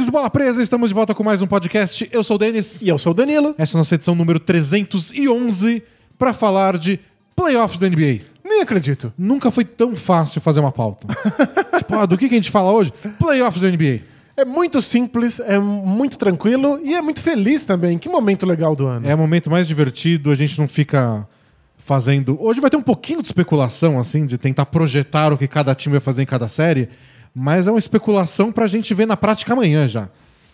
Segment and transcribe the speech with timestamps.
[0.00, 2.08] Amigos do Bola Presa, estamos de volta com mais um podcast.
[2.10, 2.80] Eu sou o Denis.
[2.80, 3.54] E eu sou o Danilo.
[3.58, 5.82] Essa é a nossa edição número 311
[6.18, 6.98] para falar de
[7.36, 8.20] playoffs da NBA.
[8.42, 9.12] Nem acredito.
[9.18, 11.06] Nunca foi tão fácil fazer uma pauta.
[11.76, 12.90] tipo, ah, do que, que a gente fala hoje?
[13.18, 14.00] Playoffs da NBA.
[14.38, 17.98] É muito simples, é muito tranquilo e é muito feliz também.
[17.98, 19.06] Que momento legal do ano.
[19.06, 21.28] É o momento mais divertido, a gente não fica
[21.76, 22.38] fazendo.
[22.40, 25.92] Hoje vai ter um pouquinho de especulação, assim, de tentar projetar o que cada time
[25.92, 26.88] vai fazer em cada série,
[27.34, 30.08] mas é uma especulação pra gente ver na prática amanhã já.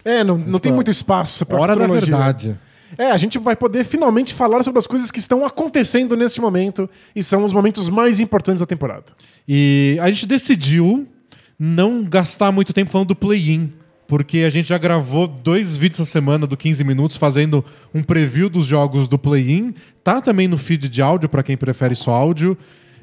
[0.04, 2.56] É, não, não tem muito espaço pra Hora da verdade.
[2.96, 6.88] É, a gente vai poder finalmente falar sobre as coisas que estão acontecendo neste momento
[7.14, 9.06] e são os momentos mais importantes da temporada.
[9.48, 11.06] E a gente decidiu
[11.58, 13.72] não gastar muito tempo falando do play-in,
[14.06, 18.48] porque a gente já gravou dois vídeos essa semana do 15 minutos fazendo um preview
[18.48, 19.74] dos jogos do play-in.
[20.04, 22.56] Tá também no feed de áudio para quem prefere só áudio.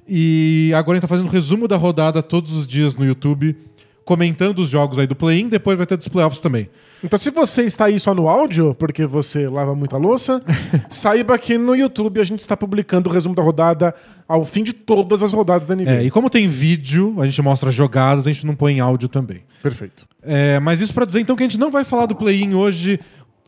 [0.08, 3.56] E agora a gente tá fazendo um resumo da rodada todos os dias no YouTube,
[4.04, 6.70] comentando os jogos aí do play-in, depois vai ter dos playoffs também.
[7.04, 10.42] Então, se você está aí só no áudio, porque você lava muita louça,
[10.90, 13.94] saiba que no YouTube a gente está publicando o resumo da rodada
[14.26, 15.92] ao fim de todas as rodadas da NBA.
[15.92, 19.10] É, e como tem vídeo, a gente mostra jogadas, a gente não põe em áudio
[19.10, 19.42] também.
[19.62, 20.06] Perfeito.
[20.22, 22.98] É, mas isso pra dizer então que a gente não vai falar do play-in hoje.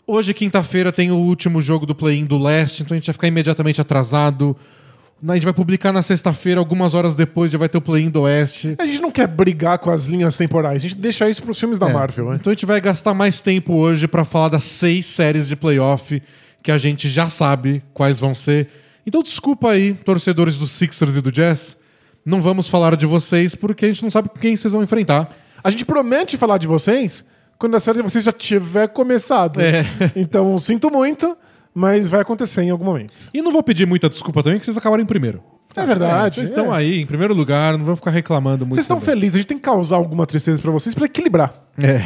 [0.05, 3.27] Hoje, quinta-feira, tem o último jogo do play-in do leste, então a gente vai ficar
[3.27, 4.55] imediatamente atrasado.
[5.27, 8.21] A gente vai publicar na sexta-feira, algumas horas depois já vai ter o play-in do
[8.21, 8.75] oeste.
[8.77, 11.59] A gente não quer brigar com as linhas temporais, a gente deixa isso para os
[11.59, 12.37] filmes da É, Marvel, né?
[12.39, 16.21] Então a gente vai gastar mais tempo hoje pra falar das seis séries de playoff
[16.61, 18.67] que a gente já sabe quais vão ser.
[19.07, 21.77] Então desculpa aí, torcedores dos Sixers e do Jazz.
[22.25, 25.29] Não vamos falar de vocês porque a gente não sabe quem vocês vão enfrentar.
[25.63, 27.25] A gente promete falar de vocês
[27.57, 29.61] quando a série de vocês já tiver começado.
[29.61, 29.85] É.
[30.15, 31.37] Então, sinto muito,
[31.75, 33.29] mas vai acontecer em algum momento.
[33.33, 35.43] E não vou pedir muita desculpa também, que vocês acabaram em primeiro.
[35.75, 36.35] É verdade.
[36.35, 36.53] Vocês é.
[36.53, 38.75] estão aí, em primeiro lugar, não vão ficar reclamando muito.
[38.75, 39.15] Vocês estão também.
[39.15, 41.53] felizes, a gente tem que causar alguma tristeza para vocês para equilibrar.
[41.77, 41.99] É.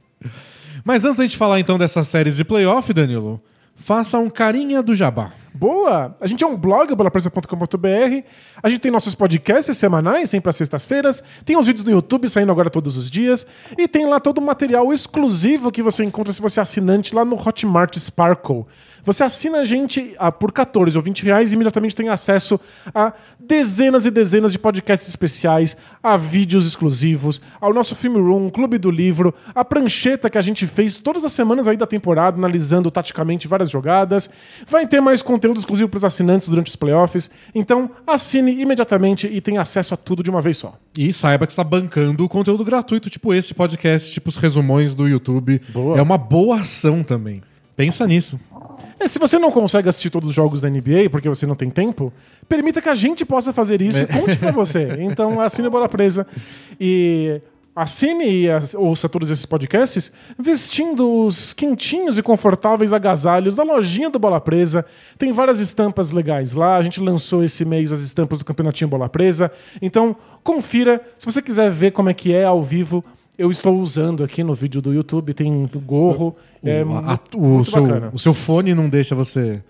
[0.82, 3.42] Mas antes da gente falar então dessas séries de playoff, Danilo,
[3.76, 5.32] faça um carinha do jabá.
[5.56, 6.16] Boa!
[6.20, 8.26] A gente é um blog, bolapresa.com.br.
[8.60, 11.22] A gente tem nossos podcasts semanais, sempre às sextas-feiras.
[11.44, 13.46] Tem os vídeos no YouTube saindo agora todos os dias.
[13.78, 17.24] E tem lá todo o material exclusivo que você encontra se você é assinante lá
[17.24, 18.66] no Hotmart Sparkle.
[19.04, 22.58] Você assina a gente ah, por 14 ou 20 reais e imediatamente tem acesso
[22.94, 28.78] a dezenas e dezenas de podcasts especiais, a vídeos exclusivos, ao nosso Film Room, Clube
[28.78, 32.90] do Livro, a prancheta que a gente fez todas as semanas aí da temporada, analisando
[32.90, 34.30] taticamente várias jogadas.
[34.66, 37.30] Vai ter mais conteúdo exclusivo para os assinantes durante os playoffs.
[37.54, 40.78] Então, assine imediatamente e tenha acesso a tudo de uma vez só.
[40.96, 45.06] E saiba que está bancando o conteúdo gratuito, tipo esse podcast, tipo os resumões do
[45.06, 45.60] YouTube.
[45.72, 45.98] Boa.
[45.98, 47.42] É uma boa ação também.
[47.76, 48.38] Pensa nisso.
[48.98, 51.68] É, se você não consegue assistir todos os jogos da NBA porque você não tem
[51.68, 52.12] tempo,
[52.48, 54.88] permita que a gente possa fazer isso e conte pra você.
[55.04, 56.26] Então assine a Bola Presa
[56.80, 57.40] e
[57.74, 58.46] assine e
[58.76, 64.84] ouça todos esses podcasts vestindo os quentinhos e confortáveis agasalhos da lojinha do Bola Presa.
[65.18, 66.76] Tem várias estampas legais lá.
[66.76, 69.50] A gente lançou esse mês as estampas do Campeonatinho Bola Presa.
[69.82, 71.00] Então confira.
[71.18, 73.04] Se você quiser ver como é que é ao vivo,
[73.36, 75.34] eu estou usando aqui no vídeo do YouTube.
[75.34, 76.36] Tem um gorro.
[76.64, 79.60] é o, a- muito, o muito seu, o seu fone não deixa você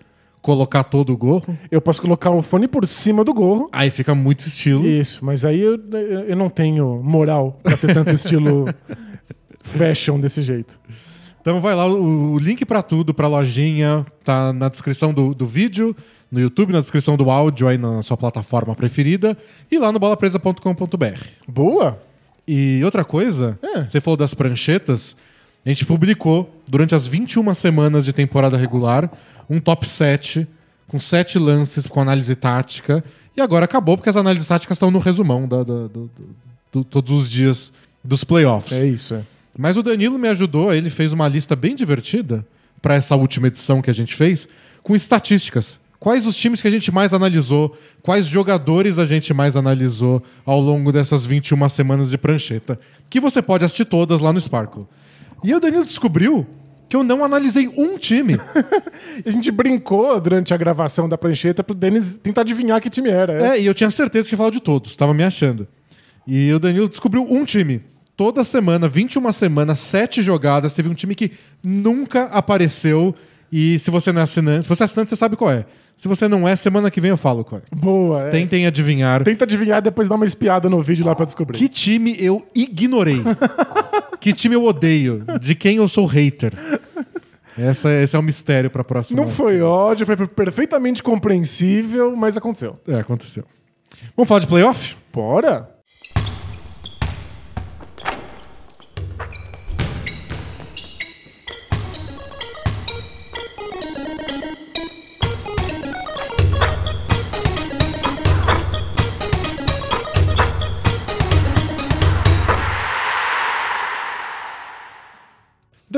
[0.45, 1.57] colocar todo o gorro.
[1.71, 3.67] Eu posso colocar o fone por cima do gorro.
[3.71, 4.85] Aí fica muito estilo.
[4.85, 5.79] Isso, mas aí eu,
[6.27, 8.65] eu não tenho moral pra ter tanto estilo
[9.63, 10.79] fashion desse jeito.
[11.41, 15.95] Então vai lá, o, link pra tudo, pra lojinha, tá na descrição do, do vídeo,
[16.31, 19.35] no YouTube, na descrição do áudio aí na sua plataforma preferida
[19.71, 21.23] e lá no bolapresa.com.br.
[21.47, 21.99] Boa!
[22.47, 23.87] E outra coisa, É.
[23.87, 25.17] você falou das pranchetas,
[25.65, 29.09] a gente publicou durante as 21 semanas de temporada regular
[29.49, 30.47] um top 7
[30.87, 33.03] com 7 lances com análise tática
[33.35, 37.29] e agora acabou porque as análises táticas estão no resumão da, da- do- todos os
[37.29, 37.71] dias
[38.03, 38.83] dos playoffs.
[38.83, 39.21] É isso, é.
[39.57, 42.45] Mas o Danilo me ajudou, ele fez uma lista bem divertida
[42.81, 44.47] para essa última edição que a gente fez,
[44.83, 45.79] com estatísticas.
[45.97, 50.59] Quais os times que a gente mais analisou, quais jogadores a gente mais analisou ao
[50.59, 52.77] longo dessas 21 semanas de prancheta,
[53.09, 54.85] que você pode assistir todas lá no Sparkle.
[55.45, 56.43] E o Danilo descobriu
[56.89, 58.35] que eu não analisei um time.
[59.23, 63.33] A gente brincou durante a gravação da prancheta pro Denis tentar adivinhar que time era.
[63.33, 63.47] É.
[63.49, 65.67] É, e eu tinha certeza que ia falar de todos, estava me achando.
[66.25, 67.83] E o Danilo descobriu um time.
[68.17, 71.31] Toda semana, 21 semanas, 7 jogadas, teve um time que
[71.61, 73.13] nunca apareceu.
[73.57, 75.65] E se você não é assinante, se você é assinante, você sabe qual é.
[75.95, 77.73] Se você não é, semana que vem eu falo qual é.
[77.73, 78.23] Boa.
[78.23, 78.29] é.
[78.29, 81.57] Tentem adivinhar Tenta adivinhar e depois dar uma espiada no vídeo lá pra descobrir.
[81.57, 83.23] que time eu ignorei.
[84.19, 85.23] que time eu odeio.
[85.39, 86.51] De quem eu sou hater.
[87.57, 89.21] Essa, esse é o mistério pra próxima.
[89.21, 92.77] Não foi ódio, foi perfeitamente compreensível, mas aconteceu.
[92.85, 93.45] É, aconteceu.
[94.17, 94.97] Vamos falar de playoff?
[95.13, 95.74] Bora!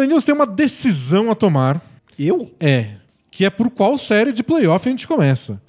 [0.02, 1.82] Daniel, você tem uma decisão a tomar.
[2.18, 2.52] Eu?
[2.60, 2.92] É.
[3.32, 5.62] Que é por qual série de playoff a gente começa.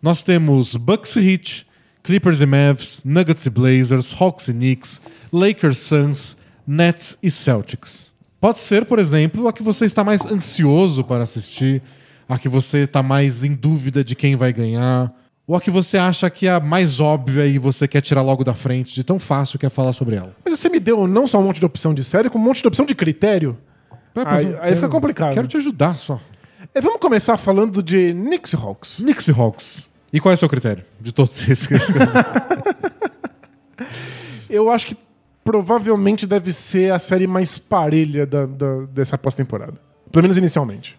[0.00, 1.66] Nós temos Bucks e Heat,
[2.02, 5.00] Clippers e Mavs, Nuggets e Blazers, Hawks e Knicks,
[5.32, 6.36] Lakers, Suns,
[6.66, 8.12] Nets e Celtics.
[8.40, 11.80] Pode ser, por exemplo, a que você está mais ansioso para assistir,
[12.28, 15.14] a que você está mais em dúvida de quem vai ganhar,
[15.46, 18.42] ou a que você acha que é a mais óbvia e você quer tirar logo
[18.42, 20.34] da frente, de tão fácil que é falar sobre ela.
[20.44, 22.62] Mas você me deu não só um monte de opção de série, como um monte
[22.62, 23.56] de opção de critério.
[24.14, 25.34] Aí- aí fica complicado.
[25.34, 26.20] Quero te ajudar só.
[26.74, 28.96] É, vamos começar falando de Knicks e Hawks.
[28.96, 29.90] Knicks e Hawks.
[30.12, 30.84] E qual é o seu critério?
[31.00, 31.68] De todos esses
[34.48, 34.96] Eu acho que
[35.44, 39.74] provavelmente deve ser a série mais parelha da, da- dessa pós-temporada.
[40.10, 40.96] Pelo menos inicialmente.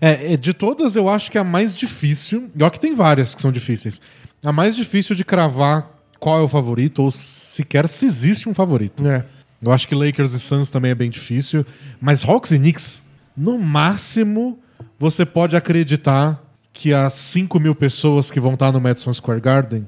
[0.00, 2.50] É, é, de todas, eu acho que é a mais difícil.
[2.56, 4.00] E ó, que tem várias que são difíceis.
[4.44, 9.06] A mais difícil de cravar qual é o favorito, ou sequer se existe um favorito.
[9.06, 9.24] É.
[9.64, 11.64] Eu acho que Lakers e Suns também é bem difícil.
[12.00, 13.02] Mas Hawks e Knicks,
[13.36, 14.58] no máximo,
[14.98, 19.86] você pode acreditar que as 5 mil pessoas que vão estar no Madison Square Garden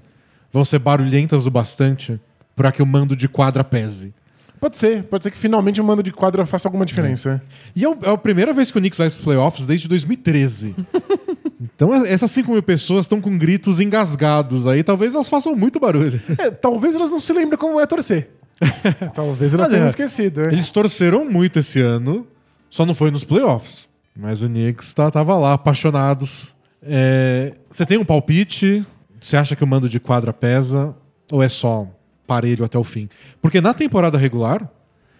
[0.53, 2.21] vão ser barulhentas o bastante
[2.55, 4.15] para que o mando de quadra pese.
[4.59, 7.43] Pode ser, pode ser que finalmente o mando de quadra faça alguma diferença.
[7.75, 9.87] E é, o- é a primeira vez que o Knicks vai para os playoffs desde
[9.87, 10.75] 2013.
[11.61, 14.83] então é- essas 5 mil pessoas estão com gritos engasgados aí.
[14.83, 16.21] Talvez elas façam muito barulho.
[16.39, 18.31] É, talvez elas não se lembrem como é torcer.
[19.15, 20.43] talvez elas Ah, tenham esquecido.
[20.43, 20.53] é.
[20.53, 22.27] Eles torceram muito esse ano,
[22.71, 23.89] só não foi nos playoffs.
[24.15, 26.55] Mas o Knicks tá, tava lá, apaixonados.
[26.83, 28.85] É, Você tem um palpite?
[29.21, 30.95] Você acha que o mando de quadra pesa?
[31.31, 31.87] Ou é só
[32.27, 33.09] parelho até o fim?
[33.43, 34.71] Porque na temporada regular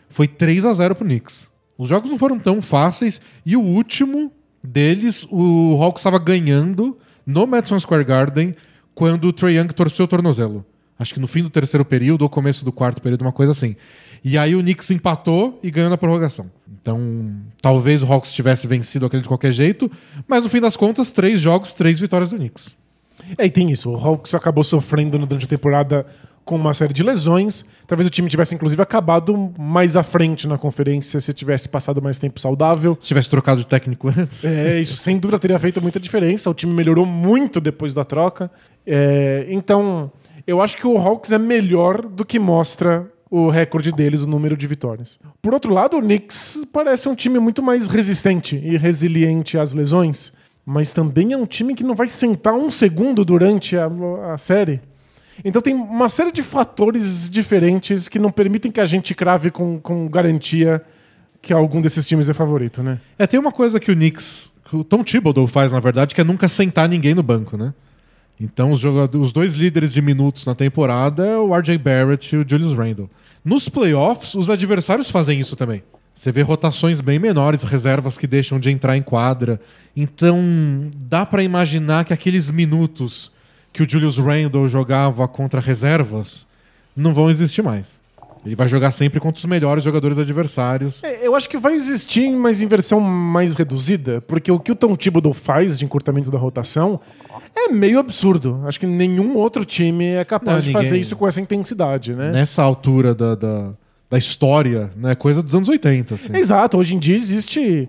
[0.09, 1.51] foi 3 a 0 pro Knicks.
[1.77, 6.97] Os jogos não foram tão fáceis e o último deles, o Hawks estava ganhando
[7.27, 8.55] no Madison Square Garden
[8.95, 10.65] quando o Trae Young torceu o tornozelo.
[10.99, 13.77] Acho que no fim do terceiro período ou começo do quarto período, uma coisa assim.
[14.25, 16.51] E aí o Knicks empatou e ganhou na prorrogação.
[16.81, 19.91] Então, talvez o Hawks tivesse vencido aquele de qualquer jeito,
[20.27, 22.75] mas no fim das contas, três jogos, três vitórias do Knicks.
[23.37, 23.91] É, e tem isso.
[23.91, 26.07] O Hawks acabou sofrendo durante a temporada
[26.45, 27.65] com uma série de lesões.
[27.89, 32.21] Talvez o time tivesse, inclusive, acabado mais à frente na conferência se tivesse passado mais
[32.21, 32.97] tempo saudável.
[33.01, 34.45] Se tivesse trocado de técnico antes.
[34.45, 36.49] É, isso sem dúvida teria feito muita diferença.
[36.49, 38.49] O time melhorou muito depois da troca.
[38.87, 40.11] É, então,
[40.47, 44.57] eu acho que o Hawks é melhor do que mostra o recorde deles, o número
[44.57, 45.19] de vitórias.
[45.43, 50.33] Por outro lado, o Knicks parece um time muito mais resistente e resiliente às lesões,
[50.65, 53.91] mas também é um time que não vai sentar um segundo durante a,
[54.33, 54.81] a série.
[55.45, 59.79] Então tem uma série de fatores diferentes que não permitem que a gente crave com,
[59.81, 60.83] com garantia
[61.43, 62.99] que algum desses times é favorito, né?
[63.19, 66.21] É, tem uma coisa que o Knicks, que o Tom Thibodeau faz, na verdade, que
[66.21, 67.75] é nunca sentar ninguém no banco, né?
[68.41, 72.75] Então, os, os dois líderes de minutos na temporada o RJ Barrett e o Julius
[72.75, 73.11] Randle.
[73.45, 75.83] Nos playoffs, os adversários fazem isso também.
[76.13, 79.61] Você vê rotações bem menores, reservas que deixam de entrar em quadra.
[79.95, 80.41] Então,
[80.97, 83.31] dá pra imaginar que aqueles minutos
[83.73, 86.47] que o Julius Randle jogava contra reservas
[86.97, 88.01] não vão existir mais.
[88.47, 91.03] Ele vai jogar sempre contra os melhores jogadores adversários.
[91.05, 94.75] É, eu acho que vai existir, mas em versão mais reduzida, porque o que o
[94.77, 97.01] Tom Thibodeau faz de encurtamento da rotação
[97.55, 98.63] é meio absurdo.
[98.67, 102.15] Acho que nenhum outro time é capaz Não, de ninguém- fazer isso com essa intensidade,
[102.15, 102.31] né?
[102.31, 103.73] nessa altura da, da,
[104.11, 105.15] da história, né?
[105.15, 106.37] Coisa dos anos 80, assim.
[106.37, 107.89] Exato, hoje em dia existe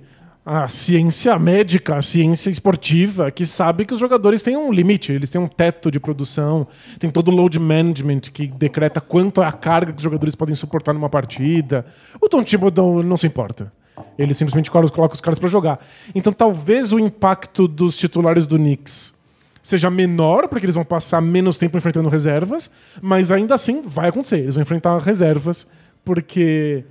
[0.50, 5.30] a ciência médica, a ciência esportiva, que sabe que os jogadores têm um limite, eles
[5.30, 6.66] têm um teto de produção,
[6.98, 10.56] tem todo o load management que decreta quanto é a carga que os jogadores podem
[10.56, 11.86] suportar numa partida.
[12.22, 13.74] O Tom Thibodeau não se importa.
[14.18, 15.86] Ele simplesmente coloca os caras pra jogar.
[16.16, 19.14] Então talvez o impacto dos titulares do Knicks
[19.62, 24.38] seja menor, porque eles vão passar menos tempo enfrentando reservas, mas ainda assim vai acontecer.
[24.38, 25.68] Eles vão enfrentar reservas,
[26.06, 26.86] porque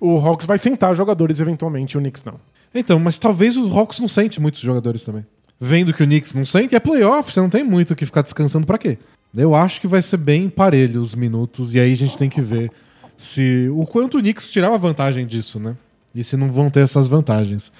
[0.00, 2.53] o Hawks vai sentar jogadores eventualmente, o Knicks não.
[2.74, 5.24] Então, mas talvez o Hawks não sente muitos jogadores também.
[5.60, 8.22] Vendo que o Knicks não sente, é playoff, você não tem muito o que ficar
[8.22, 8.98] descansando pra quê?
[9.34, 12.40] Eu acho que vai ser bem parelho os minutos, e aí a gente tem que
[12.40, 12.70] ver
[13.16, 15.76] se o quanto o Knicks tirava vantagem disso, né?
[16.14, 17.72] E se não vão ter essas vantagens.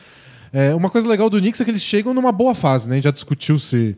[0.53, 2.95] É, uma coisa legal do Knicks é que eles chegam numa boa fase, né?
[2.95, 3.97] A gente já discutiu se,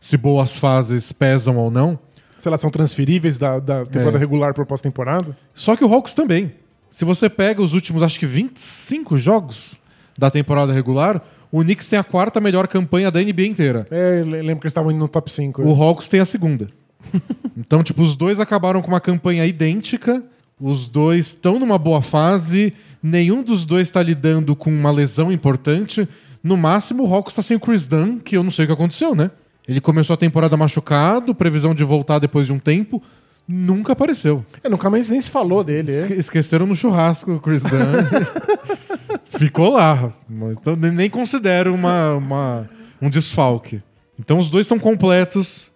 [0.00, 1.98] se boas fases pesam ou não.
[2.38, 4.20] Se elas são transferíveis da, da temporada É.
[4.20, 5.36] regular para pós-temporada.
[5.54, 6.54] Só que o Hawks também.
[6.90, 9.80] Se você pega os últimos, acho que 25 jogos
[10.20, 13.86] da temporada regular, o Knicks tem a quarta melhor campanha da NBA inteira.
[13.90, 15.62] É, eu le- lembro que eles estavam indo no top 5.
[15.62, 16.68] O Hawks tem a segunda.
[17.56, 20.22] então, tipo, os dois acabaram com uma campanha idêntica.
[20.60, 22.72] Os dois estão numa boa fase.
[23.02, 26.06] Nenhum dos dois está lidando com uma lesão importante.
[26.44, 28.74] No máximo, o Hawks está sem o Chris Dunn, que eu não sei o que
[28.74, 29.30] aconteceu, né?
[29.66, 33.02] Ele começou a temporada machucado, previsão de voltar depois de um tempo.
[33.52, 34.44] Nunca apareceu.
[34.62, 35.90] É, nunca mais nem se falou dele.
[35.90, 36.16] Esque- É.
[36.16, 37.70] Esqueceram no churrasco o Chris Dunn.
[39.38, 40.12] ficou lá.
[40.52, 43.82] Então, nem considero uma, uma, um desfalque.
[44.18, 45.70] Então os dois são completos.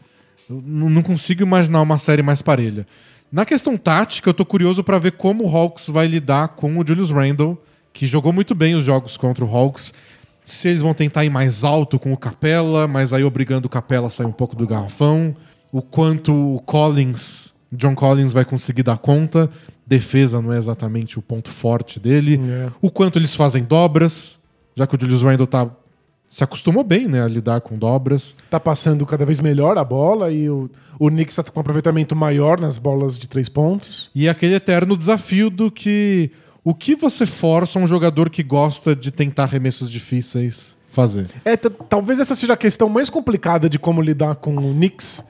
[0.48, 2.86] Eu não consigo imaginar uma série mais parelha.
[3.32, 6.86] Na questão tática, eu tô curioso para ver como o Hawks vai lidar com o
[6.86, 7.60] Julius Randle,
[7.92, 9.92] que jogou muito bem os jogos contra o Hawks.
[10.44, 14.08] Se eles vão tentar ir mais alto com o Capela, mas aí obrigando o Capela
[14.08, 15.34] a sair um pouco do garrafão.
[15.72, 19.50] O quanto o Collins, John Collins, vai conseguir dar conta.
[19.86, 22.40] Defesa não é exatamente o ponto forte dele.
[22.42, 22.70] É.
[22.80, 24.38] O quanto eles fazem dobras,
[24.74, 25.70] já que o Julius Randle tá,
[26.28, 28.34] se acostumou bem né, a lidar com dobras.
[28.48, 32.16] Tá passando cada vez melhor a bola e o, o Knicks tá com um aproveitamento
[32.16, 34.10] maior nas bolas de três pontos.
[34.14, 36.30] E aquele eterno desafio do que
[36.64, 41.26] o que você força um jogador que gosta de tentar arremessos difíceis fazer.
[41.44, 45.22] É, talvez essa seja a questão mais complicada de como lidar com o Knicks,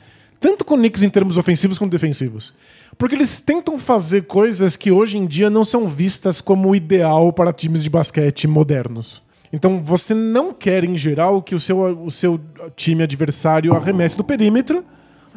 [0.45, 2.53] tanto com o Knicks em termos ofensivos quanto defensivos.
[2.99, 7.51] Porque eles tentam fazer coisas que hoje em dia não são vistas como ideal para
[7.51, 9.23] times de basquete modernos.
[9.51, 12.39] Então você não quer, em geral, que o seu, o seu
[12.77, 14.85] time adversário arremesse do perímetro,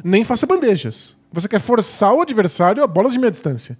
[0.03, 1.15] nem faça bandejas.
[1.31, 3.77] Você quer forçar o adversário a bolas de meia distância.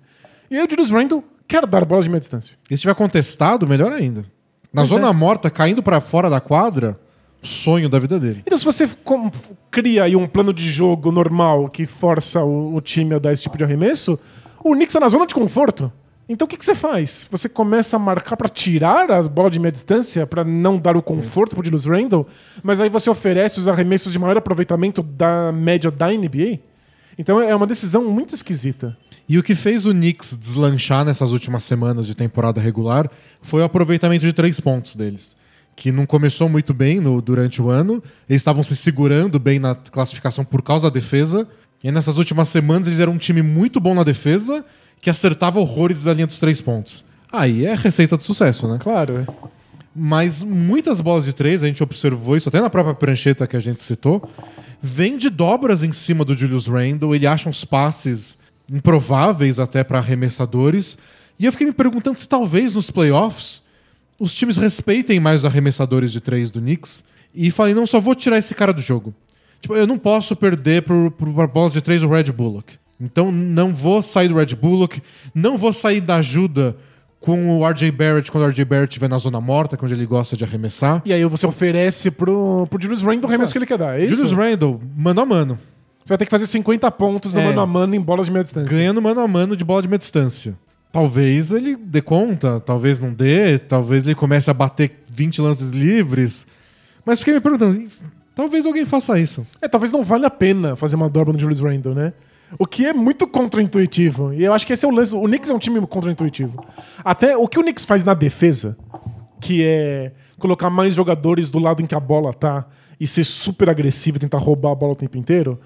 [0.49, 2.55] E aí o Julius Randle quer dar bolas de meia distância.
[2.71, 4.21] E se tiver contestado, melhor ainda.
[4.71, 5.13] Na Pois zona é.
[5.13, 6.97] morta, caindo pra fora da quadra,
[7.41, 8.43] sonho da vida dele.
[8.45, 8.89] Então, se você
[9.71, 13.43] cria aí um plano de jogo normal que força o, o time a dar esse
[13.43, 14.19] tipo de arremesso,
[14.63, 15.91] o Knicks tá na zona de conforto.
[16.29, 17.25] Então, o que, que você faz?
[17.31, 21.01] Você começa a marcar pra tirar as bolas de meia distância, pra não dar o
[21.01, 22.27] conforto pro Julius Randle,
[22.61, 26.59] mas aí você oferece os arremessos de maior aproveitamento da média da NBA?
[27.17, 28.97] Então, é uma decisão muito esquisita.
[29.29, 33.09] E o que fez o Knicks deslanchar nessas últimas semanas de temporada regular
[33.41, 35.35] foi o aproveitamento de três pontos deles.
[35.77, 38.03] Que não começou muito bem no- durante o ano.
[38.27, 41.47] Eles estavam se segurando bem na classificação por causa da defesa.
[41.83, 44.65] E nessas últimas semanas eles eram um time muito bom na defesa
[44.99, 47.05] que acertava horrores da linha dos três pontos.
[47.31, 48.79] Aí é receita de sucesso, né?
[48.81, 49.19] Claro.
[49.19, 49.27] é.
[49.95, 53.59] Mas muitas bolas de três, a gente observou isso até na própria prancheta que a
[53.59, 54.27] gente citou,
[54.81, 57.13] vem de dobras em cima do Julius Randle.
[57.15, 60.97] Ele acha uns passes improváveis até para arremessadores.
[61.39, 63.61] E eu fiquei me perguntando se talvez nos playoffs
[64.19, 67.03] os times respeitem mais os arremessadores de três do Knicks.
[67.33, 69.13] E falei, não, só vou tirar esse cara do jogo.
[69.61, 71.11] Tipo, eu não posso perder por
[71.47, 72.75] bolas de três do Red Bullock.
[72.99, 75.01] Então não vou sair do Red Bullock,
[75.33, 76.75] não vou sair da ajuda
[77.19, 80.35] com o RJ Barrett quando o RJ Barrett estiver na zona morta, quando ele gosta
[80.37, 81.01] de arremessar.
[81.05, 83.99] E aí você oferece pro, pro Julius Randle o arremesso que ele quer dar.
[83.99, 84.15] É isso?
[84.15, 85.59] Julius Randle, mano a mano,
[86.03, 87.45] Você vai ter que fazer 50 pontos no É.
[87.45, 88.75] mano a mano em bolas de meia distância.
[88.75, 90.55] ganhando mano a mano de bola de meia distância.
[90.91, 96.47] Talvez ele dê conta, talvez não dê, talvez ele comece a bater 20 lances livres.
[97.05, 97.87] Mas fiquei me perguntando,
[98.33, 99.45] talvez alguém faça isso.
[99.61, 102.13] É, talvez não valha a pena fazer uma dobra no Julius Randle, né?
[102.57, 104.33] O que é muito contra-intuitivo.
[104.33, 105.13] E eu acho que esse é o lance.
[105.13, 106.63] O Knicks é um time contra-intuitivo.
[107.03, 108.77] Até o que o Knicks faz na defesa,
[109.41, 112.65] que é colocar mais jogadores do lado em que a bola tá
[112.99, 115.59] e ser super agressivo e tentar roubar a bola o tempo inteiro.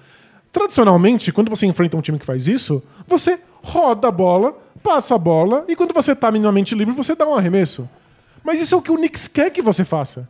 [0.50, 5.18] Tradicionalmente, quando você enfrenta um time que faz isso, você roda a bola, passa a
[5.18, 7.88] bola e quando você tá minimamente livre, você dá um arremesso.
[8.44, 10.28] Mas isso é o que o Knicks quer que você faça.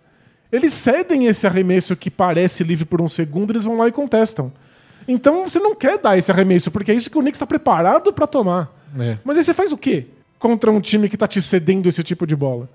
[0.51, 4.53] Eles cedem esse arremesso que parece livre por um segundo, eles vão lá e contestam.
[5.09, 8.13] Então você não quer dar esse arremesso, porque é isso que o Knicks está preparado
[8.13, 8.71] para tomar.
[8.99, 9.17] É.
[9.25, 10.07] Mas aí você faz o quê
[10.39, 12.69] contra um time que tá te cedendo esse tipo de bola?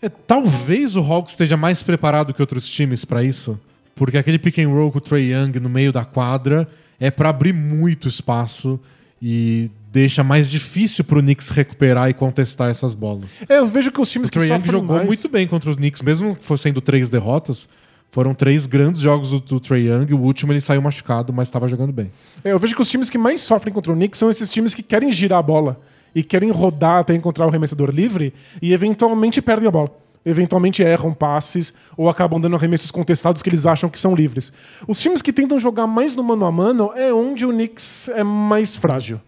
[0.00, 3.58] É, talvez o Hawks esteja mais preparado que outros times pra isso,
[3.94, 7.28] porque aquele pick and roll com o Trey Young no meio da quadra é pra
[7.28, 8.80] abrir muito espaço
[9.20, 13.30] e deixa mais difícil pro Knicks recuperar e contestar essas bolas.
[13.48, 15.06] É, eu vejo que os times O que Trae Young sofrem jogou mais...
[15.06, 17.66] muito bem contra os Knicks, mesmo sendo três derrotas.
[18.10, 20.12] Foram três grandes jogos do, do Trae Young.
[20.12, 22.12] O último ele saiu machucado, mas estava jogando bem.
[22.44, 24.74] É, eu vejo que os times que mais sofrem contra o Knicks são esses times
[24.74, 25.80] que querem girar a bola
[26.14, 29.88] e querem rodar até encontrar o arremessador livre e eventualmente perdem a bola.
[30.26, 34.52] Eventualmente erram passes ou acabam dando arremessos contestados que eles acham que são livres.
[34.86, 38.22] Os times que tentam jogar mais no mano a mano é onde o Knicks é
[38.22, 39.18] mais frágil.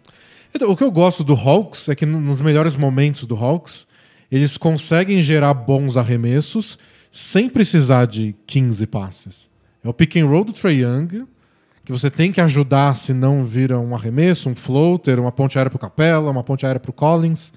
[0.59, 3.87] Então, o que eu gosto do Hawks é que nos melhores momentos do Hawks,
[4.29, 6.77] eles conseguem gerar bons arremessos
[7.13, 9.49] sem precisar de 15 passes.
[9.85, 11.29] É o pick and roll do Trae Young,
[11.85, 15.71] que você tem que ajudar se não vira um arremesso, um floater, uma ponte aérea
[15.71, 17.53] pro Capella, uma ponte aérea pro Collins.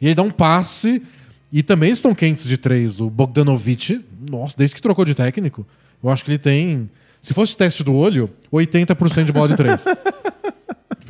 [0.00, 1.00] E ele dá um passe
[1.52, 2.98] e também estão quentes de três.
[2.98, 5.64] O Bogdanovic, nossa, desde que trocou de técnico,
[6.02, 6.90] eu acho que ele tem,
[7.20, 9.84] se fosse teste do olho, 80% de bola de três.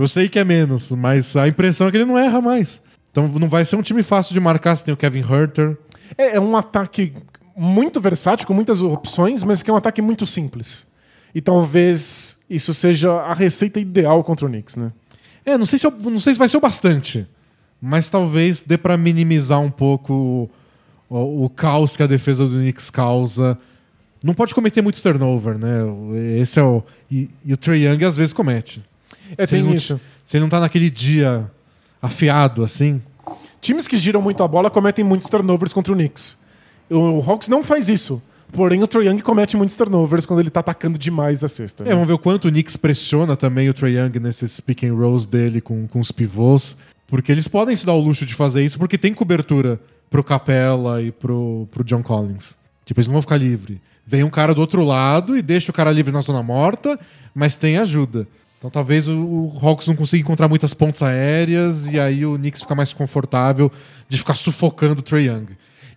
[0.00, 2.83] Eu sei que é menos, mas a impressão é que ele não erra mais.
[3.11, 5.76] Então não vai ser um time fácil de marcar se tem o Kevin Herter.
[6.16, 7.12] É, é um ataque
[7.57, 10.87] muito versátil, com muitas opções, mas que é um ataque muito simples.
[11.35, 14.92] E talvez isso seja a receita ideal contra o Knicks, né?
[15.45, 17.26] É, não sei se, eu- não sei se vai ser o bastante,
[17.80, 20.50] mas talvez dê pra minimizar um pouco
[21.09, 23.59] o, o caos que a defesa do Knicks causa.
[24.25, 25.80] Não pode cometer muito turnover, né?
[26.40, 26.83] Esse é o.
[27.11, 28.83] E, e o Trae Young às vezes comete.
[29.37, 30.00] É, ele tem não- isso.
[30.32, 31.50] Ele não tá naquele dia
[32.00, 33.00] afiado, assim.
[33.60, 36.38] Times que giram muito a bola cometem muitos turnovers contra o Knicks.
[36.88, 38.22] O Hawks não faz isso.
[38.52, 41.84] Porém, o Trae Young comete muitos turnovers quando ele tá atacando demais a cesta.
[41.84, 41.90] né?
[41.90, 44.94] É, vamos ver o quanto o Knicks pressiona também o Trae Young nesses pick and
[44.94, 46.76] rolls dele com, com os pivôs.
[47.06, 51.00] Porque eles podem se dar o luxo de fazer isso porque tem cobertura pro Capella
[51.02, 52.56] e pro, pro John Collins.
[52.84, 53.78] Tipo, eles não vão ficar livres.
[54.04, 56.99] Vem um cara do outro lado e deixa o cara livre na zona morta,
[57.32, 58.26] mas tem ajuda.
[58.61, 62.61] Então talvez o, o Hawks não consiga encontrar muitas pontes aéreas e aí o Knicks
[62.61, 63.73] fica mais confortável
[64.07, 65.47] de ficar sufocando o Trae Young.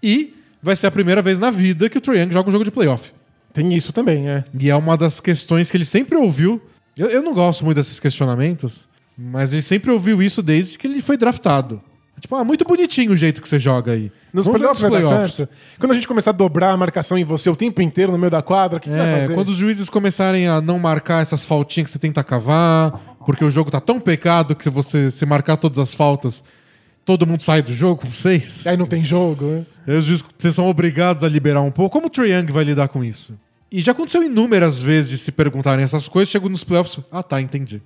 [0.01, 2.63] E vai ser a primeira vez na vida que o Trae Young joga um jogo
[2.63, 3.11] de playoff.
[3.51, 4.45] Tem isso também, é.
[4.57, 6.61] E é uma das questões que ele sempre ouviu.
[6.95, 11.01] Eu, eu não gosto muito desses questionamentos, mas ele sempre ouviu isso desde que ele
[11.01, 11.81] foi draftado.
[12.23, 14.09] Tipo, ah, muito bonitinho o jeito que você joga aí.
[14.31, 15.51] Nos playoffs vai dar certo.
[15.77, 18.31] Quando a gente começar a dobrar a marcação em você o tempo inteiro no meio
[18.31, 19.33] da quadra, o que, que você vai É, fazer?
[19.35, 23.49] quando os juízes começarem a não marcar essas faltinhas que você tenta cavar, porque o
[23.49, 26.41] jogo tá tão pecado que se você se marcar todas as faltas,
[27.03, 28.65] todo mundo sai do jogo com seis.
[28.65, 29.65] Aí não tem jogo, né?
[29.85, 31.91] Aí os juízes vocês são obrigados a liberar um pouco.
[31.91, 33.37] Como o Trae Young vai lidar com isso?
[33.69, 37.03] E já aconteceu inúmeras vezes de se perguntarem essas coisas, chegou nos playoffs.
[37.11, 37.81] Ah, tá, entendi.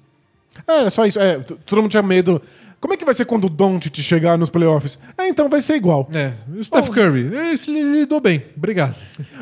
[0.67, 1.19] É, era só isso.
[1.19, 2.39] É, todo mundo tinha medo.
[2.79, 4.99] Como é que vai ser quando o Doncic chegar nos playoffs?
[5.17, 6.07] É, então vai ser igual.
[6.13, 8.95] É, o Steph Curry, esse ele lidou bem, obrigado.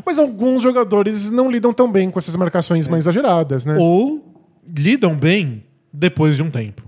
[0.05, 3.75] Mas alguns jogadores não lidam tão bem com essas marcações mais exageradas, né?
[3.77, 4.33] Ou
[4.77, 6.83] lidam bem depois de um tempo.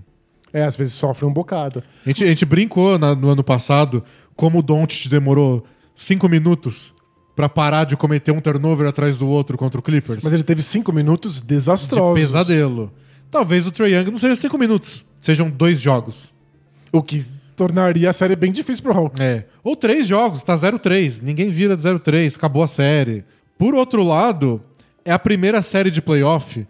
[0.52, 1.82] É, às vezes sofrem um bocado.
[2.04, 4.02] A gente, a gente brincou na- no ano passado
[4.34, 6.94] como o Doncic demorou cinco minutos
[7.36, 10.24] pra parar de cometer um turnover atrás do outro contra o Clippers.
[10.24, 12.18] Mas ele teve cinco minutos de desastrosos.
[12.20, 12.90] pesadelo.
[13.30, 16.32] Talvez o Trae Young não seja cinco minutos, sejam dois jogos.
[16.92, 17.24] O que
[17.58, 19.20] tornaria a série bem difícil pro Hawks.
[19.20, 19.44] É.
[19.64, 21.20] Ou três jogos, tá 0-3.
[21.22, 23.24] Ninguém vira de 0-3, acabou a série.
[23.58, 24.62] Por outro lado,
[25.04, 26.66] é a primeira série de playoff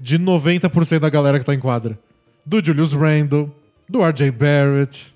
[0.00, 1.98] de 90% da galera que tá em quadra.
[2.44, 3.54] Do Julius Randle,
[3.88, 5.14] do RJ Barrett.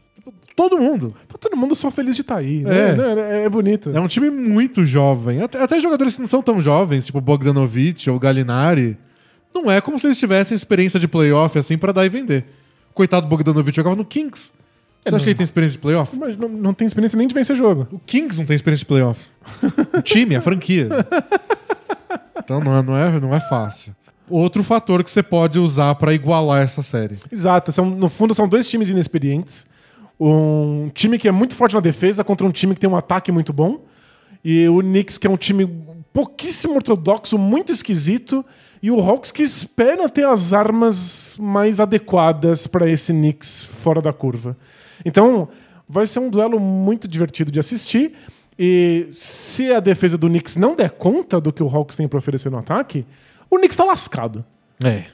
[0.55, 1.15] Todo mundo.
[1.29, 2.63] Tá todo mundo só feliz de estar aí.
[2.65, 2.95] É.
[2.95, 3.41] né?
[3.41, 3.91] É, é bonito.
[3.95, 5.43] É um time muito jovem.
[5.43, 8.97] Até, até jogadores que não são tão jovens, tipo Bogdanovich ou Gallinari.
[9.55, 12.45] Não é como se eles tivessem experiência de playoff assim pra dar e vender.
[12.97, 14.51] Coitado do Bogdanovich jogava no Kings.
[15.05, 16.17] Você acha que ele tem experiência de playoff?
[16.17, 17.87] Mas não, não tem experiência nem de vencer jogo.
[17.93, 19.21] O Kings não tem experiência de playoff.
[19.93, 20.89] O time, a franquia.
[22.43, 23.95] Então não é, não é, não é fácil.
[24.31, 27.19] Outro fator que você pode usar pra igualar essa série.
[27.31, 27.71] Exato.
[27.71, 29.67] São, no fundo, são dois times inexperientes.
[30.19, 33.31] Um time que é muito forte na defesa contra um time que tem um ataque
[33.31, 33.85] muito bom.
[34.43, 35.69] E o Knicks, que é um time
[36.15, 38.43] pouquíssimo ortodoxo, muito esquisito.
[38.83, 44.13] E o Hawks que espera ter as armas mais adequadas para esse Knicks fora da
[44.13, 44.57] curva.
[45.05, 45.49] Então,
[45.89, 48.13] vai ser um duelo muito divertido de assistir.
[48.59, 52.19] E se a defesa do Knicks não der conta do que o Hawks tem para
[52.19, 53.05] oferecer no ataque,
[53.51, 54.45] o Knicks está lascado.
[54.85, 55.05] É.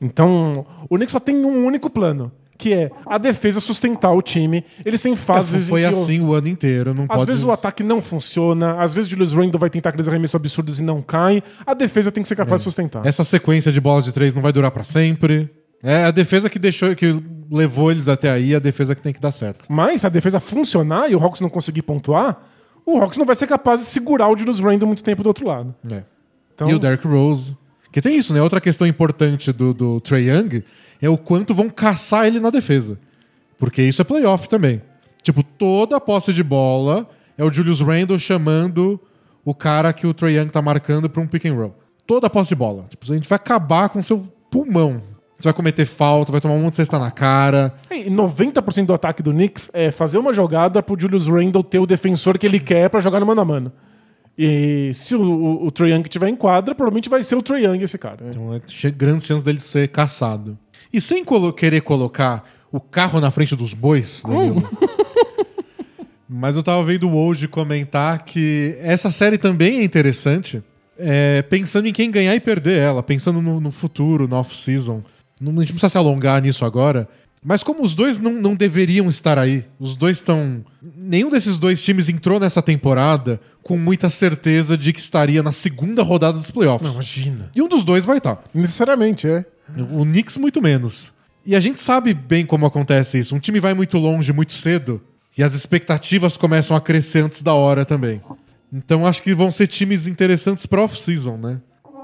[0.00, 4.64] Então, o Knicks só tem um único plano, que é a defesa sustentar o time.
[4.84, 6.94] Eles têm fases Foi que o- assim o ano inteiro.
[6.94, 7.26] Não às pode...
[7.26, 10.78] vezes o ataque não funciona, às vezes o Julius Randle vai tentar aqueles arremessos absurdos
[10.78, 11.42] e não cai.
[11.66, 13.04] A defesa tem que ser capaz de sustentar.
[13.06, 15.50] Essa sequência de bolas de três não vai durar pra sempre.
[15.82, 19.20] É a defesa que deixou, que levou eles até aí, a defesa que tem que
[19.20, 19.64] dar certo.
[19.68, 22.40] Mas se a defesa funcionar e o Hawks não conseguir pontuar,
[22.86, 25.46] o Hawks não vai ser capaz de segurar o Julius Randle muito tempo do outro
[25.46, 25.74] lado.
[25.90, 26.02] É.
[26.54, 27.56] Então, E o Derrick Rose.
[27.90, 28.40] Que tem isso, né?
[28.40, 30.62] Outra questão importante do, do Trae Young
[31.02, 32.96] é o quanto vão caçar ele na defesa.
[33.58, 34.80] Porque isso é playoff também.
[35.22, 39.00] Tipo, toda a posse de bola é o Julius Randle chamando
[39.44, 41.74] o cara que o Trae Young tá marcando pra um pick and roll.
[42.06, 42.86] Toda a posse de bola.
[42.88, 45.02] Tipo, a gente vai acabar com o seu pulmão.
[45.38, 47.74] Você vai cometer falta, vai tomar um monte de cesta na cara.
[47.90, 51.86] E 90% do ataque do Knicks é fazer uma jogada pro Julius Randle ter o
[51.86, 53.72] defensor que ele quer pra jogar no mano a mano.
[54.38, 57.64] E se o, o, o Trae Young tiver em quadra, provavelmente vai ser o Trae
[57.64, 58.24] Young esse cara.
[58.30, 60.56] Então, é grandes chances dele ser caçado.
[60.92, 64.68] E sem colo- querer colocar o carro na frente dos bois, Danilo.
[66.28, 70.62] Mas eu tava vendo hoje comentar que essa série também é interessante,
[70.98, 75.02] é, pensando em quem ganhar e perder ela, pensando no, no futuro, no off-season.
[75.40, 77.06] Não, a gente não precisa se alongar nisso agora.
[77.44, 80.64] Mas como os dois não, não deveriam estar aí, os dois estão.
[80.96, 86.02] Nenhum desses dois times entrou nessa temporada com muita certeza de que estaria na segunda
[86.04, 86.92] rodada dos playoffs.
[86.94, 87.50] imagina.
[87.54, 88.42] E um dos dois vai estar.
[88.54, 89.44] Necessariamente, é.
[89.90, 91.12] O Knicks muito menos.
[91.44, 93.34] E a gente sabe bem como acontece isso.
[93.34, 95.00] Um time vai muito longe muito cedo
[95.36, 98.20] e as expectativas começam a crescer antes da hora também.
[98.72, 101.60] Então acho que vão ser times interessantes para off-season, né?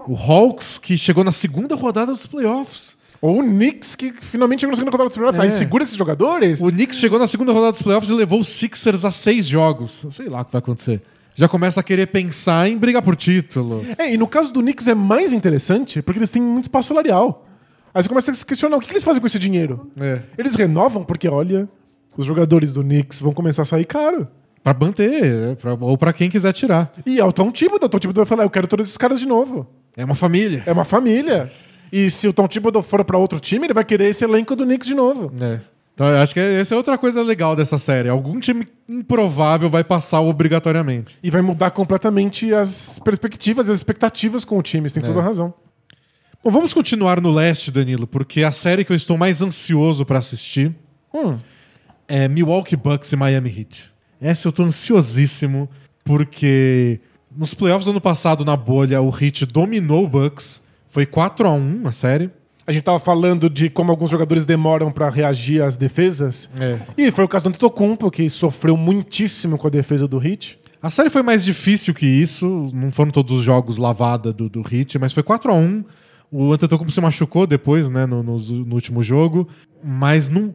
[0.06, 2.96] O Hawks que chegou na segunda rodada dos playoffs.
[3.20, 5.40] Ou o Knicks, que finalmente chegou na segunda rodada dos playoffs.
[5.40, 5.42] É.
[5.42, 6.60] Aí segura esses jogadores.
[6.60, 10.06] O Knicks chegou na segunda rodada dos playoffs e levou os Sixers a seis jogos.
[10.10, 11.02] Sei lá o que vai acontecer.
[11.34, 13.84] Já começa a querer pensar em brigar por título.
[13.96, 17.47] É, e no caso do Knicks é mais interessante porque eles têm muito espaço salarial.
[17.98, 19.90] Aí você começa a se questionar o que que eles fazem com esse dinheiro.
[20.00, 20.20] É.
[20.38, 21.68] Eles renovam porque, olha,
[22.16, 24.28] os jogadores do Knicks vão começar a sair caro.
[24.62, 26.92] Pra manter, é, pra- ou pra quem quiser tirar.
[27.04, 27.86] E é o Tom Thibodeau.
[27.86, 29.66] O Tom Thibodeau vai falar, eu quero todos esses caras de novo.
[29.96, 30.62] É uma família.
[30.64, 31.50] É uma família.
[31.92, 34.64] E se o Tom Thibodeau for pra outro time, ele vai querer esse elenco do
[34.64, 35.32] Knicks de novo.
[35.42, 35.58] É.
[35.94, 38.08] Então eu acho que essa é outra coisa legal dessa série.
[38.08, 41.18] Algum time improvável vai passar obrigatoriamente.
[41.22, 44.88] E vai mudar completamente as perspectivas, as expectativas com o time.
[44.88, 45.52] Você tem toda a razão.
[46.42, 50.18] Bom, vamos continuar no leste, Danilo, porque a série que eu estou mais ansioso pra
[50.18, 50.74] assistir
[51.12, 51.36] Hum.
[52.06, 53.90] é Milwaukee Bucks e Miami Heat.
[54.20, 55.68] Essa eu tô ansiosíssimo,
[56.04, 57.00] porque
[57.36, 60.62] nos playoffs do ano passado, na bolha, o Heat dominou o Bucks.
[60.86, 62.30] Foi 4 a 1 a série.
[62.66, 66.48] A gente tava falando de como alguns jogadores demoram pra reagir às defesas.
[66.58, 66.78] É.
[66.96, 70.58] E foi o caso do Antetokounmpo, que sofreu muitíssimo com a defesa do Heat.
[70.80, 74.60] A série foi mais difícil que isso, não foram todos os jogos lavada do, do
[74.60, 75.84] Heat, mas foi 4 a 1
[76.30, 79.48] O Antetokounmpo se machucou depois, né, no, no- no último jogo,
[79.82, 80.52] mas não,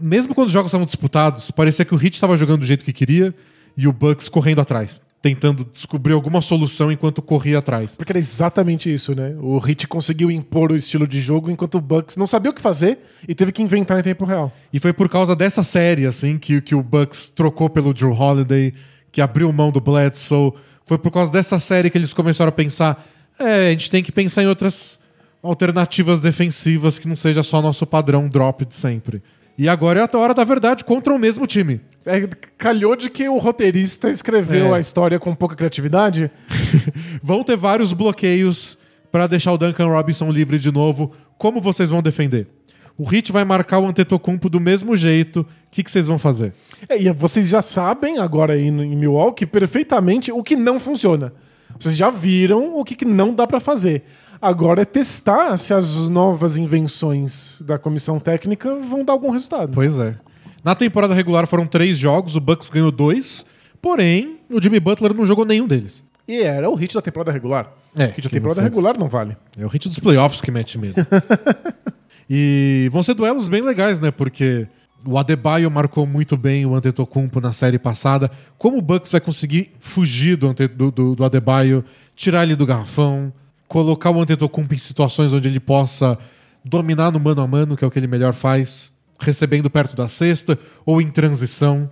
[0.00, 2.92] mesmo quando os jogos estavam disputados, parecia que o Heat estava jogando do jeito que
[2.92, 3.34] queria
[3.76, 7.96] e o Bucks correndo atrás, tentando descobrir alguma solução enquanto corria atrás.
[7.96, 9.34] Porque era exatamente isso, né?
[9.40, 12.60] O Heat conseguiu impor o estilo de jogo enquanto o Bucks não sabia o que
[12.62, 14.52] fazer e teve que inventar em tempo real.
[14.72, 18.72] E foi por causa dessa série, assim, que, que o Bucks trocou pelo Drew Holiday,
[19.10, 20.52] que abriu mão do Bledsoe.
[20.86, 23.04] Foi por causa dessa série que eles começaram a pensar:
[23.38, 24.99] é, a gente tem que pensar em outras
[25.42, 29.22] alternativas defensivas que não seja só nosso padrão drop de sempre.
[29.56, 31.80] E agora é a hora da verdade contra o mesmo time.
[32.06, 32.26] É,
[32.56, 34.78] calhou de que o roteirista escreveu É.
[34.78, 36.30] a história com pouca criatividade.
[37.22, 38.78] Vão ter vários bloqueios
[39.12, 41.12] para deixar o Duncan Robinson livre de novo.
[41.36, 42.46] Como vocês vão defender?
[42.96, 45.40] O Heat vai marcar o Antetokounmpo do mesmo jeito.
[45.40, 46.54] O que, que vocês vão fazer?
[46.88, 51.32] É, e vocês já sabem agora aí em Milwaukee perfeitamente o que não funciona.
[51.78, 54.04] Vocês já viram o que, que não dá pra fazer.
[54.40, 59.72] Agora é testar se as novas invenções da comissão técnica vão dar algum resultado.
[59.74, 60.16] Pois é.
[60.64, 63.44] Na temporada regular foram três jogos, o Bucks ganhou dois.
[63.82, 66.02] Porém, o Jimmy Butler não jogou nenhum deles.
[66.28, 67.72] E era o hit da temporada regular.
[67.94, 69.36] É, o hit da temporada não foi- regular não vale.
[69.58, 70.94] É o hit dos playoffs que mete medo.
[72.28, 74.10] e vão ser duelos bem legais, né?
[74.10, 74.66] Porque
[75.04, 78.30] o Adebayo marcou muito bem o Antetokounmpo na série passada.
[78.58, 83.32] Como o Bucks vai conseguir fugir do, do, do- do Adebayo, tirar ele do garrafão,
[83.70, 86.18] colocar o Antetokounmpo em situações onde ele possa
[86.64, 90.08] dominar no mano a mano, que é o que ele melhor faz, recebendo perto da
[90.08, 91.88] cesta ou em transição.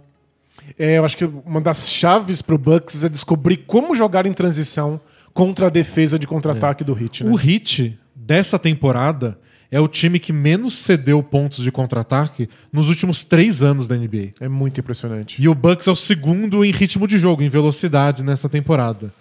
[0.76, 5.00] É, eu acho que uma das chaves pro Bucks é descobrir como jogar em transição
[5.32, 7.30] contra a defesa de contra-ataque do Hit, né?
[7.30, 9.38] O Heat dessa temporada
[9.70, 14.30] é o time que menos cedeu pontos de contra-ataque nos últimos três anos da NBA.
[14.40, 15.40] É muito impressionante.
[15.40, 19.12] E o Bucks é o segundo em ritmo de jogo, em velocidade nessa temporada.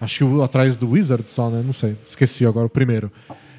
[0.00, 1.62] Acho que atrás do Wizards só, né?
[1.64, 1.96] Não sei.
[2.02, 3.12] Esqueci agora o primeiro.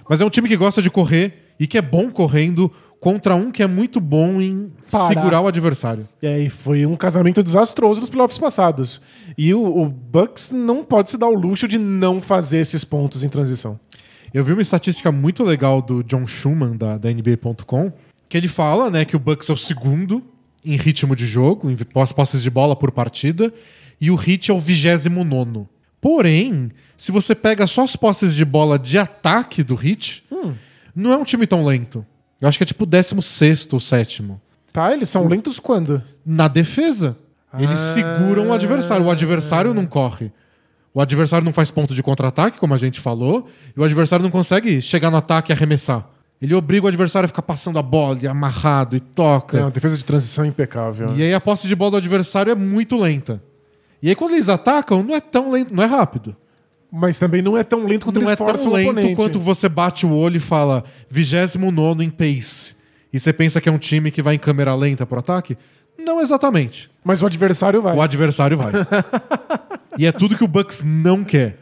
[0.10, 3.52] Mas é um time que gosta de correr e que é bom correndo contra um
[3.52, 5.08] que é muito bom em Parar.
[5.08, 6.08] segurar o adversário.
[6.22, 9.02] É, e foi um casamento desastroso nos playoffs passados.
[9.38, 13.24] E o, o Bucks não pode se dar o luxo de não fazer esses pontos
[13.24, 13.80] em transição.
[14.34, 17.92] Eu vi uma estatística muito legal do John Schumann, da, da NBA.com,
[18.30, 20.24] que ele fala né, que o Bucks é o segundo
[20.64, 23.52] em ritmo de jogo, em posses de bola por partida,
[24.00, 25.68] e o Heat é o vigésimo nono.
[26.02, 30.24] Porém, se você pega só as posses de bola de ataque do Heat,
[30.96, 32.04] não é um time tão lento.
[32.42, 34.42] Eu acho que é tipo 16 ou sétimo.
[34.74, 36.02] Tá, eles são lentos quando?
[36.26, 37.16] Na defesa,
[37.54, 37.94] eles Ah.
[37.94, 39.06] seguram o adversário.
[39.06, 40.32] O adversário não corre.
[40.94, 44.32] O adversário não faz ponto de contra-ataque, como a gente falou, e o adversário não
[44.32, 46.06] consegue chegar no ataque e arremessar.
[46.42, 49.58] Ele obriga o adversário a ficar passando a bola, e amarrado, e toca.
[49.60, 51.14] É, uma defesa de transição impecável.
[51.16, 53.42] E aí a posse de bola do adversário é muito lenta.
[54.02, 56.36] E aí quando eles atacam, não é tão lento, não é rápido.
[56.92, 59.16] Mas também não é tão lento quanto não eles é tão forçam o lento oponente.
[59.16, 62.76] quanto você bate o olho e fala 29 em pace.
[63.14, 65.58] E você pensa que é um time que vai em câmera lenta pro ataque?
[65.98, 66.90] Não exatamente.
[67.04, 67.96] Mas o adversário vai.
[67.96, 68.72] O adversário vai.
[69.98, 71.58] e é tudo que o Bucks não quer.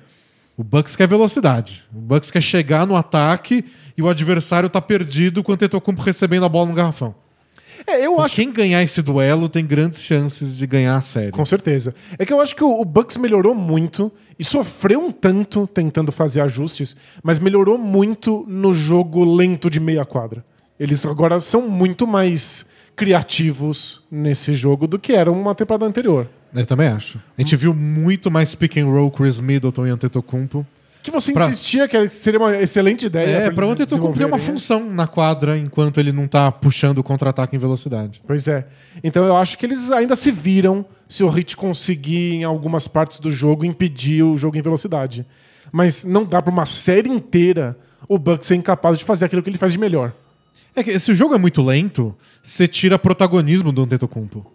[0.58, 1.84] O Bucks quer velocidade.
[1.93, 3.63] O Bucks quer chegar no ataque
[3.95, 7.15] e o adversário tá perdido quando ele tocou recebendo a bola no garrafão.
[7.86, 11.32] É, eu acho Quem ganhar esse duelo tem grandes chances de ganhar a série.
[11.32, 11.94] Com certeza.
[12.18, 16.12] É que eu acho que o o Bucks melhorou muito e sofreu um tanto tentando
[16.13, 20.46] fazer ajustes, mas melhorou muito no jogo lento de meia quadra.
[20.80, 22.65] Eles agora são muito mais
[22.96, 26.28] criativos nesse jogo do que eram uma temporada anterior.
[26.56, 27.20] Eu também acho.
[27.38, 30.65] A gente viu muito mais pick and roll Chris Middleton e Antetokounmpo.
[31.01, 33.27] Que você Pra- insistia que seria uma excelente ideia.
[33.38, 34.43] É, eles pra o Antetokounmpo ter uma né?
[34.43, 38.21] função na quadra enquanto ele não tá puxando o contra-ataque em velocidade.
[38.27, 38.67] Pois é.
[39.03, 43.17] Então eu acho que eles ainda se viram se o Hit conseguir, em algumas partes
[43.19, 45.25] do jogo, impedir o jogo em velocidade.
[45.71, 49.49] Mas não dá pra uma série inteira o Bucks ser incapaz de fazer aquilo que
[49.49, 50.12] ele faz de melhor.
[50.75, 54.45] É que se o jogo é muito lento, você tira protagonismo do Antetokounmpo.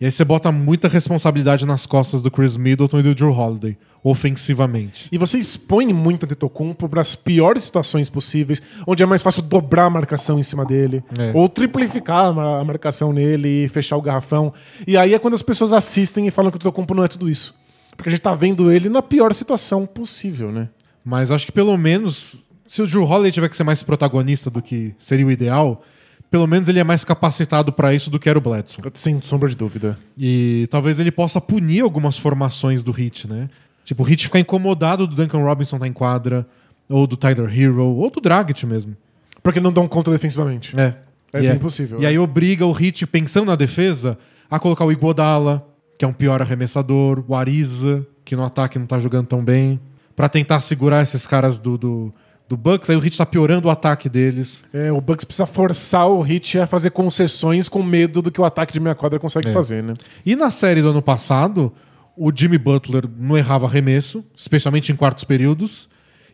[0.00, 3.76] E aí você bota muita responsabilidade nas costas do Chris Middleton e do Drew Holiday,
[4.02, 5.08] ofensivamente.
[5.10, 9.42] E você expõe muito o Antetokounmpo para as piores situações possíveis, onde é mais fácil
[9.42, 11.32] dobrar a marcação em cima dele, É.
[11.34, 14.52] ou triplificar a mar- a marcação nele e fechar o garrafão.
[14.86, 17.28] E aí é quando as pessoas assistem e falam que o Antetokounmpo não é tudo
[17.28, 17.54] isso.
[17.96, 20.68] Porque a gente tá vendo ele na pior situação possível, né?
[21.04, 24.62] Mas acho que pelo menos, se o Drew Holiday tiver que ser mais protagonista do
[24.62, 25.82] que seria o ideal,
[26.30, 28.82] pelo menos ele é mais capacitado pra isso do que era o Bledsoe.
[28.94, 29.98] Sem sombra de dúvida.
[30.16, 33.48] E talvez ele possa punir algumas formações do Hit, né?
[33.84, 36.46] Tipo, o Hit ficar incomodado do Duncan Robinson estar em quadra,
[36.88, 38.96] ou do Tyler Hero, ou do Dragic mesmo.
[39.42, 40.78] Porque não dão conta defensivamente.
[40.78, 40.94] É.
[41.32, 42.08] É E bem possível, E é.
[42.08, 44.18] aí obriga o Hit, pensando na defesa,
[44.50, 45.66] a colocar o Iguodala,
[45.98, 49.80] que é um pior arremessador, o Ariza, que no ataque não tá jogando tão bem,
[50.16, 52.14] pra tentar segurar esses caras do, do,
[52.48, 52.88] do Bucks.
[52.90, 54.64] Aí o Hit tá piorando o ataque deles.
[54.72, 58.44] É, o Bucks precisa forçar o Hit a fazer concessões com medo do que o
[58.44, 59.52] ataque de meia quadra consegue É.
[59.52, 59.94] fazer, né?
[60.24, 61.72] E na série do ano passado,
[62.16, 65.88] o Jimmy Butler não errava arremesso, especialmente em quartos períodos,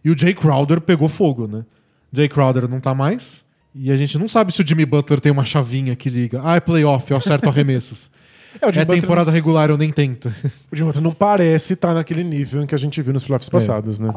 [0.05, 1.65] e o Jay Crowder pegou fogo, né?
[2.13, 5.33] Jay Crowder não tá mais, e a gente não sabe se o Jimmy Butler tem
[5.33, 6.41] uma chavinha que liga.
[6.45, 8.09] Ah, é playoff, eu acerto arremessos.
[8.61, 10.33] É, o é Jimmy Butler- temporada regular, eu nem tento.
[10.71, 13.27] O Jimmy Butler não parece estar naquele nível em que a gente viu nos É.
[13.27, 14.13] playoffs passados, né?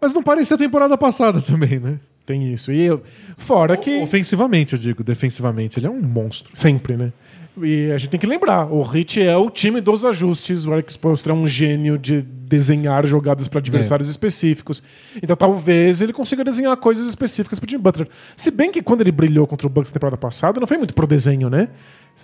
[0.00, 1.98] Mas não parecia a temporada passada também, né?
[2.26, 2.70] Tem isso.
[2.72, 3.02] E eu-
[3.36, 4.00] fora que.
[4.02, 6.50] Ofensivamente, eu digo, defensivamente, ele é um monstro.
[6.54, 7.12] Sempre, né?
[7.60, 10.96] E a gente tem que lembrar, o Hit é o time dos ajustes, o Alex
[10.96, 14.10] Postra é um gênio de desenhar jogadas para adversários É.
[14.12, 14.82] específicos.
[15.20, 18.08] Então talvez ele consiga desenhar coisas específicas pro Jimmy Butler.
[18.36, 20.94] Se bem que quando ele brilhou contra o Bucks na temporada passada, não foi muito
[20.94, 21.68] pro desenho, né?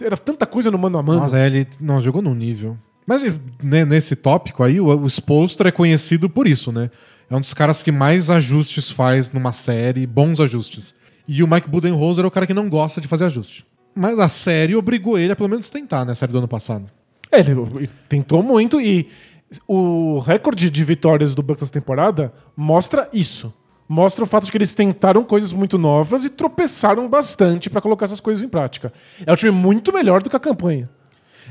[0.00, 1.20] Era tanta coisa no mano a mano.
[1.20, 2.76] Nossa, é, ele não, jogou num nível.
[3.06, 3.22] Mas
[3.62, 6.90] né, nesse tópico aí, o, o Spolstra é conhecido por isso, né?
[7.30, 10.94] É um dos caras que mais ajustes faz numa série, bons ajustes.
[11.26, 13.66] E o Mike Budenholzer é o cara que não gosta de fazer ajuste.
[13.94, 16.12] Mas a série obrigou ele a pelo menos tentar, né?
[16.12, 16.88] A série do ano passado.
[17.32, 19.08] É, ele, ele tentou muito e
[19.66, 23.52] o recorde de vitórias do Bucks nessa temporada mostra isso.
[23.88, 28.04] Mostra o fato de que eles tentaram coisas muito novas e tropeçaram bastante pra colocar
[28.04, 28.92] essas coisas em prática.
[29.24, 30.88] É um time muito melhor do que a campanha.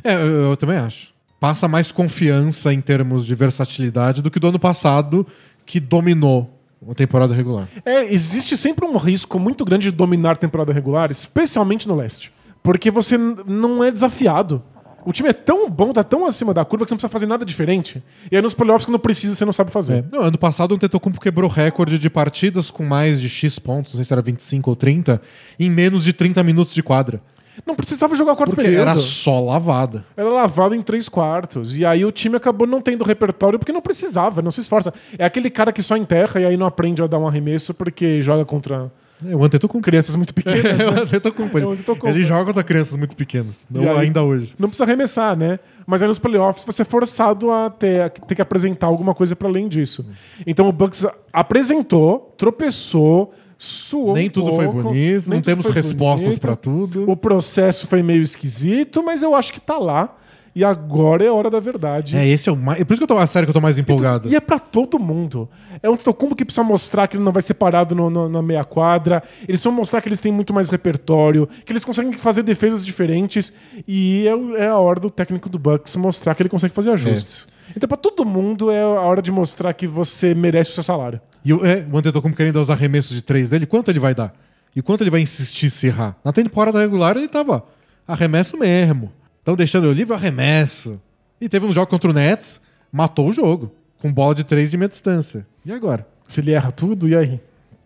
[0.04, 1.14] É, eu, eu também acho.
[1.40, 5.26] Passa mais confiança em termos de versatilidade do que do ano passado,
[5.66, 7.68] que dominou a temporada regular.
[7.86, 12.32] É, existe sempre um risco muito grande de dominar a temporada regular, especialmente no leste.
[12.62, 14.62] Porque você não é desafiado.
[15.06, 17.28] O time é tão bom, tá tão acima da curva que você não precisa fazer
[17.28, 18.04] nada diferente.
[18.32, 20.00] E aí nos playoffs, quando precisa, você não sabe fazer.
[20.00, 20.06] É.
[20.12, 23.98] Não, ano passado o Antetokounmpo quebrou recorde de partidas com mais de X pontos, não
[23.98, 25.22] sei se era 25 ou 30,
[25.60, 27.22] em menos de 30 minutos de quadra.
[27.66, 28.90] Não precisava jogar o quarto Porque período.
[28.90, 30.04] era só lavada.
[30.18, 31.78] Era lavado em três quartos.
[31.78, 34.94] E aí o time acabou não tendo repertório porque não precisava, não se esforça.
[35.18, 38.20] É aquele cara que só enterra e aí não aprende a dar um arremesso porque
[38.20, 38.92] joga contra
[39.24, 39.86] É, o Antetokounmpo.
[39.86, 40.66] crianças muito pequenas.
[40.80, 41.02] É, o né?
[41.02, 41.58] Antetokounmpo.
[41.58, 42.08] É o Ele, Antetokounmpo.
[42.18, 44.56] ele joga contra crianças muito pequenas, não aí- ainda hoje.
[44.60, 45.60] Não precisa arremessar, né?
[45.88, 49.36] Mas aí nos playoffs você é forçado a ter, a ter que apresentar alguma coisa
[49.36, 50.06] para além disso.
[50.46, 54.14] Então o Bucks apresentou, tropeçou, suou.
[54.16, 56.42] Nem um tudo foi pouco, bonito, nem não temos foi respostas bonito.
[56.42, 57.10] pra tudo.
[57.10, 60.14] O processo foi meio esquisito, mas eu acho que tá lá.
[60.56, 62.16] E agora é a hora da verdade.
[62.16, 62.80] É, esse é o mais.
[62.80, 63.18] É por isso que eu tô.
[63.18, 64.30] A série que eu tô mais empolgado.
[64.30, 65.50] E é pra todo mundo.
[65.84, 68.42] É um Antetokounmpo que precisa mostrar que ele não vai ser parado no- no- na
[68.42, 69.22] meia quadra.
[69.40, 73.54] Eles precisam mostrar que eles têm muito mais repertório, que eles conseguem fazer defesas diferentes.
[73.86, 74.26] E
[74.58, 77.50] é, é a hora do técnico do Bucks mostrar que ele consegue fazer ajustes.
[77.76, 81.20] Então, pra todo mundo, é a hora de mostrar que você merece o seu salário.
[81.44, 84.34] E o, é, o Antetokounmpo querendo os arremessos de três dele, quanto ele vai dar?
[84.74, 86.16] E quanto ele vai insistir se errar?
[86.24, 87.66] Na temporada regular ele tava
[88.08, 89.12] arremesso mesmo.
[89.46, 91.00] Então deixando eu livre, eu arremesso.
[91.40, 92.60] E teve um jogo contra o Nets,
[92.92, 93.72] matou o jogo.
[94.02, 95.46] Com bola de três de meia distância.
[95.64, 96.08] E agora?
[96.28, 97.40] Se ele erra tudo, e aí?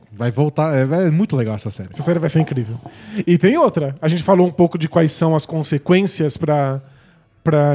[0.10, 0.74] Vai voltar.
[0.74, 1.90] É, é muito legal essa série.
[1.92, 2.80] Essa série vai ser incrível.
[3.28, 3.94] E tem outra.
[4.02, 6.82] A gente falou um pouco de quais são as consequências para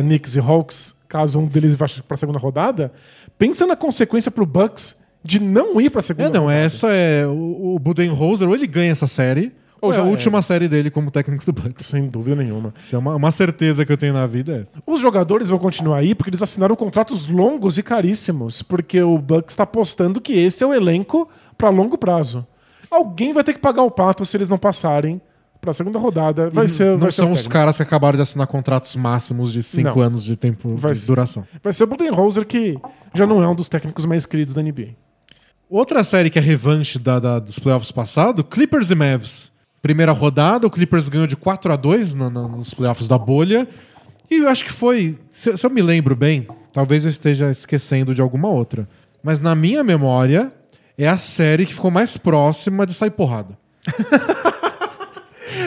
[0.03, 2.91] Knicks e Hawks, caso um deles vá pra segunda rodada.
[3.39, 6.61] Pensa na consequência pro Bucks de não ir pra segunda É, não, rodada.
[6.61, 7.27] essa é.
[7.27, 9.53] O, o Budenholzer, ou ele ganha essa série,
[9.85, 11.87] ou, é já a última série dele como técnico do Bucks.
[11.87, 12.73] Sem dúvida nenhuma.
[12.79, 14.57] Isso é uma, uma certeza que eu tenho na vida.
[14.57, 14.83] É essa.
[14.87, 19.53] Os jogadores vão continuar aí porque eles assinaram contratos longos e caríssimos, porque o Bucks
[19.53, 22.47] está apostando que esse é o elenco para longo prazo.
[22.91, 25.21] Alguém vai ter que pagar o pato se eles não passarem
[25.61, 26.51] para a segunda rodada.
[26.51, 29.53] Vai ser, Não vai ser são o os caras que acabaram de assinar contratos máximos
[29.53, 30.07] de cinco Não.
[30.07, 31.07] anos de tempo Vai de ser.
[31.07, 31.47] duração.
[31.63, 32.79] Vai ser o Budenholzer que
[33.15, 34.89] já não é um dos técnicos mais queridos da NBA.
[35.69, 39.51] Outra série que é revanche da, da- dos playoffs passado, Clippers e Mavs.
[39.85, 43.69] Primeira rodada, o Clippers ganhou de 4 a 2 no- no- nos playoffs da bolha.
[44.31, 48.15] E eu acho que foi, se, se eu me lembro bem, talvez eu esteja esquecendo
[48.15, 48.89] de alguma outra.
[49.23, 50.51] Mas na minha memória,
[50.97, 53.59] é a série que ficou mais próxima de sair porrada.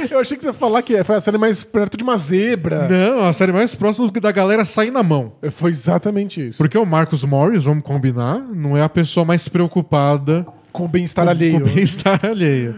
[0.09, 2.87] Eu achei que você ia falar que foi a série mais perto de uma zebra.
[2.89, 5.33] Não, a série mais próxima da galera sair na mão.
[5.51, 6.57] Foi exatamente isso.
[6.57, 11.27] Porque o Marcus Morris, vamos combinar, não é a pessoa mais preocupada Com o bem-estar
[11.27, 11.61] alheio.
[11.61, 12.75] com o bem-estar alheio.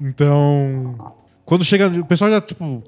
[0.00, 1.12] Então,
[1.44, 2.82] quando chega, o pessoal já, tipo,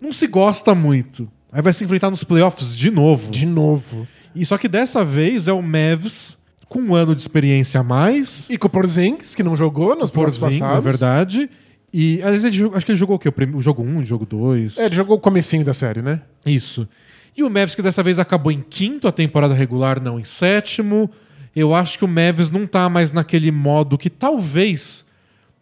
[0.00, 1.28] não se gosta muito.
[1.52, 3.30] Aí vai se enfrentar nos playoffs de novo.
[3.30, 4.06] De novo.
[4.34, 8.48] E só que dessa vez é o Mavs com um ano de experiência a mais.
[8.50, 10.84] E com o Porzingis, que não jogou nos Por playoffs é passados.
[10.84, 11.50] verdade.
[11.92, 13.32] E aliás, ele jogou- acho que ele jogou o quê?
[13.54, 14.76] O jogo 1, um, o jogo 2.
[14.76, 16.20] É, ele jogou o comecinho da série, né?
[16.44, 16.86] Isso.
[17.34, 21.10] E o Mavs que dessa vez acabou em quinto a temporada regular, não em sétimo.
[21.56, 25.06] Eu acho que o Mavs não tá mais naquele modo que talvez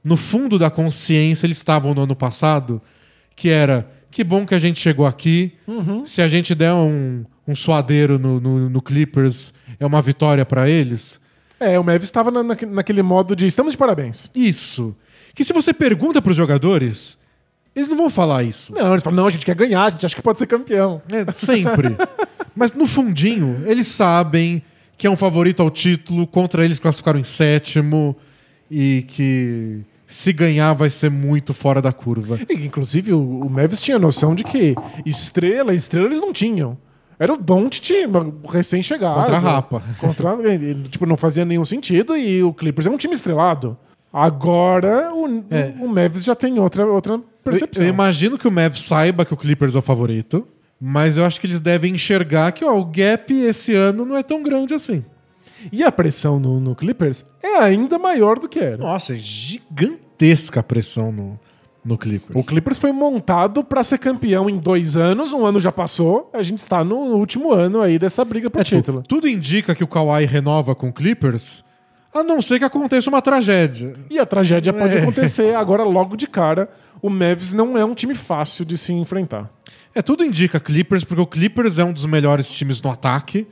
[0.06, 2.80] no fundo da consciência eles estavam no ano passado,
[3.34, 5.52] que era que bom que a gente chegou aqui.
[6.04, 10.70] Se a gente der um, um suadeiro no, no- no Clippers, é uma vitória pra
[10.70, 11.20] eles.
[11.60, 14.30] É, o Mavis estava na, naque- naquele modo de estamos de parabéns.
[14.34, 14.94] Isso.
[15.34, 17.18] Que se você pergunta pros jogadores,
[17.74, 18.72] eles não vão falar isso.
[18.74, 21.02] Não, eles falam, não, a gente quer ganhar, a gente acha que pode ser campeão.
[21.12, 21.96] É, sempre.
[22.56, 24.62] Mas no fundinho, eles sabem
[24.96, 28.16] que é um favorito ao título, contra eles classificaram em sétimo
[28.70, 32.38] e que se ganhar vai ser muito fora da curva.
[32.48, 36.78] E, inclusive, o, o Mavis tinha noção de que estrela, estrela eles não tinham.
[37.18, 37.90] Era o Doncic
[38.48, 39.14] recém-chegado.
[39.20, 39.82] Contra a Rapa.
[39.98, 40.36] Contra,
[40.90, 43.76] tipo, não fazia nenhum sentido e o Clippers é um time estrelado.
[44.12, 45.74] Agora o, É.
[45.80, 47.84] o Mavis já tem outra, outra percepção.
[47.84, 50.46] Eu, eu imagino que o Mavs saiba que o Clippers é o favorito,
[50.80, 54.22] mas eu acho que eles devem enxergar que ó, o gap esse ano não é
[54.22, 55.04] tão grande assim.
[55.72, 58.76] E a pressão no, no Clippers é ainda maior do que era.
[58.76, 61.38] Nossa, é gigantesca a pressão no,
[61.84, 62.34] no Clippers.
[62.42, 66.42] O Clippers foi montado pra ser campeão em dois anos, um ano já passou, a
[66.42, 69.02] gente está no último ano aí dessa briga por É, título.
[69.02, 71.64] tudo indica que o Kawhi renova com o Clippers,
[72.14, 73.94] a não ser que aconteça uma tragédia.
[74.08, 75.02] E a tragédia pode É.
[75.02, 76.68] acontecer agora logo de cara.
[77.02, 79.50] O Mavs não é um time fácil de se enfrentar.
[79.94, 83.46] É, tudo indica Clippers, porque o Clippers é um dos melhores times no ataque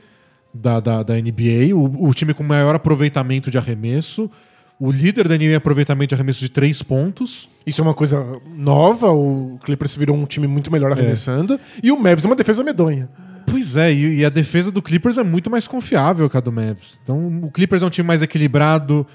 [0.55, 4.31] da, da, da NBA, o, o time com maior aproveitamento de arremesso,
[4.79, 7.49] o líder da NBA em aproveitamento de arremesso de três pontos.
[7.65, 11.99] Isso é uma coisa nova, o Clippers virou um time muito melhor arremessando, e o
[11.99, 13.09] Mavs é uma defesa medonha.
[13.45, 16.51] Pois é, e, e a defesa do Clippers é muito mais confiável que a do
[16.51, 16.99] Mavs.
[17.03, 19.05] Então, o Clippers é um time mais equilibrado.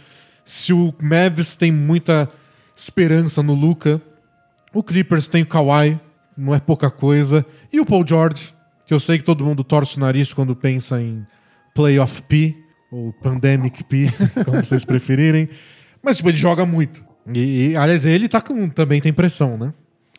[0.44, 2.30] Se o Mavs tem muita
[2.76, 4.00] esperança no Luca,
[4.72, 5.98] o Clippers tem o Kawhi,
[6.36, 7.44] não é pouca coisa.
[7.72, 8.54] E o Paul George,
[8.90, 11.24] que eu sei que todo mundo torce o nariz quando pensa em
[11.72, 12.56] Playoff P,
[12.90, 14.10] ou Pandemic P,
[14.44, 15.48] como vocês preferirem.
[16.02, 17.00] Mas, tipo, ele joga muito.
[17.32, 19.72] E, e, aliás, ele tá com, também tem pressão, né?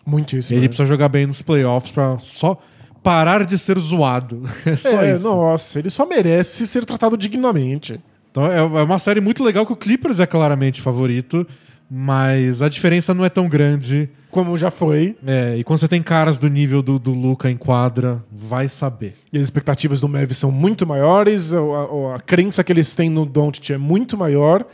[0.05, 0.55] Muitíssimo.
[0.55, 0.67] Ele né?
[0.69, 2.61] precisa jogar bem nos playoffs pra só
[3.03, 4.43] parar de ser zoado.
[4.65, 5.23] É só é, isso.
[5.25, 7.99] nossa, ele só merece ser tratado dignamente.
[8.31, 11.45] Então é é uma série muito legal que o Clippers é claramente favorito,
[11.89, 14.09] mas a diferença não é tão grande.
[14.31, 17.57] Como já foi, É, e quando você tem caras do nível do, do Luca em
[17.57, 19.15] quadra, vai saber.
[19.31, 23.09] e as expectativas do Mavs são muito maiores, a, a- a crença que eles têm
[23.09, 24.65] no Doncic é muito maior,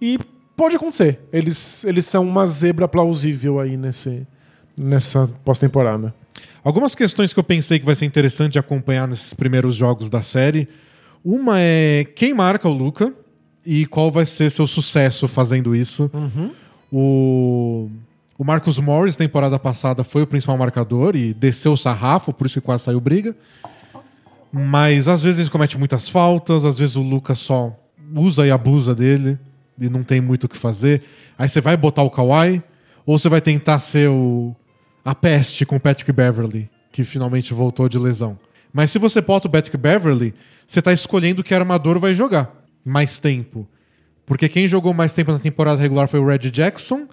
[0.00, 0.18] e
[0.56, 1.20] pode acontecer.
[1.32, 4.26] Eles, eles são uma zebra plausível aí nesse,
[4.76, 6.12] nessa pós-temporada.
[6.64, 10.22] Algumas questões que eu pensei que vai ser interessante de acompanhar nesses primeiros jogos da
[10.22, 10.66] série.
[11.24, 13.12] Uma é quem marca o Luca
[13.64, 16.10] e qual vai ser seu sucesso fazendo isso.
[16.92, 17.90] O,
[18.36, 22.60] o Marcus Morris, temporada passada, foi o principal marcador e desceu o sarrafo, por isso
[22.60, 23.34] que quase saiu briga.
[24.52, 27.76] Mas às vezes ele comete muitas faltas, às vezes o Luca só
[28.14, 29.38] usa e abusa dele
[29.78, 31.02] e não tem muito o que fazer.
[31.38, 32.62] Aí você vai botar o Kawhi
[33.06, 34.54] ou você vai tentar ser o,
[35.04, 38.38] a peste com o Patrick Beverly, que finalmente voltou de lesão.
[38.72, 40.34] Mas se você bota o Patrick Beverly,
[40.66, 42.52] você está escolhendo que armador vai jogar
[42.84, 43.68] mais tempo.
[44.26, 47.06] Porque quem jogou mais tempo na temporada regular foi o Reggie Jackson.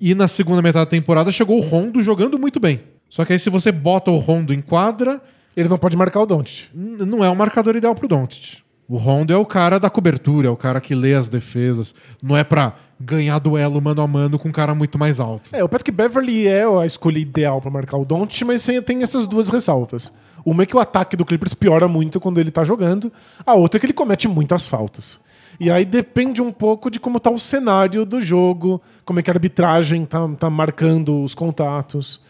[0.00, 2.80] E na segunda metade da temporada chegou o Rondo jogando muito bem.
[3.08, 5.20] Só que aí se você bota o Rondo em quadra,
[5.56, 6.70] Ele não pode marcar o Doncic.
[6.74, 8.62] n- não é o marcador ideal pro Doncic.
[8.88, 11.94] O Rondo é o cara da cobertura, é o cara que lê as defesas.
[12.22, 15.50] Não é pra ganhar duelo mano a mano com um cara muito mais alto.
[15.52, 19.02] É, o Patrick Beverly é a escolha ideal pra marcar o Doncic, mas tem- tem
[19.02, 20.12] essas duas ressalvas.
[20.44, 23.12] Uma é que o ataque do Clippers piora muito quando ele tá jogando,
[23.46, 25.20] a outra é que ele comete muitas faltas.
[25.60, 29.30] E aí depende um pouco de como tá o cenário do jogo, como é que
[29.30, 32.22] a arbitragem tá, tá marcando os contatos.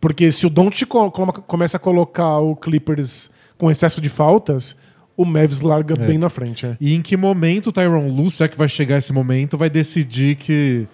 [0.00, 0.52] Porque se o
[0.86, 4.76] coloca- começa a colocar o Clippers com excesso de faltas,
[5.16, 6.66] o Mavs larga bem na frente.
[6.66, 6.76] É.
[6.80, 9.70] E em que momento o Tyron Lue, se é que vai chegar esse momento, vai
[9.70, 10.86] decidir que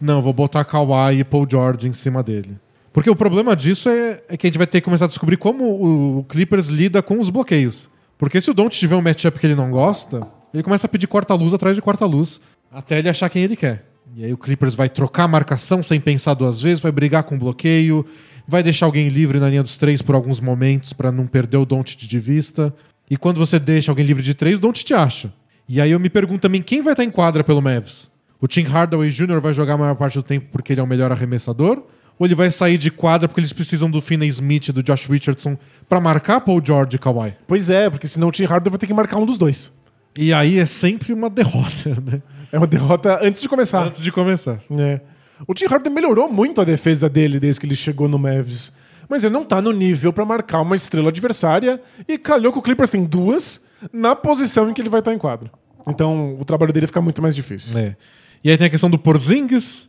[0.00, 2.56] não, vou botar Kawhi e Paul George em cima dele.
[2.92, 5.36] Porque o problema disso é, é que a gente vai ter que começar a descobrir
[5.36, 7.88] como o Clippers lida com os bloqueios.
[8.18, 11.06] Porque se o Don't tiver um matchup que ele não gosta, ele começa a pedir
[11.06, 12.40] corta-luz atrás de corta-luz,
[12.70, 13.86] até ele achar quem ele quer.
[14.14, 17.38] E aí o Clippers vai trocar a marcação sem pensar duas vezes, vai brigar com
[17.38, 18.04] bloqueio,
[18.46, 21.64] vai deixar alguém livre na linha dos três por alguns momentos para não perder o
[21.64, 22.74] Don't de vista.
[23.08, 25.32] E quando você deixa alguém livre de três, o Don't te acha.
[25.68, 28.10] E aí eu me pergunto também quem vai estar em quadra pelo Mavs.
[28.40, 29.38] O Tim Hardaway Jr.
[29.40, 31.84] vai jogar a maior parte do tempo porque ele é o melhor arremessador?
[32.18, 35.06] Ou ele vai sair de quadra porque eles precisam do Finney Smith e do Josh
[35.06, 35.56] Richardson
[35.88, 37.34] para marcar Paul George e Kawhi?
[37.46, 39.72] Pois é, porque senão o Tim Hardaway vai ter que marcar um dos dois.
[40.16, 42.22] E aí é sempre uma derrota, né?
[42.52, 43.84] É uma derrota antes de começar.
[43.84, 44.58] Antes de começar.
[44.78, 45.00] É.
[45.46, 48.72] O Tim Hardaway melhorou muito a defesa dele desde que ele chegou no Mavs.
[49.08, 51.80] Mas ele não tá no nível para marcar uma estrela adversária.
[52.06, 55.18] E calhou que o Clippers tem duas na posição em que ele vai estar em
[55.18, 55.50] quadro.
[55.86, 57.78] Então o trabalho dele fica muito mais difícil.
[57.78, 57.96] É.
[58.42, 59.88] E aí tem a questão do Porzingis,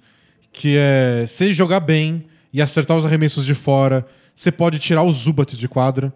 [0.52, 4.06] que é se ele jogar bem e acertar os arremessos de fora,
[4.36, 6.14] você pode tirar o Zubat de quadra.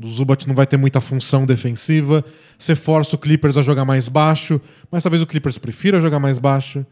[0.00, 2.24] O Zubat não vai ter muita função defensiva.
[2.58, 6.38] Você força o Clippers a jogar mais baixo, mas talvez o Clippers prefira jogar mais
[6.38, 6.84] baixo.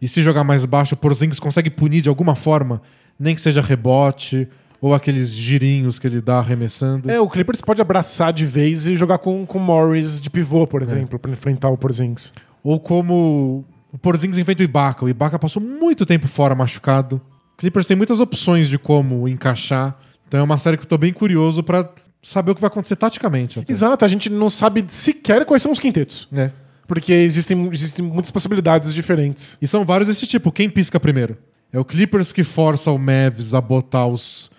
[0.00, 2.82] E se jogar mais baixo, o Porzingis consegue punir de alguma forma,
[3.18, 4.48] nem que seja rebote
[4.80, 7.08] ou aqueles girinhos que ele dá arremessando.
[7.08, 10.82] É, o Clippers pode abraçar de vez e jogar com o Morris de pivô, por
[10.82, 12.32] exemplo, para enfrentar o Porzingis.
[12.64, 15.04] Ou como o Porzingis enfrenta o Ibaka.
[15.04, 17.20] O Ibaka passou muito tempo fora machucado.
[17.54, 19.96] O Clippers tem muitas opções de como encaixar.
[20.26, 21.88] Então é uma série que eu tô bem curioso para
[22.22, 23.58] saber o que vai acontecer taticamente.
[23.58, 23.70] até.
[23.70, 26.28] Exato, a gente não sabe sequer quais são os quintetos.
[26.32, 26.50] É.
[26.86, 29.58] Porque existem, existem muitas possibilidades diferentes.
[29.60, 30.52] E são vários desse tipo.
[30.52, 31.36] Quem pisca primeiro?
[31.72, 34.50] É o Clippers que força o Mavs a botar os,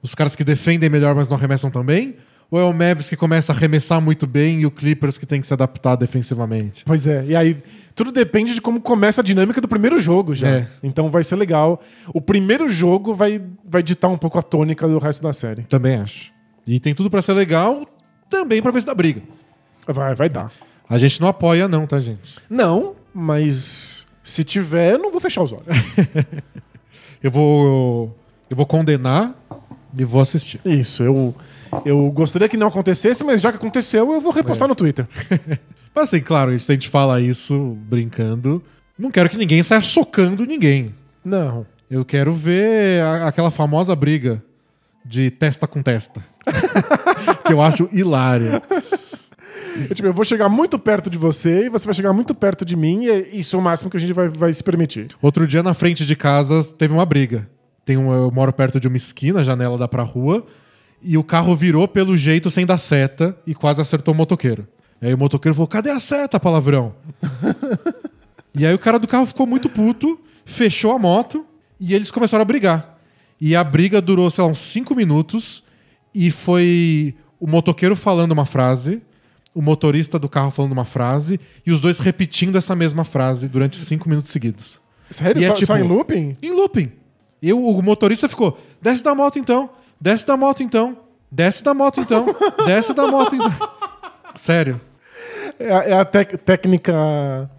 [0.00, 2.16] os caras que defendem melhor, mas não arremessam também?
[2.50, 5.40] Ou é o Mavs que começa a arremessar muito bem e o Clippers que tem
[5.40, 6.84] que se adaptar defensivamente?
[6.84, 7.62] Pois é, e aí
[7.94, 10.48] tudo depende de como começa a dinâmica do primeiro jogo já.
[10.48, 10.68] É.
[10.82, 11.82] Então vai ser legal.
[12.14, 15.62] O primeiro jogo vai, vai ditar um pouco a tônica do resto da série.
[15.62, 16.32] Também acho.
[16.72, 17.84] E tem tudo pra ser legal,
[18.28, 19.20] também pra ver se dá briga.
[19.88, 20.52] Vai, vai dar.
[20.88, 22.36] A gente não apoia, não, tá, gente?
[22.48, 25.66] Não, mas se tiver, eu não vou fechar os olhos.
[27.22, 28.16] Eu vou.
[28.48, 29.34] Eu vou condenar
[29.96, 30.58] e vou assistir.
[30.64, 31.34] Isso, eu,
[31.84, 35.06] eu gostaria que não acontecesse, mas já que aconteceu, eu vou repostar no Twitter.
[35.94, 38.62] Mas assim, claro, se a gente fala isso brincando,
[38.98, 40.94] não quero que ninguém saia socando ninguém.
[41.24, 41.66] Não.
[41.90, 44.42] Eu quero ver a- aquela famosa briga
[45.04, 46.24] de testa com testa.
[47.46, 48.62] que eu acho hilária.
[49.88, 52.64] Eu, tipo, eu vou chegar muito perto de você e você vai chegar muito perto
[52.64, 55.08] de mim, e isso é o máximo que a gente vai, vai se permitir.
[55.22, 57.48] Outro dia, na frente de casa, teve uma briga.
[57.84, 60.44] Tem um, eu moro perto de uma esquina, a janela dá pra rua,
[61.02, 64.66] e o carro virou pelo jeito sem dar seta e quase acertou o motoqueiro.
[65.00, 66.94] Aí o motoqueiro falou: cadê a seta, palavrão?
[68.54, 71.46] e aí o cara do carro ficou muito puto, fechou a moto
[71.78, 72.98] e eles começaram a brigar.
[73.40, 75.62] E a briga durou, sei lá, uns 5 minutos
[76.14, 79.00] e foi o motoqueiro falando uma frase,
[79.54, 83.76] o motorista do carro falando uma frase e os dois repetindo essa mesma frase durante
[83.78, 84.80] 5 minutos seguidos.
[85.10, 85.40] Sério?
[85.40, 86.34] E é só, tipo- só em looping?
[86.42, 86.92] Em looping.
[87.42, 89.70] E o, o motorista ficou: desce da moto então,
[90.00, 90.96] desce da moto então,
[91.32, 92.26] desce da moto então,
[92.66, 93.52] desce da moto então.
[94.36, 94.80] Sério.
[95.58, 97.50] É, a- é a tec- técnica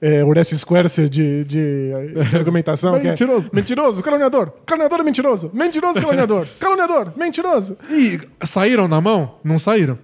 [0.00, 2.96] é, Orestes Quercia de, de, de argumentação.
[2.96, 3.50] é Mentiroso.
[3.52, 4.52] mentiroso, caluniador.
[4.64, 5.50] Caluniador é mentiroso.
[5.52, 6.46] Mentiroso, caluniador.
[6.58, 7.76] caluniador, mentiroso.
[7.90, 9.36] E saíram na mão?
[9.44, 9.98] Não saíram.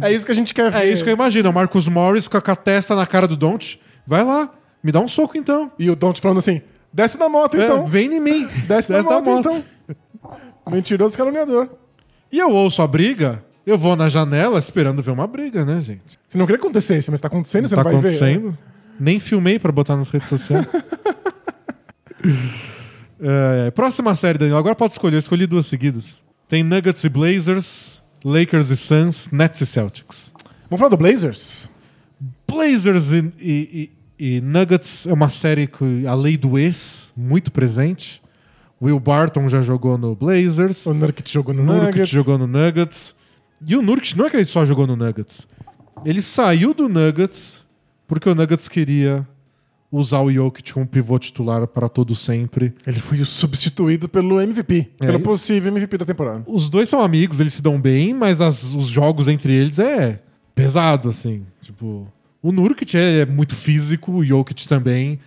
[0.00, 0.78] É isso que a gente quer ver.
[0.78, 1.50] É isso que eu imagino.
[1.50, 3.78] O Marcus Morris com a, com a testa na cara do Don't.
[4.06, 4.48] Vai lá,
[4.82, 5.70] me dá um soco então.
[5.78, 7.86] E o Don't falando assim: desce da moto É, então.
[7.86, 8.48] vem em mim.
[8.66, 9.64] Desce, da, moto, então.
[10.70, 11.68] Mentiroso caluniador.
[12.32, 16.18] E eu ouço a briga, eu vou na janela esperando ver uma briga, né, gente?
[16.28, 18.56] Você não queria que acontecesse, mas tá acontecendo, você tá não vai acontecendo.
[19.00, 20.66] Nem filmei pra botar nas redes sociais.
[23.20, 24.56] É, próxima série, Daniel.
[24.58, 25.16] Agora pode escolher.
[25.16, 26.22] Eu escolhi duas seguidas.
[26.48, 30.32] Tem Nuggets e Blazers, Lakers e Suns, Nets e Celtics.
[30.36, 30.50] ver.
[30.68, 31.70] Vamos falar do Blazers?
[32.46, 37.50] Blazers e, e- e- e Nuggets é uma série que a lei do ex, muito
[37.52, 38.22] presente.
[38.82, 40.84] Will Barton já jogou no Blazers.
[40.86, 42.10] O Nurkic jogou no O Nurkic Nuggets.
[42.10, 43.14] jogou no Nuggets.
[43.66, 45.46] E o Nurkic não é que ele só jogou no Nuggets.
[46.04, 47.66] Ele saiu do Nuggets
[48.06, 49.26] porque o Nuggets queria
[49.90, 52.74] usar o Jokic como pivô titular para todo sempre.
[52.86, 54.90] Ele foi substituído pelo MVP.
[55.00, 56.42] É, pelo possível MVP da temporada.
[56.46, 60.20] Os dois são amigos, eles se dão bem, mas as- os jogos entre eles é
[60.54, 61.46] pesado, assim.
[61.62, 62.08] Tipo,
[62.42, 65.18] o Nurkic é, é muito físico, o Jokic também.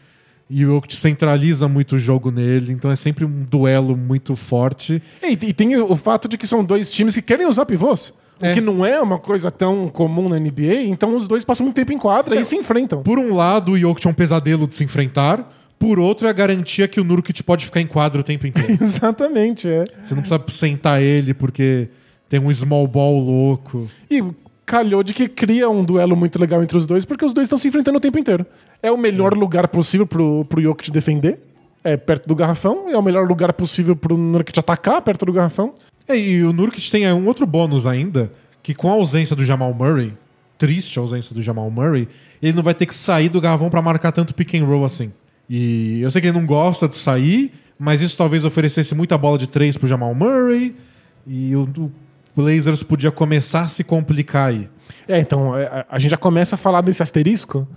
[0.49, 5.01] E o Jokic centraliza muito o jogo nele, então é sempre um duelo muito forte.
[5.23, 8.13] E tem o fato de que são dois times que querem usar pivôs.
[8.41, 8.51] É.
[8.51, 11.75] O que não é uma coisa tão comum na NBA, então os dois passam muito
[11.75, 13.01] tempo em quadra e se enfrentam.
[13.01, 15.53] Por um lado, o Jokic é um pesadelo de se enfrentar.
[15.79, 18.77] Por outro, é a garantia que o Nurkic pode ficar em quadro o tempo inteiro.
[18.81, 19.85] Exatamente, é.
[20.01, 21.89] Você não precisa sentar ele porque
[22.27, 23.88] tem um small ball louco.
[24.09, 24.23] E
[24.65, 27.57] calhou de que cria um duelo muito legal entre os dois, porque os dois estão
[27.57, 28.45] se enfrentando o tempo inteiro.
[28.81, 31.39] É o melhor lugar possível pro, pro Jokic defender,
[31.83, 35.75] é perto do garrafão, é o melhor lugar possível pro Nurkic atacar perto do garrafão.
[36.08, 38.32] É, e o Nurkic tem um outro bônus ainda,
[38.64, 40.14] que com a ausência do Jamal Murray,
[40.58, 42.08] triste a ausência do Jamal Murray,
[42.41, 45.12] ele não vai ter que sair do garrafão pra marcar tanto pick and roll assim.
[45.49, 49.38] E eu sei que ele não gosta de sair, mas isso talvez oferecesse muita bola
[49.38, 50.76] de três pro Jamal Murray,
[51.26, 51.91] e o, o
[52.36, 54.70] Blazers podia começar a se complicar aí.
[55.08, 57.68] É, então, é, a, a gente já começa a falar desse asterisco,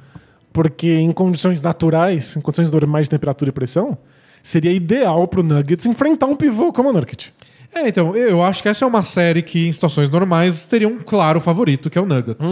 [0.53, 3.99] porque em condições naturais, em condições normais de temperatura e pressão,
[4.43, 7.31] seria ideal pro Nuggets enfrentar um pivô como o Nurkic.
[7.75, 10.99] É, então, eu acho que essa é uma série que, em situações normais, teria um
[10.99, 12.47] claro favorito, que é o Nuggets.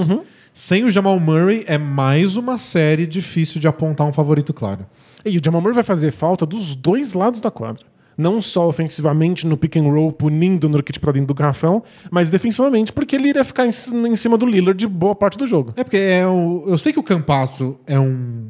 [0.55, 4.87] Sem o Jamal Murray, é mais uma série difícil de apontar um favorito claro.
[5.25, 7.85] E o Jamal Murray vai fazer falta dos dois lados da quadra.
[8.17, 12.29] Não só ofensivamente no pick and roll, punindo o Nurkic pra dentro do garrafão, mas
[12.29, 15.73] defensivamente porque ele iria ficar em cima do Lillard de boa parte do jogo.
[15.77, 18.49] É porque é o, eu sei que o Campasso é um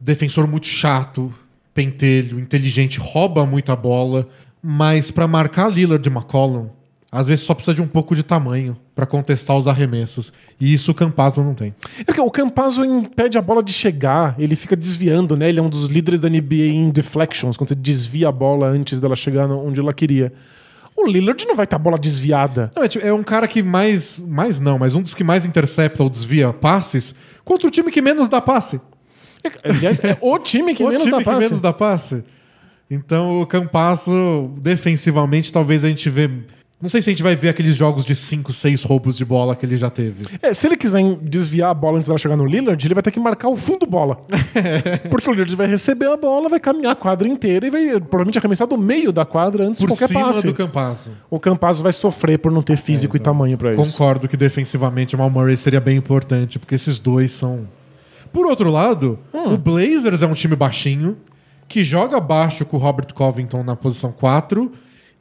[0.00, 1.30] defensor muito chato,
[1.74, 4.26] pentelho, inteligente, rouba muita bola,
[4.66, 6.68] mas pra marcar Lillard e McCollum,
[7.12, 10.32] às vezes só precisa de um pouco de tamanho pra contestar os arremessos.
[10.58, 11.74] E isso o Campasso não tem.
[12.06, 15.50] É o Campazzo impede a bola de chegar, ele fica desviando, né?
[15.50, 19.00] Ele é um dos líderes da NBA em deflections, quando você desvia a bola antes
[19.00, 20.32] dela chegar onde ela queria.
[20.96, 22.72] O Lillard não vai ter a bola desviada.
[22.74, 24.18] Não, é, tipo, é um cara que mais.
[24.18, 28.00] Mais não, mas um dos que mais intercepta ou desvia passes contra o time que
[28.00, 28.80] menos dá passe.
[29.62, 31.40] Aliás, é o time que o menos time dá que passe.
[31.40, 32.24] menos dá passe.
[32.94, 36.30] Então o Campasso, defensivamente, talvez a gente vê.
[36.82, 39.56] Não sei se a gente vai ver aqueles jogos de 5, 6 roubos de bola
[39.56, 40.26] que ele já teve.
[40.42, 43.10] É, se ele quiser desviar a bola antes dela chegar no Lillard, ele vai ter
[43.10, 44.20] que marcar o fundo bola.
[45.08, 48.36] Porque o Lillard vai receber a bola, vai caminhar a quadra inteira e vai provavelmente
[48.36, 50.46] arremessar do meio da quadra antes Por de qualquer cima passe.
[50.46, 51.10] do Campasso.
[51.30, 53.92] O Campazzo vai sofrer por não ter físico e tamanho pra isso.
[53.92, 57.66] Concordo que defensivamente o Mal Murray seria bem importante, porque esses dois são.
[58.30, 59.54] Por outro lado, Hum.
[59.54, 61.16] o Blazers é um time baixinho,
[61.74, 64.70] que joga baixo com o Robert Covington na posição 4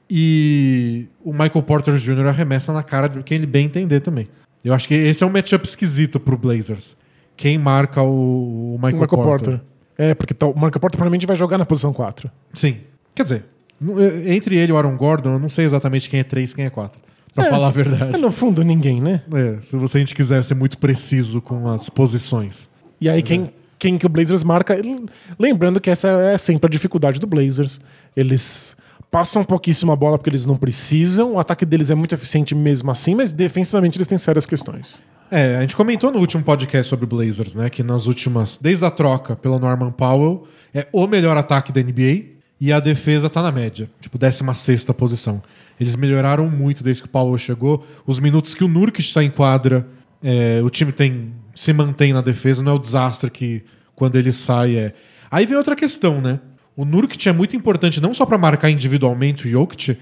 [0.07, 2.27] e o Michael Porter Jr.
[2.27, 4.27] arremessa na cara de quem ele bem entender também.
[4.63, 6.95] Eu acho que esse é um matchup esquisito pro Blazers.
[7.35, 9.25] Quem marca o, o Michael, Michael Porter.
[9.25, 9.61] Porter.
[9.97, 12.29] É, porque tá- o Michael Porter provavelmente vai jogar na posição 4.
[12.53, 12.77] Sim.
[13.15, 13.45] Quer dizer,
[14.27, 16.65] entre ele e o Aaron Gordon, eu não sei exatamente quem é 3 e quem
[16.65, 17.01] é 4.
[17.33, 17.49] Pra É.
[17.49, 18.15] falar a verdade.
[18.15, 19.23] É, no fundo, ninguém, né?
[19.33, 22.69] É, se você a gente quiser ser muito preciso com as posições.
[23.01, 23.51] E aí, quem,
[23.83, 24.79] quem que o Blazers marca.
[25.37, 27.81] Lembrando que essa é sempre a dificuldade do Blazers.
[28.15, 28.77] Eles
[29.11, 31.33] passam pouquíssima bola porque eles não precisam.
[31.33, 35.01] O ataque deles é muito eficiente mesmo assim, mas defensivamente eles têm sérias questões.
[35.29, 37.69] É, a gente comentou no último podcast sobre o Blazers, né?
[37.69, 38.57] Que nas últimas.
[38.57, 42.31] Desde a troca pelo Norman Powell, é o melhor ataque da NBA
[42.61, 43.89] e a defesa tá na média.
[43.99, 45.43] Tipo, 16 posição.
[45.77, 47.85] Eles melhoraram muito desde que o Powell chegou.
[48.07, 49.85] Os minutos que o Nurkic está em quadra,
[50.23, 53.63] é, o time tem se mantém na defesa, não é o desastre que
[53.95, 54.93] quando ele sai é.
[55.29, 56.39] Aí vem outra questão, né?
[56.75, 59.97] O Nurkic é muito importante não só para marcar individualmente o Jokic,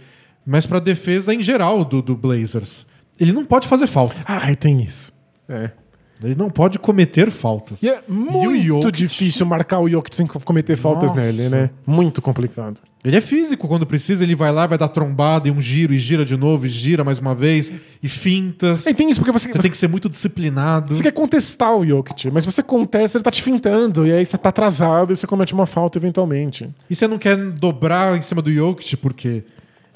[0.46, 2.86] mas para defesa em geral do, do Blazers.
[3.20, 4.24] Ele não pode fazer falta.
[4.26, 5.14] Ah, tem isso.
[5.48, 5.72] É.
[6.24, 7.82] Ele não pode cometer faltas.
[7.82, 11.26] E é muito Jokic- difícil marcar o Jokic sem cometer faltas Nossa.
[11.32, 11.70] nele, né?
[11.86, 12.80] Muito complicado.
[13.04, 15.98] Ele é físico quando precisa, ele vai lá, vai dar trombada e um giro, e
[15.98, 18.86] gira de novo, e gira mais uma vez, e fintas.
[18.86, 20.94] E tem isso porque você, Você você, tem que ser muito disciplinado.
[20.94, 24.24] você quer contestar o Jokic, mas se você contesta, ele tá te fintando, e aí
[24.24, 26.70] você tá atrasado e você comete uma falta eventualmente.
[26.88, 29.44] E você não quer dobrar em cima do Jokic, porque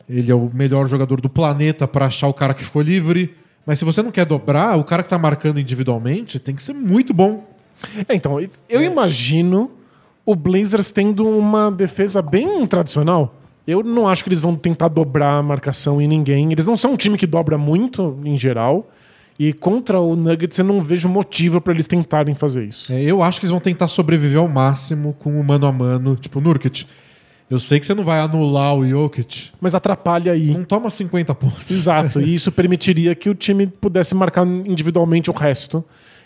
[0.09, 3.35] ele é o melhor jogador do planeta pra achar o cara que ficou livre.
[3.65, 6.73] Mas se você não quer dobrar, o cara que tá marcando individualmente tem que ser
[6.73, 7.43] muito bom.
[8.07, 8.39] É, então,
[8.69, 9.71] eu imagino
[10.25, 13.35] o Blazers tendo uma defesa bem tradicional.
[13.67, 16.51] Eu não acho que eles vão tentar dobrar a marcação em ninguém.
[16.51, 18.89] Eles não são um time que dobra muito, em geral.
[19.37, 22.93] E contra o Nuggets eu não vejo motivo pra eles tentarem fazer isso.
[22.93, 26.15] É, eu acho que eles vão tentar sobreviver ao máximo com o mano a mano.
[26.15, 26.85] Tipo, Nurkic,
[27.49, 29.49] eu sei que você não vai anular o Jokic.
[29.61, 30.51] Mas atrapalha aí.
[30.51, 31.69] Não toma 50 pontos.
[31.69, 32.19] Exato.
[32.21, 35.83] E isso permitiria que o time pudesse marcar individualmente o resto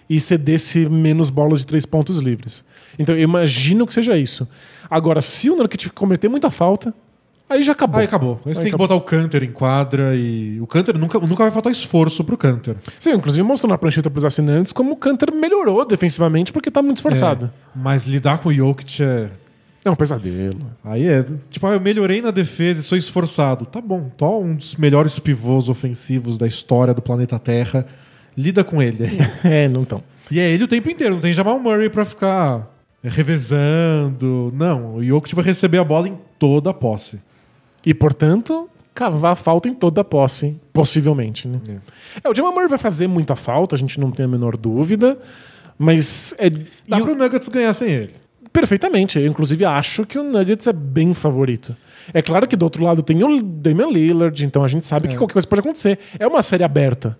[0.10, 2.64] e cedesse menos bolas de três pontos livres.
[2.98, 4.48] Então eu imagino que seja isso.
[4.90, 6.94] Agora, se o Nurkic cometer muita falta,
[7.50, 8.00] aí já acabou.
[8.00, 8.40] Aí acabou.
[8.46, 8.88] Aí você Aí tem que acabou.
[8.88, 10.60] botar o Canter em quadra e.
[10.62, 12.78] O Canter nunca, nunca vai faltar esforço pro Canter.
[12.98, 16.98] Sim, inclusive mostrou na prancheta pros assinantes como o Cantor melhorou defensivamente porque tá muito
[16.98, 17.46] esforçado.
[17.48, 19.30] É, mas lidar com o Jokic é.
[19.90, 20.62] É um pesadelo.
[20.84, 23.66] Aí é, tipo, ah, eu melhorei na defesa e sou esforçado.
[23.66, 27.86] Tá bom, tô um dos melhores pivôs ofensivos da história do planeta Terra.
[28.38, 29.06] Lida com ele.
[29.44, 30.04] É, não tão.
[30.30, 32.68] e é ele o tempo inteiro, não tem Jamal Murray pra ficar
[33.04, 34.52] revezando.
[34.56, 37.20] Não, o Jokic vai receber a bola em toda a posse.
[37.86, 41.60] E, portanto, cavar falta em toda a posse, possivelmente, né?
[42.24, 45.18] É, o Jamal Murray vai fazer muita falta, a gente não tem a menor dúvida,
[45.78, 46.50] mas é...
[46.50, 48.14] Dá e pro o- Nuggets ganhar sem ele.
[48.52, 49.20] Perfeitamente.
[49.20, 51.76] Eu, inclusive, acho que o Nuggets é bem favorito.
[52.14, 55.16] É claro que do outro lado tem o Damian Lillard, então a gente sabe que
[55.16, 56.00] qualquer coisa pode acontecer.
[56.18, 57.18] É uma série aberta.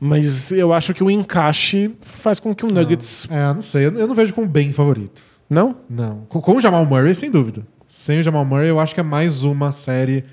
[0.00, 3.28] Mas eu acho que o encaixe faz com que o Nuggets.
[3.30, 5.22] É, não sei, eu não vejo como bem favorito.
[5.48, 5.76] Não?
[5.88, 6.26] Não.
[6.28, 7.64] Com, com o Jamal Murray, sem dúvida.
[7.86, 10.24] Sem o Jamal Murray, eu acho que é mais uma série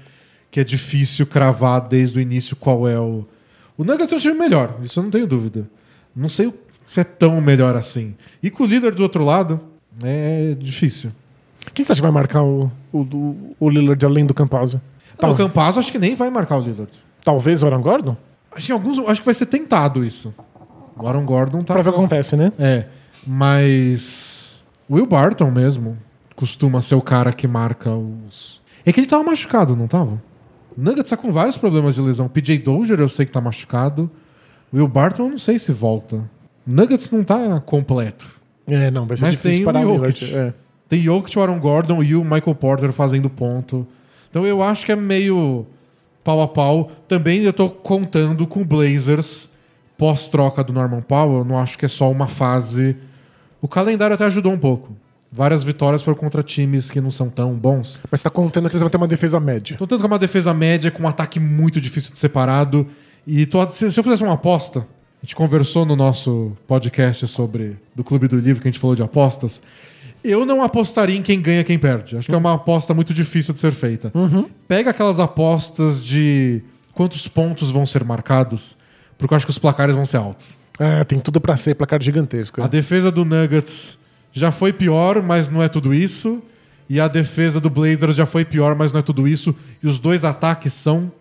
[0.50, 3.28] que é difícil cravar desde o início qual é o.
[3.78, 5.70] O Nuggets é um time melhor, isso eu não tenho dúvida.
[6.16, 6.52] Não sei
[6.84, 8.16] se é tão melhor assim.
[8.42, 9.62] E com o líder do outro lado,
[10.04, 11.12] é difícil.
[11.74, 14.82] Quem você acha que vai marcar o, o, o- Lillard além do Campazzo?
[15.22, 16.92] Não, o Campazzo acho que nem vai marcar o Lillard.
[17.24, 18.16] Talvez o Aaron Gordon?
[18.52, 20.34] Acho que, alguns, acho que vai ser tentado isso.
[20.98, 21.74] O Aaron Gordon tá.
[21.74, 22.52] Pra ver o que acontece, né?
[22.58, 22.86] É,
[23.26, 24.64] mas.
[24.88, 25.98] O Will Barton mesmo
[26.36, 28.60] costuma ser o cara que marca os.
[28.86, 30.22] É que ele tava machucado, não tava?
[30.76, 32.28] O Nuggets tá com vários problemas de lesão.
[32.28, 34.10] PJ Dozier eu sei que tá machucado.
[34.72, 36.16] O Will Barton eu não sei se volta.
[36.16, 38.28] O Nuggets não tá completo.
[38.70, 40.36] É, não, vai ser Mas difícil tem o parar o Jokic.
[40.36, 40.54] É.
[40.88, 43.86] Tem Jokic, o Aaron Gordon e o Michael Porter fazendo ponto.
[44.30, 45.66] Então eu acho que é meio
[46.24, 46.92] pau a pau.
[47.08, 49.50] Também eu tô contando com o Blazers
[49.98, 51.40] pós-troca do Norman Powell.
[51.40, 52.96] Eu não acho que é só uma fase.
[53.62, 54.96] O calendário até ajudou um pouco.
[55.32, 58.02] Várias vitórias foram contra times que não são tão bons.
[58.10, 59.76] Mas tá contando que eles vão ter uma defesa média.
[59.76, 62.88] Então, tanto que é uma defesa média com um ataque muito difícil de ser parado.
[63.28, 64.88] E tô- se, se eu fizesse uma aposta,
[65.22, 68.96] a gente conversou no nosso podcast sobre do Clube do Livro, que a gente falou
[68.96, 69.62] de apostas.
[70.24, 72.18] Eu não apostaria em quem ganha e quem perde.
[72.18, 74.12] Acho que é uma aposta muito difícil de ser feita.
[74.68, 76.62] Pega aquelas apostas de
[76.94, 78.78] quantos pontos vão ser marcados,
[79.18, 80.58] porque eu acho que os placares vão ser altos.
[80.80, 82.62] É, tem tudo pra ser placar gigantesco.
[82.62, 83.98] A defesa do Nuggets
[84.32, 86.42] já foi pior, mas não é tudo isso.
[86.90, 89.54] E a defesa do Blazers já foi pior, mas não é tudo isso.
[89.84, 91.12] E os dois ataques são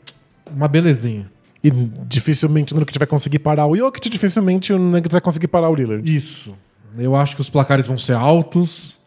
[0.51, 1.28] uma belezinha.
[1.62, 1.70] E
[2.06, 5.74] dificilmente o Nuggets vai conseguir parar o Jokic, dificilmente o Nuggets vai conseguir parar o
[5.74, 6.14] Lillard.
[6.14, 6.56] Isso.
[6.96, 8.98] Eu acho que os placares vão ser altos.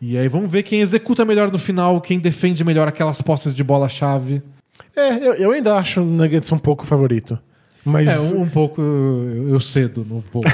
[0.00, 3.62] E aí vamos ver quem executa melhor no final, quem defende melhor aquelas posses de
[3.62, 4.42] bola-chave.
[4.96, 7.38] É, eu, eu ainda acho o Nuggets um pouco favorito.
[7.84, 10.48] Mas, É, um, um pouco eu, cedo no pouco.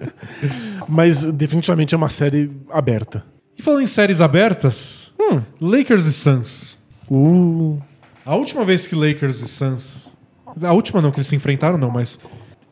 [0.88, 3.24] mas definitivamente é uma série aberta.
[3.58, 5.12] e falando em séries abertas,
[5.60, 6.76] Lakers e Suns.
[7.10, 7.78] Uh,
[8.24, 10.14] A última vez que Lakers e Suns.
[10.62, 12.18] A última não, que eles se enfrentaram, não, mas.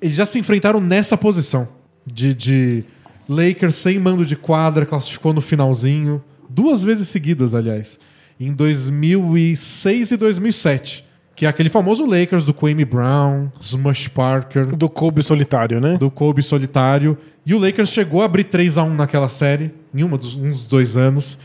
[0.01, 1.68] Eles já se enfrentaram nessa posição.
[2.05, 2.85] De, de
[3.28, 6.22] Lakers sem mando de quadra, classificou no finalzinho.
[6.49, 7.99] Duas vezes seguidas, aliás.
[8.39, 11.05] Em 2006 e 2007.
[11.35, 15.97] Que é aquele famoso Lakers do Kwame Brown, Smush Parker, do Kobe solitário, né?
[15.97, 17.16] do Kobe solitário.
[17.47, 20.66] E o Lakers chegou a abrir 3 a 1 naquela série, em uma dos, uns
[20.66, 21.39] dois anos.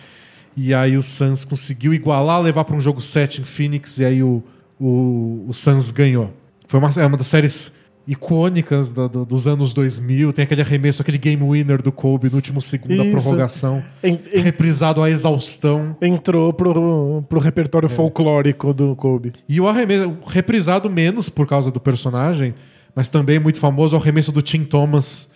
[0.55, 4.23] E aí o Suns conseguiu igualar, levar para um jogo 7 em Phoenix, e aí
[4.23, 4.43] o,
[4.79, 6.31] o, o Suns ganhou.
[6.67, 7.71] Foi uma, é uma das séries
[8.07, 10.31] icônicas da- do- dos anos 2000.
[10.33, 13.11] Tem aquele arremesso, aquele game winner do Kobe no último segundo da Isso.
[13.11, 15.95] prorrogação, En- en- reprisado à exaustão.
[16.01, 19.33] entrou pro, pro repertório folclórico do Kobe.
[19.47, 22.53] E o arremesso, reprisado menos por causa do personagem,
[22.95, 25.29] mas também muito famoso, o arremesso do Tim Thomas,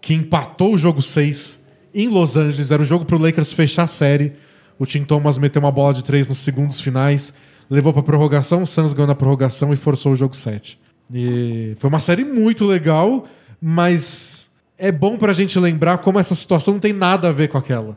[0.00, 1.60] que empatou o jogo 6
[1.94, 2.70] em Los Angeles.
[2.70, 4.32] Era o jogo pro Lakers fechar a série.
[4.78, 7.32] O Tim Thomas meteu uma bola de 3 nos segundos finais,
[7.72, 10.78] levou pra prorrogação, o Suns ganhou na prorrogação e forçou o jogo 7.
[11.12, 13.26] E foi uma série muito legal,
[13.60, 17.56] mas é bom pra gente lembrar como essa situação não tem nada a ver com
[17.58, 17.96] aquela.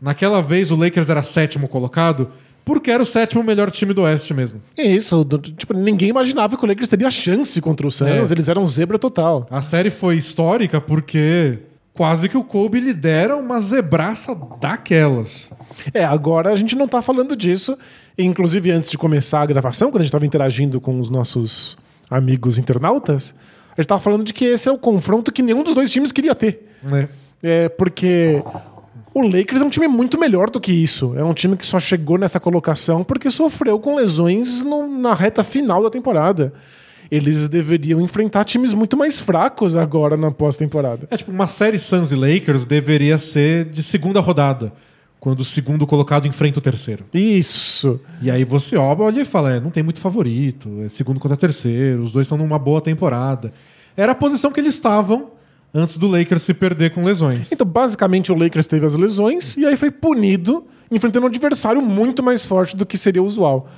[0.00, 2.30] Naquela vez o Lakers era sétimo colocado,
[2.64, 4.60] porque era o sétimo melhor time do Oeste mesmo.
[4.76, 5.24] É isso,
[5.56, 8.34] tipo, ninguém imaginava que o Lakers teria chance contra o Suns, É.
[8.34, 9.46] eles eram zebra total.
[9.50, 11.58] A série foi histórica porque
[11.94, 15.52] quase que o Kobe lidera uma zebraça daquelas.
[15.92, 17.76] É, agora a gente não tá falando disso.
[18.18, 21.76] Inclusive, antes de começar a gravação, quando a gente tava interagindo com os nossos
[22.10, 23.34] amigos internautas,
[23.76, 26.12] a gente tava falando de que esse é o confronto que nenhum dos dois times
[26.12, 26.68] queria ter.
[26.82, 27.08] Né?
[27.42, 28.42] É, porque
[29.14, 31.14] o Lakers é um time muito melhor do que isso.
[31.16, 35.42] É um time que só chegou nessa colocação porque sofreu com lesões no- na reta
[35.42, 36.52] final da temporada.
[37.10, 41.06] Eles deveriam enfrentar times muito mais fracos agora na pós-temporada.
[41.10, 44.72] É tipo, uma série Suns e Lakers deveria ser de segunda rodada,
[45.22, 47.04] quando o segundo colocado enfrenta o terceiro.
[47.14, 48.00] Isso.
[48.20, 52.02] E aí você olha e fala, é, não tem muito favorito, é segundo contra terceiro,
[52.02, 53.52] os dois estão numa boa temporada.
[53.96, 55.30] Era a posição que eles estavam
[55.72, 57.52] antes do Lakers se perder com lesões.
[57.52, 62.20] Então, basicamente, o Lakers teve as lesões e aí foi punido enfrentando um adversário muito
[62.20, 63.70] mais forte do que seria usual.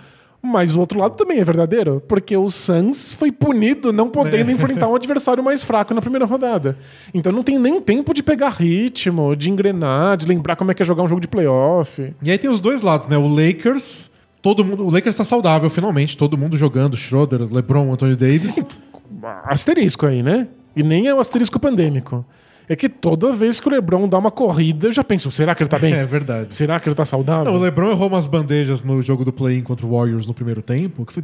[0.47, 4.53] Mas o outro lado também é verdadeiro, porque o Suns foi punido não podendo É.
[4.53, 6.77] enfrentar um adversário mais fraco na primeira rodada.
[7.15, 10.83] Então não tem nem tempo de pegar ritmo, de engrenar, de lembrar como é que
[10.83, 12.13] é jogar um jogo de playoff.
[12.23, 13.17] E aí tem os dois lados, né?
[13.17, 14.11] O Lakers,
[14.43, 18.59] todo mundo, o Lakers tá saudável finalmente, todo mundo jogando, Schroeder, LeBron, Anthony Davis.
[19.45, 20.49] Asterisco aí, né?
[20.77, 22.25] E nem é o asterisco pandêmico.
[22.69, 25.63] É que toda vez que o LeBron dá uma corrida, eu já penso, será que
[25.63, 25.93] ele tá bem?
[25.95, 26.55] É verdade.
[26.55, 27.53] Será que ele tá saudável?
[27.53, 30.63] Não, o LeBron errou umas bandejas no jogo do play-in contra o Warriors no primeiro
[30.63, 31.07] tempo.
[31.11, 31.23] Foi,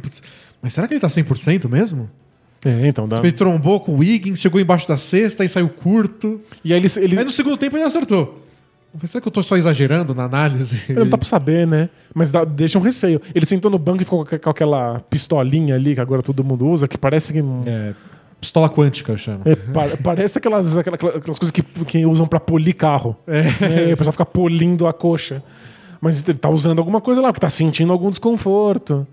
[0.61, 2.09] mas será que ele tá 100% mesmo?
[2.63, 3.17] É, então dá.
[3.17, 6.39] Ele trombou com o Wiggins, chegou embaixo da cesta e saiu curto.
[6.63, 8.39] E aí ele, ele, Aí no segundo tempo ele acertou.
[9.05, 10.79] Será que eu tô só exagerando na análise?
[10.89, 11.89] Ele não tá pra saber, né?
[12.13, 13.21] Mas dá- deixa um receio.
[13.33, 16.67] Ele sentou no banco e ficou com, com aquela pistolinha ali que agora todo mundo
[16.67, 17.39] usa, que parece que.
[17.65, 17.93] É,
[18.41, 19.41] pistola quântica, eu chamo.
[19.45, 23.15] é, pa- parece aquelas, aquela- aquelas coisas que, que usam pra polir carro.
[23.27, 23.93] É.
[23.93, 25.41] o pessoal fica polindo a coxa.
[26.01, 29.05] Mas ele tá usando alguma coisa lá, porque tá sentindo algum desconforto.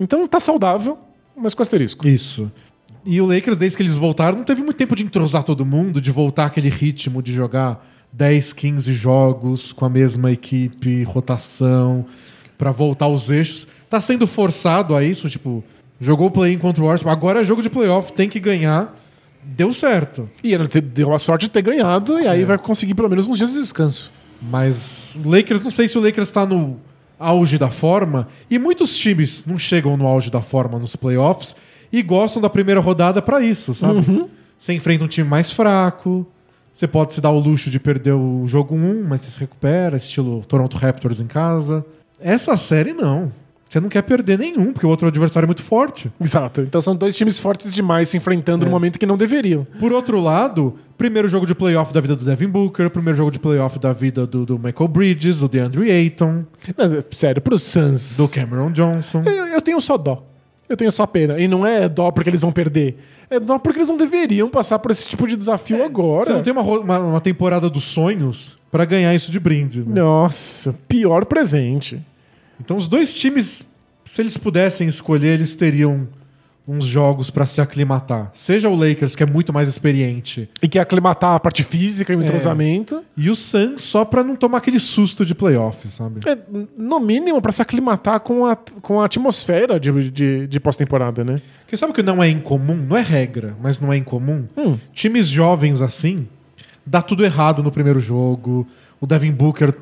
[0.00, 0.98] Então tá saudável,
[1.36, 2.08] mas com asterisco.
[2.08, 2.50] Isso.
[3.04, 6.00] E o Lakers, desde que eles voltaram, não teve muito tempo de entrosar todo mundo,
[6.00, 12.06] de voltar aquele ritmo de jogar 10, 15 jogos com a mesma equipe, rotação,
[12.56, 13.66] pra voltar aos eixos.
[13.88, 15.62] Tá sendo forçado a isso, tipo,
[16.00, 18.96] jogou o play-in contra o Warriors, agora é jogo de playoff, tem que ganhar.
[19.42, 20.28] Deu certo.
[20.44, 22.28] E ele te- deu a sorte de ter ganhado, e É.
[22.28, 24.10] aí vai conseguir pelo menos uns dias de descanso.
[24.40, 26.76] Mas Lakers, não sei se o Lakers tá no
[27.18, 31.54] auge da forma, e muitos times não chegam no auge da forma nos playoffs
[31.92, 34.26] e gostam da primeira rodada pra isso, sabe?
[34.56, 36.26] Você enfrenta um time mais fraco,
[36.72, 39.96] você pode se dar o luxo de perder o jogo 1, mas você se recupera,
[39.96, 41.84] estilo Toronto Raptors em casa.
[42.20, 43.32] Essa série não.
[43.70, 46.10] Você não quer perder nenhum, porque o outro adversário é muito forte.
[46.20, 46.60] Exato.
[46.62, 48.66] Então são dois times fortes demais se enfrentando É.
[48.66, 49.64] no momento que não deveriam.
[49.78, 53.38] Por outro lado, primeiro jogo de playoff da vida do Devin Booker, primeiro jogo de
[53.38, 56.44] playoff da vida do, do Michael Bridges, do DeAndre Ayton,
[56.76, 58.16] Mas, Sério, pro Suns.
[58.16, 59.22] do Cameron Johnson.
[59.24, 60.26] Eu, eu tenho só dó.
[60.68, 61.38] Eu tenho só pena.
[61.38, 62.98] E não é dó porque eles vão perder.
[63.30, 66.24] É dó porque eles não deveriam passar por esse tipo de desafio agora.
[66.26, 69.80] Você não tem uma, uma, uma temporada dos sonhos pra ganhar isso de brinde.
[69.80, 70.00] né?
[70.00, 72.00] Nossa, pior presente.
[72.60, 73.66] Então os dois times,
[74.04, 76.06] se eles pudessem escolher, eles teriam
[76.68, 78.30] uns jogos pra se aclimatar.
[78.32, 82.16] Seja o Lakers, que é muito mais experiente, E que aclimatar a parte física e
[82.16, 83.02] o entrosamento.
[83.16, 86.20] e o Suns só pra não tomar aquele susto de playoff, sabe?
[86.28, 86.38] É,
[86.78, 91.42] no mínimo, pra se aclimatar com a, com a atmosfera de, de, de pós-temporada, né?
[91.62, 92.76] Porque sabe o que não é incomum?
[92.76, 94.46] Não é regra, mas não é incomum.
[94.92, 96.28] Times jovens assim,
[96.86, 98.64] dá tudo errado no primeiro jogo.
[99.00, 99.74] O Devin Booker,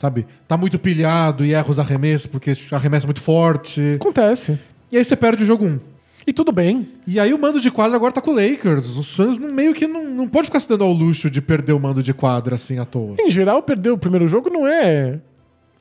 [0.00, 3.82] sabe, tá muito pilhado e erra os arremessos porque arremessa muito forte.
[3.96, 4.58] Acontece.
[4.90, 5.78] E aí você perde o jogo 1.
[6.26, 6.88] E tudo bem.
[7.06, 8.96] E aí o mando de quadra agora tá com o Lakers.
[8.96, 11.74] O Suns não- meio que não, não pode ficar se dando ao luxo de perder
[11.74, 13.16] o mando de quadra assim à toa.
[13.20, 15.20] Em geral, perder o primeiro jogo não é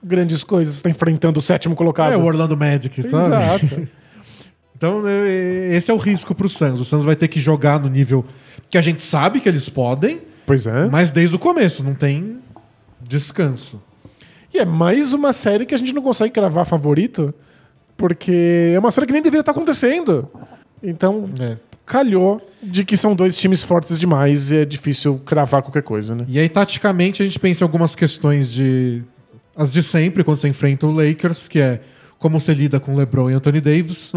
[0.03, 0.76] grandes coisas.
[0.76, 2.11] Você tá enfrentando o sétimo colocado.
[2.11, 3.26] É o Orlando Magic, sabe?
[3.36, 3.88] Exato.
[4.76, 6.80] Então, é, esse é o risco pro Suns.
[6.80, 8.24] O Suns vai ter que jogar no nível
[8.70, 10.88] que a gente sabe que eles podem, pois é.
[10.89, 12.38] mas desde o começo, não tem
[13.01, 13.82] descanso.
[14.54, 17.34] E é mais uma série que a gente não consegue cravar favorito,
[17.95, 20.30] porque é uma série que nem deveria estar acontecendo.
[20.82, 21.58] Então, É.
[21.86, 26.26] calhou de que são dois times fortes demais e é difícil cravar qualquer coisa, né?
[26.28, 29.04] E aí, taticamente, a gente pensa em algumas questões de.
[29.56, 31.82] As de sempre, quando você enfrenta o Lakers, que é
[32.18, 34.14] como você lida com LeBron e Anthony Davis.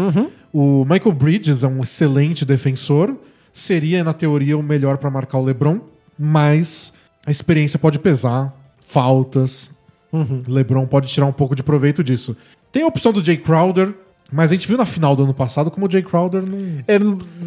[0.53, 3.15] O Michael Bridges é um excelente defensor.
[3.51, 5.79] Seria, na teoria, o melhor para marcar o LeBron,
[6.17, 6.93] mas
[7.25, 9.69] a experiência pode pesar, faltas.
[10.47, 12.35] LeBron pode tirar um pouco de proveito disso.
[12.71, 13.93] Tem a opção do Jay Crowder,
[14.31, 16.99] mas a gente viu na final do ano passado como o Jay Crowder não É,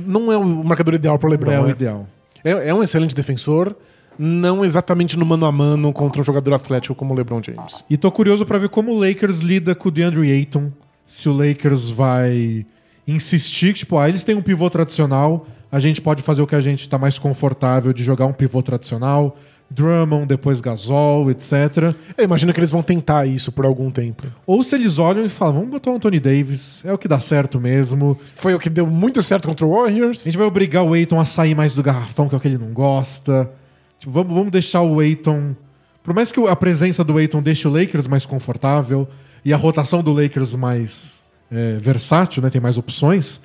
[0.07, 1.53] não é o marcador ideal para o LeBron.
[1.53, 1.71] é o né?
[1.71, 2.07] ideal.
[2.45, 3.75] É, é um excelente defensor,
[4.19, 7.85] não exatamente no mano a mano contra um jogador atlético como o LeBron James.
[7.91, 10.71] E tô curioso pra ver como o Lakers lida com o DeAndre Ayton.
[11.07, 12.65] Se o Lakers vai
[13.07, 16.55] insistir, que, tipo, ah, eles têm um pivô tradicional, a gente pode fazer o que
[16.55, 19.37] a gente tá mais confortável de jogar um pivô tradicional.
[19.69, 21.95] Drummond, depois Gasol, etc.
[22.17, 24.25] Eu imagino que eles vão tentar isso por algum tempo.
[24.47, 27.19] Ou se eles olham e falam, vamos botar o Anthony Davis, é o que dá
[27.19, 28.17] certo mesmo.
[28.35, 30.23] Foi o que deu muito certo contra o Warriors.
[30.23, 32.49] A gente vai obrigar o Aiton a sair mais do garrafão, que é o que
[32.49, 33.51] ele não gosta.
[33.99, 35.55] Tipo, vamos, vamos deixar o Aiton.
[36.03, 39.09] Por mais que a presença do Aiton deixe o Lakers mais confortável
[39.45, 42.51] e a rotação do Lakers mais é, versátil, né?
[42.51, 43.41] Tem mais opções.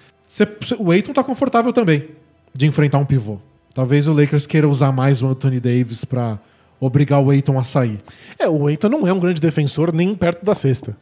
[0.77, 2.09] o Aiton tá confortável também
[2.53, 3.39] de enfrentar um pivô.
[3.73, 6.39] Talvez o Lakers queira usar mais o Anthony Davis pra
[6.79, 7.99] obrigar o Aiton a sair.
[8.37, 10.95] É, o Eiton não é um grande defensor nem perto da cesta.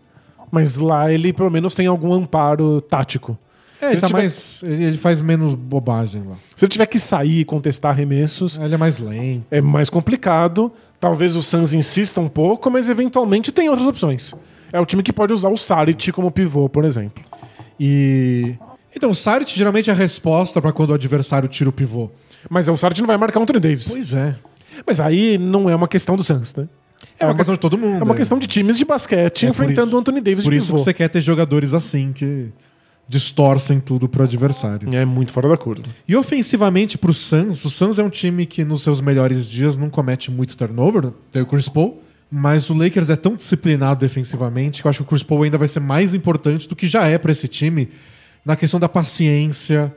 [0.51, 3.37] Mas lá ele pelo menos tem algum amparo tático.
[3.81, 6.35] É, ele, ele tá tiver, mais, ele faz menos bobagem lá.
[6.55, 9.45] se ele tiver que sair e contestar arremessos, Ele é mais lento.
[9.49, 10.71] é mais complicado.
[10.99, 14.33] Talvez o Suns insista um pouco, mas eventualmente tem outras opções.
[14.73, 17.23] É o time que pode usar o Saric como pivô, por exemplo.
[17.79, 18.55] E.
[18.93, 22.09] Então, o Saric geralmente é a resposta pra quando o adversário tira o pivô.
[22.49, 23.87] Mas o Saric não vai marcar o Anthony Davis.
[23.89, 24.35] Pois é.
[24.85, 26.67] Mas aí não é uma questão do Suns, né?
[27.19, 28.01] É uma questão de todo mundo.
[28.01, 30.51] É uma questão de times de basquete É por enfrentando isso- o Anthony Davis Por
[30.51, 30.77] de isso pivô.
[30.77, 32.49] que você quer ter jogadores assim que
[33.07, 34.93] distorcem tudo pro adversário.
[34.93, 35.83] É muito fora da curva.
[36.07, 39.89] E ofensivamente pro Suns, o Suns é um time que nos seus melhores dias não
[39.89, 44.87] comete muito turnover, tem o Chris Paul, mas o Lakers é tão disciplinado defensivamente que
[44.87, 47.17] eu acho que o Chris Paul ainda vai ser mais importante do que já é
[47.17, 47.89] pra esse time
[48.45, 49.93] na questão da paciência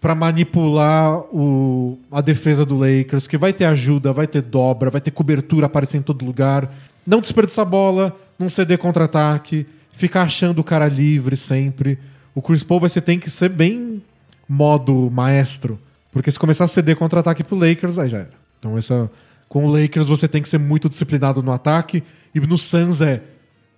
[0.00, 5.00] pra manipular o, a defesa do Lakers, que vai ter ajuda, vai ter dobra, vai
[5.00, 6.72] ter cobertura aparecendo em todo lugar,
[7.06, 11.98] não desperdiçar bola, não ceder contra-ataque, ficar achando o cara livre sempre.
[12.34, 14.02] O Chris Paul vai ser, tem que ser bem
[14.48, 15.78] modo maestro.
[16.12, 18.30] Porque se começar a ceder contra-ataque pro Lakers, aí já era.
[18.58, 19.10] Então essa,
[19.48, 22.02] com o Lakers você tem que ser muito disciplinado no ataque.
[22.34, 23.22] E no Suns é,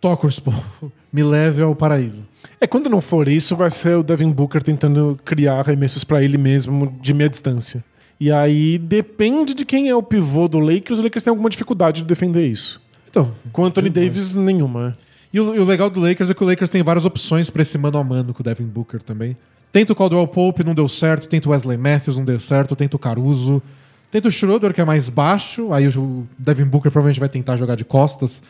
[0.01, 0.19] Paul,
[1.13, 2.27] me leve ao paraíso.
[2.61, 6.39] É, quando não for isso, vai ser o Devin Booker tentando criar arremessos pra ele
[6.39, 7.85] mesmo de meia distância.
[8.19, 12.03] E aí depende de quem é o pivô do Lakers, o Lakers tem alguma dificuldade
[12.03, 12.81] de defender isso.
[13.09, 14.97] Então, Com Anthony Davis, nenhuma.
[15.33, 17.63] E o, e o legal do Lakers é que o Lakers tem várias opções pra
[17.63, 19.37] esse mano a mano com o Devin Booker também.
[19.73, 21.29] Tenta o Caldwell Pope, não deu certo.
[21.29, 22.75] Tenta o Wesley Matthews, não deu certo.
[22.75, 23.63] Tenta o Caruso.
[24.11, 25.73] Tenta o Schroeder, que é mais baixo.
[25.73, 28.43] Aí o Devin Booker provavelmente vai tentar jogar de costas.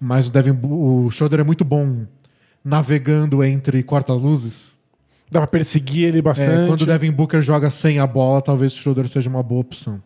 [0.00, 2.04] Mas o, Devin, o Schroeder é muito bom
[2.64, 4.74] navegando entre quarta-luzes.
[5.30, 6.66] Dá pra perseguir ele É, bastante.
[6.68, 10.02] quando o Devin Booker joga sem a bola, talvez o Schroeder seja uma boa opção.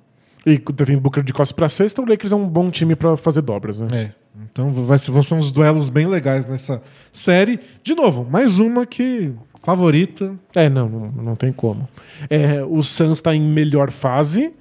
[0.46, 3.16] E o Devin Booker de costas pra sexta, o Lakers é um bom time pra
[3.16, 3.88] fazer dobras, né?
[3.92, 4.12] É.
[4.50, 6.80] Então vai ser, vão ser uns duelos bem legais nessa
[7.12, 7.58] série.
[7.82, 9.32] De novo, mais uma que
[9.62, 10.34] favorita.
[10.54, 11.88] É, não, não, não tem como.
[12.30, 14.52] É, o Suns tá em melhor fase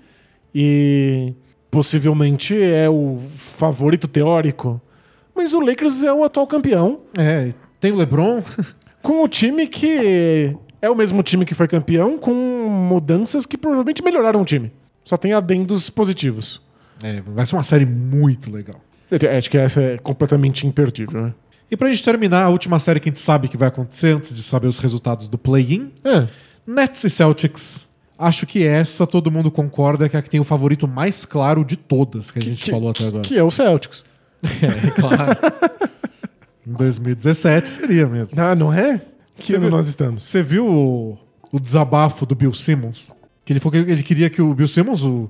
[0.53, 1.33] e
[1.69, 4.81] possivelmente é o favorito teórico.
[5.37, 8.41] Mas o Lakers é o atual campeão, É, tem o LeBron.
[9.01, 14.03] com o time que é o mesmo time que foi campeão, com mudanças que provavelmente
[14.03, 14.71] melhoraram o time.
[15.05, 16.61] Só tem adendos positivos.
[17.03, 18.81] É, vai ser uma série muito legal.
[19.09, 21.33] Eu Acho que essa é completamente imperdível, né?
[21.69, 24.33] E pra gente terminar, a última série que a gente sabe que vai acontecer antes
[24.33, 26.27] de saber os resultados do play-in, É.
[26.65, 27.87] Nets e Celtics.
[28.19, 31.63] Acho que essa todo mundo concorda que é a que tem o favorito mais claro
[31.63, 33.21] de todas que a gente que, falou até agora.
[33.21, 34.03] Que é o Celtics.
[34.43, 35.37] É, claro.
[36.65, 38.39] em 2017 seria mesmo.
[38.39, 39.01] Ah, não é?
[39.35, 40.23] Que Você ano viu- nós estamos?
[40.23, 41.17] Você viu o,
[41.51, 43.13] o desabafo do Bill Simmons?
[43.45, 45.29] Que ele, que ele queria que o Bill Simmons, o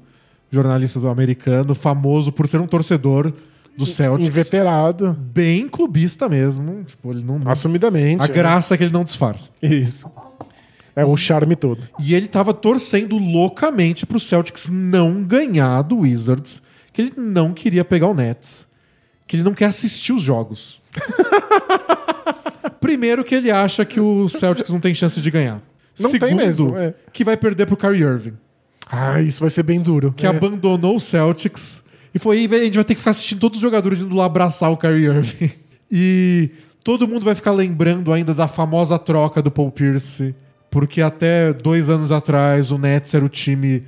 [0.51, 3.31] jornalista do americano, famoso por ser um torcedor
[3.77, 5.13] do Celtics, Inveterado.
[5.19, 6.83] bem clubista mesmo.
[6.83, 8.23] Tipo, ele não, Assumidamente.
[8.23, 9.49] a graça é que ele não disfarça.
[9.61, 9.67] é.
[9.67, 10.09] Isso.
[10.95, 11.87] É o charme todo.
[11.99, 16.59] E ele tava torcendo loucamente pro Celtics não ganhar do Wizards,
[16.91, 18.66] que ele não queria pegar o Nets,
[19.27, 20.81] que ele não quer assistir os jogos.
[22.79, 25.61] Primeiro que ele acha que o Celtics não tem chance de ganhar.
[25.99, 26.93] Não tem Segundo, mesmo, é.
[27.11, 28.33] que vai perder pro Kyrie Irving,
[28.89, 30.13] Ah, isso vai ser bem duro.
[30.15, 30.29] que É.
[30.29, 33.61] abandonou o Celtics e foi, "Ih, a gente vai ter que ficar assistindo todos os
[33.61, 35.51] jogadores indo lá abraçar o Kyrie Irving.
[35.89, 36.49] E
[36.83, 40.35] todo mundo vai ficar lembrando ainda da famosa troca do Paul Pierce,
[40.69, 43.83] porque até dois anos atrás o Nets era o time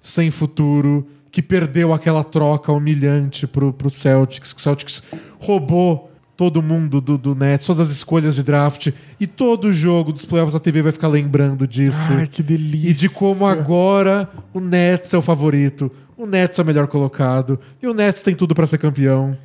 [0.00, 4.52] sem futuro que perdeu aquela troca humilhante pro, pro Celtics.
[4.52, 5.02] O Celtics
[5.38, 8.88] roubou todo mundo do, do Nets, todas as escolhas de draft,
[9.20, 12.12] e todo jogo dos playoffs da TV vai ficar lembrando disso.
[12.14, 12.88] Ai, que delícia.
[12.88, 17.60] E de como agora o Nets é o favorito, o Nets é o melhor colocado,
[17.82, 19.36] e o Nets tem tudo pra ser campeão.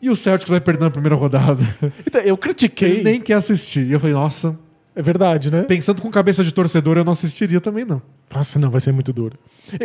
[0.00, 1.64] E o Celtics vai perder na primeira rodada.
[2.06, 2.92] Então, eu critiquei.
[2.92, 3.84] Ele nem quer assistir.
[3.84, 4.56] E eu falei, nossa,
[4.98, 5.62] É verdade, né?
[5.62, 8.02] pensando com cabeça de torcedor, eu não assistiria também, não.
[8.34, 9.38] Nossa, não, vai ser muito duro.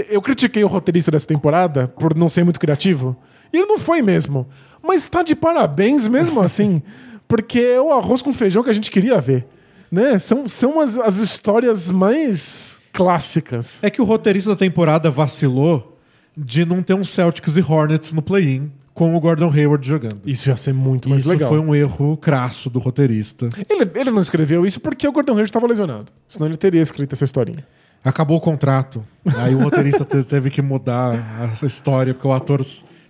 [0.09, 3.16] Eu critiquei o roteirista dessa temporada por não ser muito criativo.
[3.53, 4.47] E ele não foi mesmo.
[4.82, 6.82] Mas tá de parabéns mesmo assim.
[7.28, 9.45] Porque é o arroz com feijão que a gente queria ver.
[9.91, 10.18] Né?
[10.18, 13.78] São, são as, as histórias mais clássicas.
[13.84, 15.99] É que o roteirista da temporada vacilou
[16.36, 20.20] de não ter um Celtics e Hornets no play-in com o Gordon Hayward jogando.
[20.26, 21.50] Isso ia ser muito mais Isso legal.
[21.50, 23.50] foi um erro crasso do roteirista.
[23.70, 26.12] Ele, ele não escreveu isso porque o Gordon Hayward estava lesionado.
[26.30, 27.66] Senão ele teria escrito essa historinha.
[28.04, 29.04] Acabou o contrato.
[29.38, 32.62] Aí o roteirista te- teve que mudar essa história porque o ator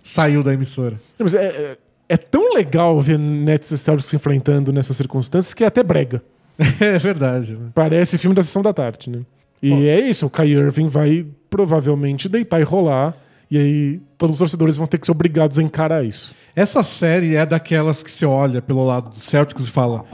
[0.02, 1.00] saiu da emissora.
[1.18, 1.76] Mas é, é,
[2.10, 6.22] é tão legal ver Nets e Celtics se enfrentando nessas circunstâncias que é até brega.
[6.80, 7.54] É verdade.
[7.54, 7.68] Né?
[7.74, 9.20] Parece filme da sessão da tarde, né?
[9.60, 13.16] E é isso, o Kyrie Irving vai provavelmente deitar e rolar.
[13.54, 16.34] E aí todos os torcedores vão ter que ser obrigados a encarar isso.
[16.56, 20.04] Essa série é daquelas que você olha pelo lado do Celtics e fala: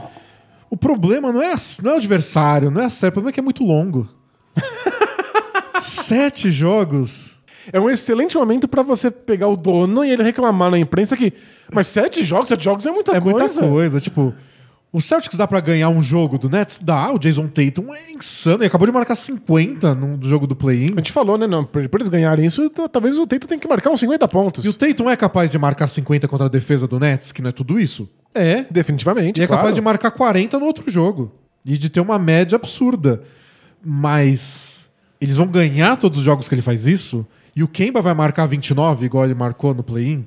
[0.69, 3.33] O problema não é, não é o adversário, não é a série, o problema é
[3.33, 4.07] que é muito longo.
[5.81, 7.35] Sete jogos.
[7.73, 11.33] É um excelente momento pra você pegar o dono e ele reclamar na imprensa que.
[11.73, 13.61] Mas sete jogos, sete jogos é muita É coisa.
[13.61, 13.99] muita coisa.
[13.99, 14.33] Tipo,
[14.93, 16.79] o Celtics dá pra ganhar um jogo do Nets?
[16.79, 17.11] Dá.
[17.11, 18.57] O Jason Tatum é insano.
[18.57, 20.93] Ele acabou de marcar 50 no jogo do play-in.
[20.93, 21.47] A gente falou, né?
[21.47, 24.65] Não, eles ganharem isso, talvez o Teito tenha que marcar uns 50 pontos.
[24.65, 27.49] E o Tatum é capaz de marcar 50 contra a defesa do Nets, que não
[27.49, 28.09] é tudo isso?
[28.35, 28.65] É.
[28.69, 29.39] Definitivamente.
[29.39, 29.61] E é claro.
[29.61, 31.31] capaz de marcar 40 no outro jogo.
[31.63, 33.23] E de ter uma média absurda.
[33.83, 37.25] Mas eles vão ganhar todos os jogos que ele faz isso?
[37.55, 40.25] E o Kemba vai marcar 29, igual ele marcou no play-in?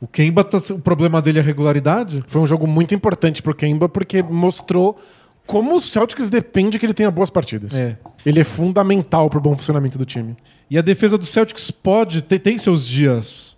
[0.00, 2.22] O Kemba, tá, o problema dele é a regularidade?
[2.26, 4.98] Foi um jogo muito importante pro Kemba porque mostrou
[5.46, 7.74] como o Celtics depende que ele tenha boas partidas.
[7.74, 7.96] É.
[8.24, 10.36] Ele é fundamental pro bom funcionamento do time.
[10.68, 13.56] E a defesa do Celtics pode ter tem seus dias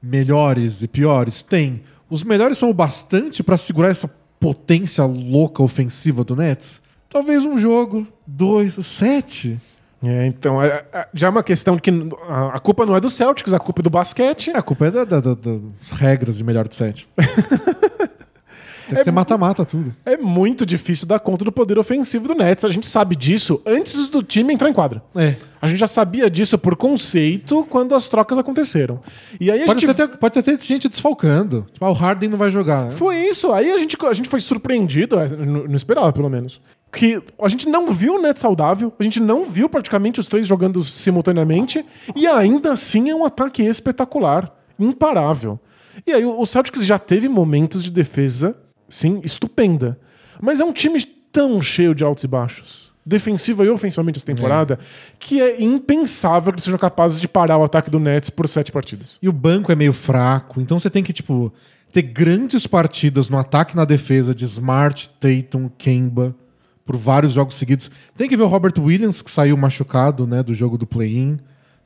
[0.00, 1.42] melhores e piores?
[1.42, 1.82] Tem.
[2.08, 4.08] Os melhores são o bastante pra segurar essa
[4.38, 6.80] potência louca ofensiva do Nets?
[7.08, 9.60] Talvez um jogo, dois, sete.
[10.04, 11.90] É, então, é- é- já é uma questão que
[12.28, 14.50] a, a culpa não é do Celtics, a culpa é do basquete.
[14.54, 17.08] A culpa é da- da- da- das regras de melhor de sete.
[18.86, 19.94] Tem que É ser mata-mata tudo.
[20.04, 22.66] É muito difícil dar conta do poder ofensivo do Nets.
[22.66, 25.02] A gente sabe disso antes do time entrar em quadra.
[25.16, 25.36] É.
[25.62, 29.00] A gente já sabia disso por conceito quando as trocas aconteceram.
[29.40, 31.66] E aí a Pode gente até, ter, pode até ter gente desfalcando.
[31.72, 32.90] Tipo, ah, o Harden não vai jogar.
[32.90, 33.50] Foi isso.
[33.54, 36.60] Aí a gente, a gente foi surpreendido, é, não não esperava pelo menos.
[36.94, 40.46] Que a gente não viu o Net saudável, a gente não viu praticamente os três
[40.46, 41.84] jogando simultaneamente,
[42.14, 45.58] e ainda assim é um ataque espetacular, imparável.
[46.06, 48.56] E aí o Celtics já teve momentos de defesa,
[48.88, 49.98] sim, estupenda.
[50.40, 54.78] Mas é um time tão cheio de altos e baixos, defensiva e ofensivamente essa temporada,
[55.18, 58.70] que é impensável que eles sejam capazes de parar o ataque do Nets por sete
[58.70, 59.18] partidas.
[59.20, 61.52] E o banco é meio fraco, então você tem que, tipo,
[61.90, 66.34] ter grandes partidas no ataque e na defesa de Smart, Tatum, Kemba,
[66.84, 67.90] por vários jogos seguidos.
[68.16, 71.38] Tem que ver o Robert Williams, que saiu machucado, né, do jogo do play-in.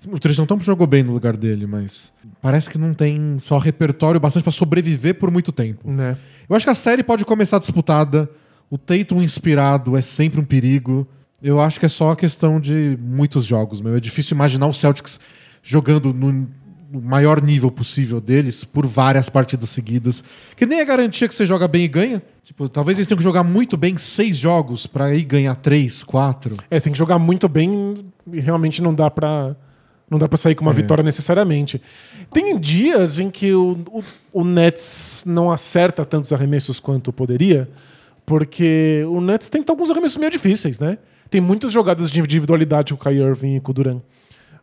[0.06, 4.20] O Tristan Thompson jogou bem no lugar dele, mas parece que não tem só repertório
[4.20, 5.90] bastante pra sobreviver por muito tempo.
[5.90, 6.16] Né?
[6.48, 8.30] Eu acho que a série pode começar disputada.
[8.70, 11.06] O Tatum inspirado é sempre um perigo.
[11.42, 13.96] Eu acho que é só a questão de muitos jogos, meu.
[13.96, 15.18] É difícil imaginar o Celtics
[15.62, 16.48] jogando no
[16.90, 20.24] no maior nível possível deles por várias partidas seguidas.
[20.56, 22.22] Que nem é garantia que você joga bem e ganha.
[22.42, 26.56] Tipo, talvez eles tenham que jogar muito bem seis jogos pra aí ganhar três, quatro.
[26.70, 27.94] É, tem que jogar muito bem
[28.32, 29.54] e realmente não dá pra.
[30.10, 31.82] Não dá pra sair com uma vitória necessariamente.
[32.32, 37.68] Tem dias em que o, o, o Nets não acerta tantos arremessos quanto poderia,
[38.24, 40.96] porque o Nets tem alguns arremessos meio difíceis, né?
[41.28, 44.00] Tem muitas jogadas de individualidade com o Kai Irving e com o Duran.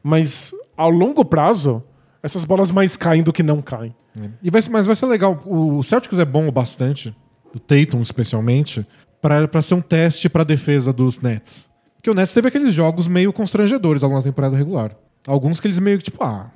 [0.01, 1.83] Mas ao longo prazo,
[2.25, 3.95] essas bolas mais caem do que não caem.
[4.41, 5.43] E vai mas vai ser legal.
[5.45, 7.15] O Celtics é bom o bastante,
[7.53, 8.85] o Tatum especialmente,
[9.21, 11.69] pra ser um teste pra defesa dos Nets.
[11.97, 14.95] Porque o Nets teve aqueles jogos meio constrangedores ao longo da temporada regular.
[15.27, 16.49] Alguns que eles meio que, tipo, ah,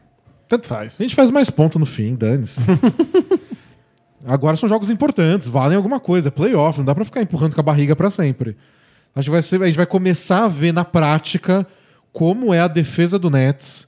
[0.48, 1.00] Tanto faz.
[1.00, 2.60] a gente faz mais ponto no fim, dane-se.
[4.26, 7.62] Agora são jogos importantes, valem alguma coisa, é playoff, não dá pra ficar empurrando com
[7.62, 8.58] a barriga pra sempre.
[9.16, 11.66] Acho que vai ser, a gente vai começar a ver na prática
[12.12, 13.88] como é a defesa do Nets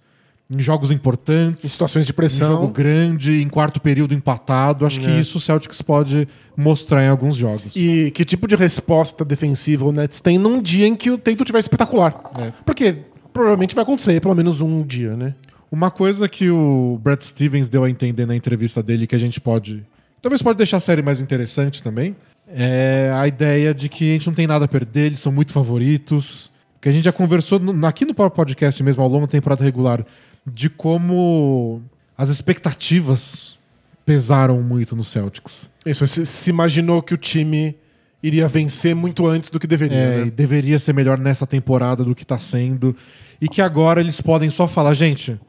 [0.52, 1.64] em jogos importantes.
[1.66, 2.72] Em situações de Um jogo pressão.
[2.72, 4.86] grande, em quarto período empatado.
[4.86, 5.20] Acho que É.
[5.20, 6.28] isso o Celtics pode
[6.58, 7.74] mostrar em alguns jogos.
[7.76, 11.44] E que tipo de resposta defensiva o Nets tem num dia em que o Tatum
[11.46, 12.14] tiver espetacular?
[12.38, 12.52] É.
[12.66, 12.98] Porque
[13.32, 15.34] provavelmente vai acontecer pelo menos um dia, né?
[15.72, 19.40] Uma coisa que o Brad Stevens deu a entender na entrevista dele que a gente
[19.40, 19.84] pode.
[20.22, 22.14] Talvez pode deixar a série mais interessante também.
[22.54, 25.54] É a ideia de que a gente não tem nada a perder, eles são muito
[25.54, 26.52] favoritos.
[26.82, 29.64] Que a gente já conversou no- aqui no próprio podcast mesmo, ao longo da temporada
[29.64, 30.04] regular,
[30.46, 31.82] de como
[32.18, 33.58] as expectativas
[34.06, 35.70] pesaram muito no Celtics.
[35.86, 37.76] Isso, se, se imaginou que o time
[38.22, 39.98] iria vencer muito antes do que deveria.
[39.98, 40.28] É, né?
[40.28, 42.96] e deveria ser melhor nessa temporada do que tá sendo.
[43.40, 45.40] E que agora eles podem só falar, gente,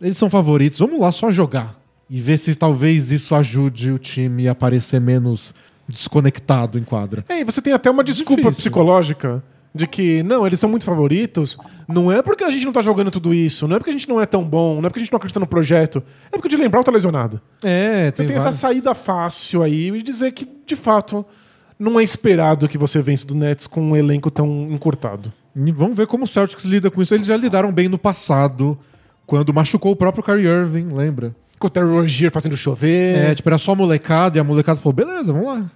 [0.00, 1.78] eles são favoritos, vamos lá só jogar.
[2.08, 5.54] E ver se talvez isso ajude o time a parecer menos
[5.88, 7.24] desconectado em quadra.
[7.28, 8.62] É, e você tem até uma desculpa Difícil.
[8.62, 9.42] psicológica
[9.74, 11.56] de que, não, eles são muito favoritos.
[11.86, 14.08] Não é porque a gente não tá jogando tudo isso, não é porque a gente
[14.08, 16.48] não é tão bom, não é porque a gente não acredita no projeto, é porque
[16.48, 17.40] o de lembrar tá lesionado.
[17.62, 21.24] É, Você tem, tem essa saída fácil aí e dizer que, de fato,
[21.78, 25.32] não é esperado que você vença do Nets com um elenco tão encurtado.
[25.56, 27.14] E vamos ver como o Celtics lida com isso.
[27.14, 28.78] Eles já lidaram bem no passado,
[29.26, 31.34] quando machucou o próprio Kyrie Irving, lembra?
[31.58, 33.16] Com o Terry Rozier fazendo chover.
[33.16, 35.70] É, tipo, era só a molecada e a molecada falou, beleza, vamos lá.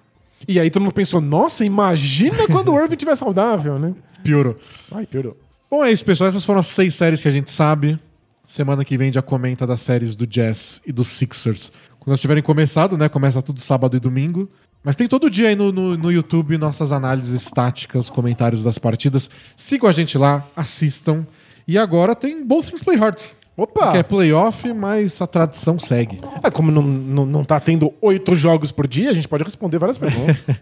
[0.47, 3.95] E aí todo mundo pensou, nossa, imagina quando o Irving estiver saudável, né?
[4.23, 4.57] Piorou.
[4.93, 5.37] Ai, piorou.
[5.71, 6.29] Bom, é isso, pessoal.
[6.29, 7.99] Essas foram as seis séries que a gente sabe.
[8.47, 11.73] Semana que vem já comenta das séries do Jazz e dos Sixers.
[11.99, 13.09] Quando elas tiverem começado, né?
[13.09, 14.49] Começa tudo sábado e domingo.
[14.83, 19.31] Mas tem todo dia aí no, no, no YouTube nossas análises táticas, comentários das partidas.
[19.57, 21.27] Sigam a gente lá, assistam.
[21.67, 23.19] E agora tem Both Things Play Hard.
[23.57, 23.93] Opa!
[23.93, 26.21] Que é playoff, mas a tradição segue.
[26.43, 29.79] Ah, como não, não, não tá tendo oito jogos por dia, a gente pode responder
[29.79, 30.49] várias perguntas.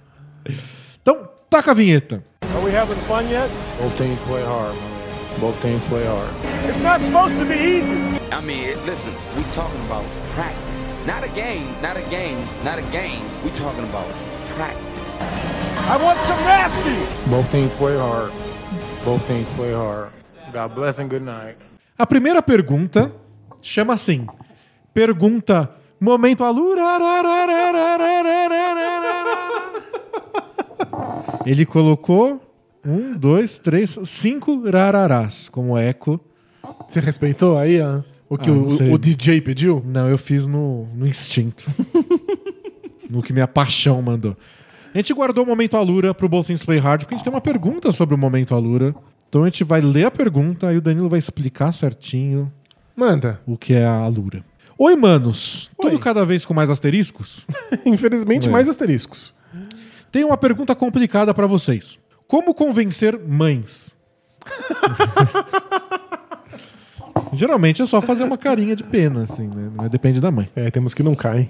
[1.01, 2.23] Então, taca a vinheta.
[2.55, 3.49] Are we having fun yet?
[3.81, 5.41] Both teams play hard, man.
[5.41, 6.31] Both teams play hard.
[6.69, 8.21] It's not supposed to be easy.
[8.31, 10.93] I mean, listen, we talking about practice.
[11.07, 13.25] Not a game, not a game, not a game.
[13.45, 14.07] We talking about
[14.57, 15.19] practice.
[15.91, 17.31] I want some nasty.
[17.31, 18.33] Both teams play hard.
[19.05, 20.13] Both teams play hard.
[20.53, 21.57] God bless and good night.
[22.03, 23.13] A primeira pergunta
[23.63, 24.27] chama assim:
[24.93, 26.83] Pergunta Momento Alura.
[31.47, 32.43] Ele colocou
[32.85, 36.21] um, dois, três, cinco rararás como eco.
[36.89, 37.79] Você respeitou aí
[38.29, 39.81] o que Ah, o, o DJ pediu?
[39.87, 41.71] Não, eu fiz no, no instinto.
[43.09, 44.37] no que minha paixão mandou.
[44.93, 47.33] A gente guardou o momento Alura pro Both Things Play Hard, porque a gente tem
[47.33, 48.93] uma pergunta sobre o momento Alura.
[49.33, 52.53] Então a gente vai ler a pergunta, aí o Danilo vai explicar certinho
[52.95, 53.41] Manda.
[53.47, 54.45] o que é a Alura.
[54.77, 55.71] Oi, manos.
[55.81, 55.99] Tudo Oi.
[55.99, 57.47] cada vez com mais asteriscos?
[57.87, 59.35] Infelizmente, mais asteriscos.
[60.11, 61.99] Tenho uma pergunta complicada pra vocês.
[62.29, 63.97] Como convencer mães?
[67.33, 69.71] Geralmente é só fazer uma carinha de pena, assim, né?
[69.75, 70.51] Mas depende da mãe.
[70.55, 71.49] É, temos que não caem.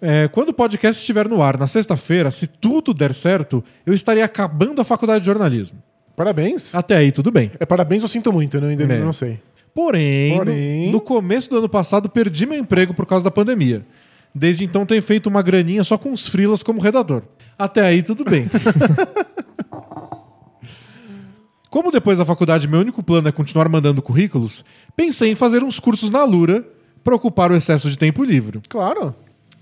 [0.00, 4.22] É, quando o podcast estiver no ar na sexta-feira, se tudo der certo, eu estarei
[4.22, 5.82] acabando a faculdade de jornalismo.
[6.16, 6.74] Parabéns.
[6.74, 7.50] Até aí, tudo bem.
[7.58, 8.98] É, parabéns, eu sinto muito, eu não, ainda É.
[8.98, 9.40] não sei.
[9.74, 13.84] Porém, Porém- No, no começo do ano passado, perdi meu emprego por causa da pandemia.
[14.34, 17.22] Desde então, tenho feito uma graninha só com os frilas como redator.
[17.58, 18.46] Até aí, tudo bem.
[21.70, 24.64] Como depois da faculdade meu único plano é continuar mandando currículos,
[24.96, 26.64] pensei em fazer uns cursos na Lura
[27.02, 28.60] para ocupar o excesso de tempo livre.
[28.68, 29.12] Claro.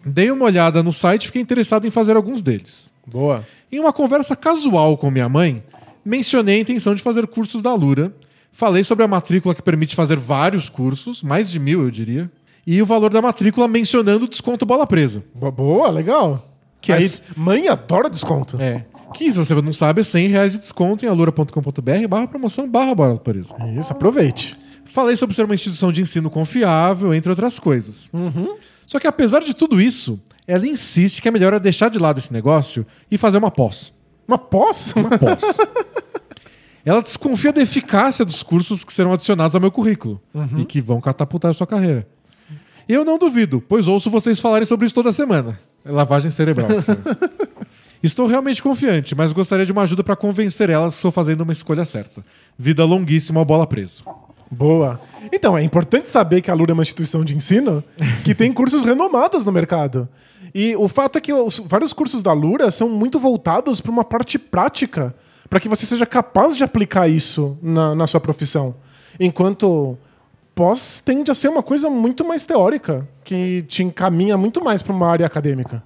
[0.05, 2.93] Dei uma olhada no site e fiquei interessado em fazer alguns deles.
[3.07, 3.47] Boa.
[3.71, 5.63] Em uma conversa casual com minha mãe,
[6.05, 8.15] mencionei a intenção de fazer cursos da Lura.
[8.53, 12.31] Falei sobre a matrícula que permite fazer vários cursos, mais de mil, eu diria.
[12.67, 15.25] E o valor da matrícula mencionando o desconto bola presa.
[15.35, 16.49] Bo- Boa, legal.
[16.81, 18.61] Que aí, é- mãe adora desconto.
[18.61, 18.85] É.
[19.15, 22.95] Que, se você não sabe, é 100 reais de desconto em alura.com.br barra promoção barra
[22.95, 23.55] bola presa.
[23.79, 24.57] Isso, aproveite.
[24.85, 28.11] Falei sobre ser uma instituição de ensino confiável, entre outras coisas.
[28.87, 32.33] Só que apesar de tudo isso, ela insiste que é melhor deixar de lado esse
[32.33, 33.93] negócio e fazer uma pós.
[34.27, 34.93] Uma pós?
[34.97, 35.43] Uma pós.
[36.85, 40.20] Ela desconfia da eficácia dos cursos que serão adicionados ao meu currículo
[40.59, 42.07] e que vão catapultar a sua carreira.
[42.89, 45.61] Eu não duvido, pois ouço vocês falarem sobre isso toda semana.
[45.85, 46.68] Lavagem cerebral.
[48.03, 51.53] Estou realmente confiante, mas gostaria de uma ajuda para convencer elas que estou fazendo uma
[51.53, 52.25] escolha certa.
[52.59, 54.03] Vida longuíssima bola presa.
[54.51, 55.01] Boa.
[55.33, 57.81] Então, é importante saber que a Lura é uma instituição de ensino
[58.25, 60.09] que tem cursos renomados no mercado.
[60.55, 64.05] E o fato é que os, vários cursos da Lura são muito voltados para uma
[64.05, 65.15] parte prática,
[65.49, 68.75] para que você seja capaz de aplicar isso na, na sua profissão.
[69.19, 69.97] Enquanto
[70.55, 74.95] pós tende a ser uma coisa muito mais teórica, que te encaminha muito mais para
[74.95, 75.83] uma área acadêmica.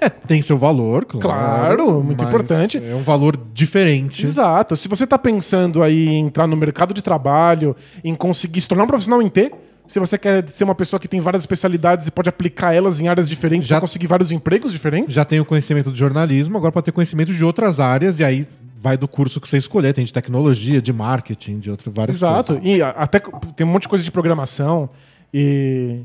[0.00, 1.20] É, tem seu valor, claro.
[1.20, 2.78] Claro, muito importante.
[2.78, 4.24] É um valor diferente.
[4.24, 4.76] Exato.
[4.76, 8.84] Se você está pensando aí em entrar no mercado de trabalho, em conseguir se tornar
[8.84, 9.50] um profissional em T,
[9.88, 13.08] se você quer ser uma pessoa que tem várias especialidades e pode aplicar elas em
[13.08, 16.82] áreas diferentes Já- conseguir vários empregos diferentes, Já tem o conhecimento de jornalismo, agora para
[16.82, 18.46] ter conhecimento de outras áreas, e aí
[18.80, 19.92] vai do curso que você escolher.
[19.92, 22.54] Tem de tecnologia, de marketing, de outras várias Exato.
[22.54, 22.68] coisas.
[22.68, 23.18] E a- até
[23.56, 24.88] tem um monte de coisa de programação
[25.34, 26.02] e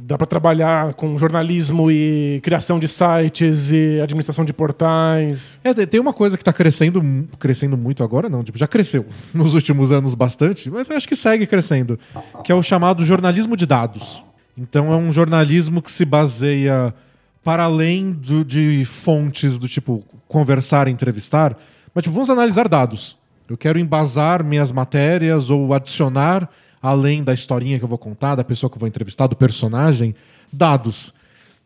[0.00, 5.58] dá para trabalhar com jornalismo e criação de sites e administração de portais.
[5.64, 7.02] É, tem- uma coisa que está crescendo,
[7.38, 11.46] crescendo muito agora, não, tipo, já cresceu nos últimos anos bastante, mas acho que segue
[11.46, 11.98] crescendo,
[12.44, 14.22] que é o chamado jornalismo de dados.
[14.56, 16.94] Então é um jornalismo que se baseia
[17.42, 21.56] para além do- de fontes do tipo conversar, entrevistar,
[21.94, 23.16] mas tipo, vamos analisar dados.
[23.48, 26.50] Eu quero embasar minhas matérias ou adicionar,
[26.86, 30.14] além da historinha que eu vou contar, da pessoa que eu vou entrevistar, do personagem,
[30.52, 31.12] dados.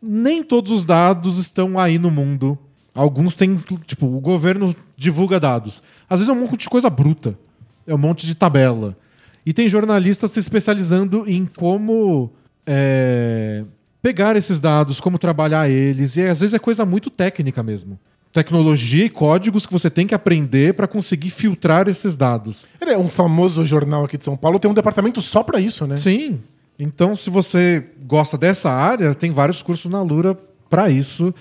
[0.01, 2.57] Nem todos os dados estão aí no mundo.
[2.93, 3.53] Alguns têm,
[3.85, 5.83] tipo, o governo divulga dados.
[6.09, 7.37] Às vezes é um monte de coisa bruta.
[7.85, 8.97] É um monte de tabela.
[9.45, 12.31] E tem jornalistas se especializando em como
[12.65, 13.63] é,
[14.01, 16.15] pegar esses dados, como trabalhar eles.
[16.15, 17.99] E às vezes é coisa muito técnica mesmo.
[18.31, 22.65] Tecnologia e códigos que você tem que aprender para conseguir filtrar esses dados.
[22.79, 25.85] Ele é um famoso jornal aqui de São Paulo, tem um departamento só para isso,
[25.85, 25.97] né?
[25.97, 26.39] Sim.
[26.79, 30.35] Então, se você gosta dessa área, tem vários cursos na Lura
[30.69, 31.33] para isso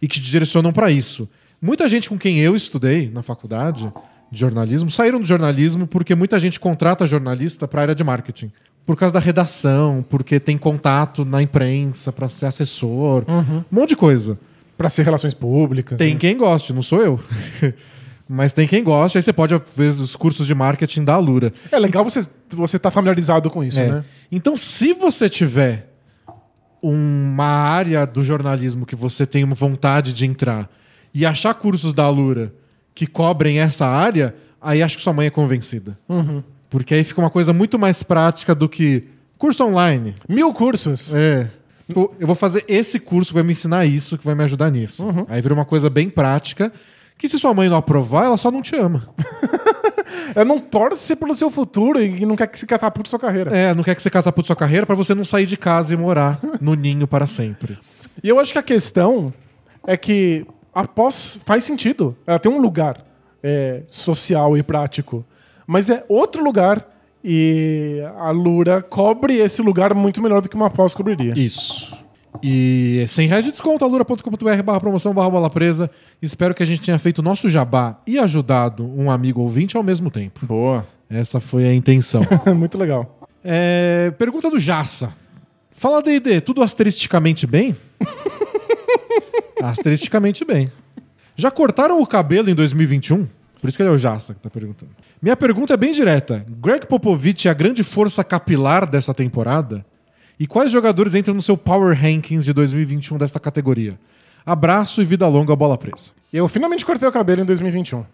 [0.00, 1.28] e que te direcionam para isso.
[1.60, 3.92] Muita gente com quem eu estudei na faculdade
[4.30, 8.52] de jornalismo saíram do jornalismo porque muita gente contrata jornalista para a área de marketing.
[8.84, 13.96] Por causa da redação, porque tem contato na imprensa para ser assessor, um monte de
[13.96, 14.38] coisa.
[14.76, 15.96] Pra ser relações públicas.
[15.98, 16.20] Tem né?
[16.20, 17.20] quem goste, não sou eu.
[18.28, 21.52] Mas tem quem goste, aí você pode ver os cursos de marketing da Alura.
[21.70, 23.88] É legal você você tá familiarizado com isso, É.
[23.88, 24.04] né?
[24.30, 25.92] Então, se você tiver
[26.82, 30.68] uma área do jornalismo que você tem vontade de entrar
[31.14, 32.52] e achar cursos da Alura
[32.94, 35.98] que cobrem essa área, aí acho que sua mãe é convencida.
[36.68, 39.04] Porque aí fica uma coisa muito mais prática do que
[39.38, 40.14] curso online.
[40.28, 41.12] Mil cursos.
[41.14, 41.48] É.
[41.86, 44.70] Tipo, eu vou fazer esse curso que vai me ensinar isso, que vai me ajudar
[44.70, 45.06] nisso.
[45.28, 46.72] Aí vira uma coisa bem prática.
[47.16, 49.08] Que se sua mãe não aprovar, ela só não te ama.
[50.34, 53.56] Ela não torce pelo seu futuro e não quer que se catapulte sua carreira.
[53.56, 55.96] É, não quer que você catapulte sua carreira pra você não sair de casa e
[55.96, 57.78] morar no ninho para sempre.
[58.22, 59.32] E eu acho que a questão
[59.86, 62.14] é que a pós faz sentido.
[62.26, 63.02] Ela tem um lugar
[63.42, 65.24] é, social e prático.
[65.66, 66.86] Mas é outro lugar
[67.28, 71.32] e a Lura cobre esse lugar muito melhor do que uma pós cobriria.
[71.36, 71.92] Isso.
[72.40, 75.90] E 100 reais de desconto, alura.com.br barra promoção barra bola presa.
[76.22, 79.82] Espero que a gente tenha feito o nosso jabá e ajudado um amigo ouvinte ao
[79.82, 80.46] mesmo tempo.
[80.46, 80.86] Boa.
[81.10, 82.22] Essa foi a intenção.
[82.56, 83.18] muito legal.
[83.42, 85.12] É, pergunta do Jassa.
[85.72, 87.74] Fala D&D, tudo asteristicamente bem?
[89.60, 90.70] asteristicamente bem.
[91.34, 93.26] Já cortaram o cabelo em 2021?
[93.66, 94.92] Por isso que ele é o Jassa que tá perguntando.
[95.20, 96.46] Minha pergunta é bem direta.
[96.48, 99.84] Greg Popovich é a grande força capilar dessa temporada?
[100.38, 103.98] E quais jogadores entram no seu Power Rankings de 2021 desta categoria?
[104.44, 106.10] Abraço e vida longa, bola presa.
[106.32, 108.04] Eu finalmente cortei o cabelo em 2021.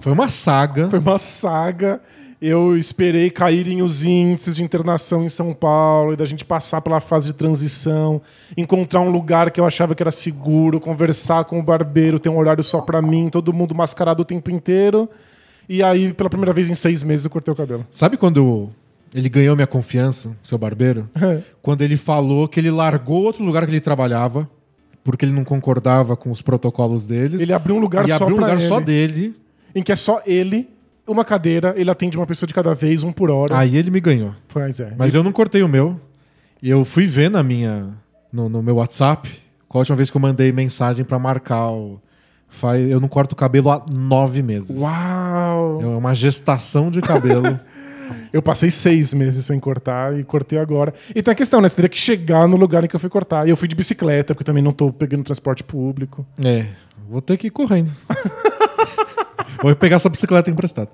[0.00, 0.88] Foi uma saga.
[0.88, 2.00] Foi uma saga.
[2.40, 7.00] Eu esperei caírem os índices de internação em São Paulo e da gente passar pela
[7.00, 8.20] fase de transição,
[8.56, 12.38] encontrar um lugar que eu achava que era seguro, conversar com o barbeiro, ter um
[12.38, 15.08] horário só pra mim, todo mundo mascarado o tempo inteiro.
[15.68, 17.84] E aí, pela primeira vez em seis meses, eu cortei o cabelo.
[17.90, 18.70] Sabe quando
[19.12, 21.10] ele ganhou minha confiança, seu barbeiro?
[21.60, 24.48] quando ele falou que ele largou outro lugar que ele trabalhava,
[25.02, 27.40] porque ele não concordava com os protocolos deles.
[27.40, 29.34] Ele abriu um lugar e só abriu um lugar ele, só dele.
[29.74, 30.68] em que é só ele,
[31.08, 33.56] uma cadeira, ele atende uma pessoa de cada vez, um por hora.
[33.56, 34.34] Aí ele me ganhou.
[34.48, 34.92] Pois é.
[34.96, 36.00] Mas eu não cortei o meu.
[36.62, 37.88] Eu fui ver na minha,
[38.32, 39.28] no, no meu WhatsApp,
[39.68, 42.00] qual a última vez que eu mandei mensagem pra marcar o.
[42.50, 44.70] Faz, eu não corto o cabelo há nove meses.
[44.70, 45.82] Uau!
[45.82, 47.58] É uma gestação de cabelo.
[48.32, 50.94] Eu passei seis meses sem cortar e cortei agora.
[51.14, 51.68] E tem a questão, né?
[51.68, 53.46] Você teria que chegar no lugar em que eu fui cortar.
[53.46, 56.26] E eu fui de bicicleta, porque também não tô pegando transporte público.
[56.42, 56.66] é,
[57.06, 57.90] vou ter que ir correndo.
[59.62, 60.90] vou pegar sua bicicleta emprestada.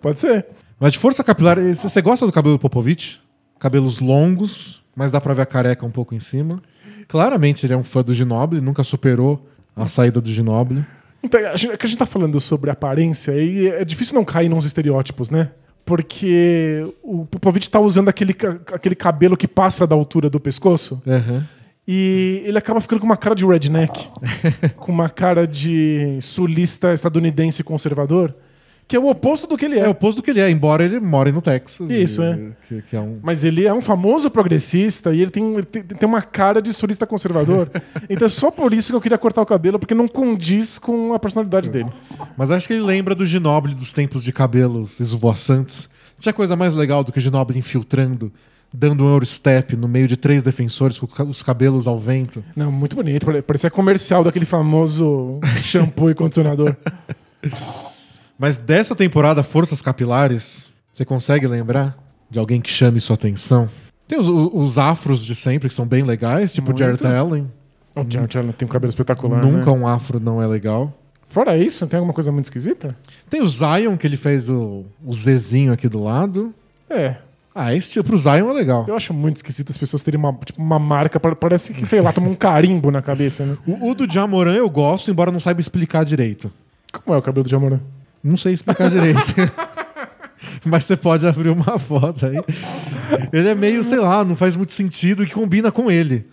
[0.00, 0.46] Pode ser.
[0.78, 3.20] Mas de força capilar, eh, você gosta do cabelo do Popovich?
[3.58, 6.60] Cabelos longos, mas dá pra ver a careca um pouco em cima.
[7.06, 9.46] Claramente ele é um fã do Ginoble, nunca superou
[9.76, 10.84] a saída do Ginoble.
[11.22, 14.48] Então, a gente, que a gente tá falando sobre aparência e é difícil não cair
[14.48, 15.50] nos estereótipos, né?
[15.84, 18.34] Porque o Popovich tá usando aquele,
[18.72, 21.46] aquele cabelo que passa da altura do pescoço Aham.
[21.86, 24.08] E ele acaba ficando com uma cara de redneck,
[24.76, 28.34] com uma cara de sulista estadunidense conservador,
[28.86, 30.84] que é o oposto do que ele É o oposto do que ele é, embora
[30.84, 31.88] ele more no Texas.
[31.88, 32.38] Isso, e- é.
[32.68, 33.18] Que, que é um...
[33.22, 36.72] Mas ele é um famoso progressista e ele tem, ele tem, tem uma cara de
[36.72, 37.70] sulista conservador.
[38.10, 41.14] então é só por isso que eu queria cortar o cabelo, porque não condiz com
[41.14, 41.90] a personalidade dele.
[42.36, 45.88] Mas acho que ele lembra do Ginoble dos tempos de cabelos esvoaçantes.
[46.18, 48.30] Tinha coisa mais legal do que o Ginoble infiltrando,
[48.72, 52.42] dando um Eurostep no meio de três defensores com os cabelos ao vento.
[52.56, 53.26] Não, muito bonito.
[53.26, 56.74] pare- Parecia comercial daquele famoso shampoo e condicionador.
[58.38, 61.96] Mas dessa temporada, Forças Capilares, você consegue lembrar
[62.30, 63.68] de alguém que chame sua atenção?
[64.08, 66.78] Tem os, os afros de sempre, que são bem legais, tipo o Muito.
[66.78, 67.50] Jared Allen.
[67.94, 69.44] O Jared Allen tem um cabelo espetacular.
[69.44, 69.78] Nunca né?
[69.78, 70.92] um afro não é legal.
[71.26, 72.96] Fora isso, tem alguma coisa muito esquisita?
[73.30, 76.54] Tem o Zion, que ele fez o, o Zezinho aqui do lado.
[76.90, 77.16] É.
[77.54, 78.84] Ah, esse tipo pro Zion é legal.
[78.88, 81.20] Eu acho muito esquisito as pessoas terem uma, tipo, uma marca.
[81.20, 83.56] pa- Parece que, sei lá, tomou um carimbo na cabeça, né?
[83.66, 86.50] O, o do Jamoran eu gosto, embora não saiba explicar direito.
[86.92, 87.80] Como é o cabelo do Jamoran?
[88.24, 89.20] Não sei explicar direito.
[90.64, 92.36] Mas você pode abrir uma foto aí.
[93.32, 96.26] Ele é meio, sei lá, não faz muito sentido e que combina com ele.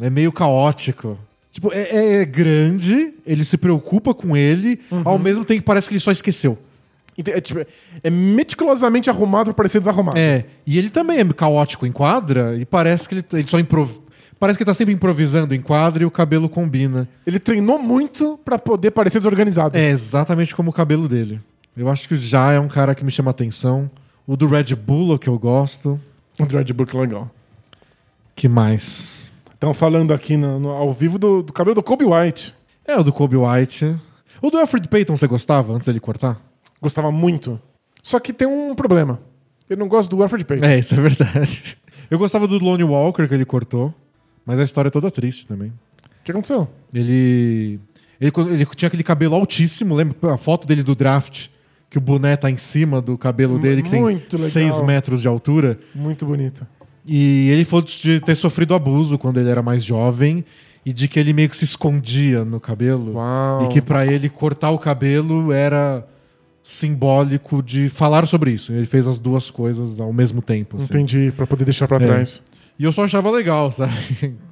[0.00, 1.18] É meio caótico.
[1.50, 5.94] Tipo, é, é grande, ele se preocupa com ele, ao mesmo tempo que parece que
[5.94, 6.56] ele só esqueceu.
[7.26, 7.60] É, tipo,
[8.02, 10.18] é meticulosamente arrumado pra parecer desarrumado.
[10.18, 13.90] É, e ele também é caótico em quadra e parece que ele, ele só improv...
[14.38, 17.08] Parece que ele tá sempre improvisando em quadra e o cabelo combina.
[17.26, 19.76] Ele treinou muito pra poder parecer desorganizado.
[19.76, 21.40] É exatamente como o cabelo dele.
[21.76, 23.90] Eu acho que já é um cara que me chama atenção.
[24.24, 26.00] O do Red Bull, que eu gosto.
[26.38, 27.28] O Dreadbook é legal.
[28.36, 29.28] Que mais?
[29.54, 32.54] Estão falando aqui no- no- ao vivo do, do cabelo do Kobe White.
[32.86, 33.96] É o do Kobe White.
[34.40, 36.40] O do Alfred Payton você gostava antes dele cortar?
[36.80, 37.60] Gostava muito.
[38.02, 39.20] Só que tem um problema.
[39.68, 40.64] Eu não gosto do Alfred Payton.
[40.64, 41.78] É, isso é verdade.
[42.10, 43.92] Eu gostava do Lone Walker que ele cortou.
[44.46, 45.72] Mas a história é toda triste também.
[46.24, 46.66] que aconteceu?
[46.94, 47.78] Ele,
[48.18, 48.32] ele.
[48.50, 51.48] Ele tinha aquele cabelo altíssimo, lembra a foto dele do draft?
[51.90, 54.50] Que o boné tá em cima do cabelo dele, que tem muito legal.
[54.50, 55.78] 6 metros de altura.
[55.94, 56.66] Muito bonito.
[57.04, 60.44] E ele falou de ter sofrido abuso quando ele era mais jovem
[60.84, 63.14] e de que ele meio que se escondia no cabelo.
[63.14, 63.64] Uau.
[63.64, 66.06] E que pra ele cortar o cabelo era
[66.72, 68.72] simbólico de falar sobre isso.
[68.74, 70.76] Ele fez as duas coisas ao mesmo tempo.
[70.76, 70.84] assim.
[70.84, 72.06] Entendi, pra poder deixar pra É.
[72.06, 72.42] trás.
[72.78, 73.92] E eu só achava legal, sabe?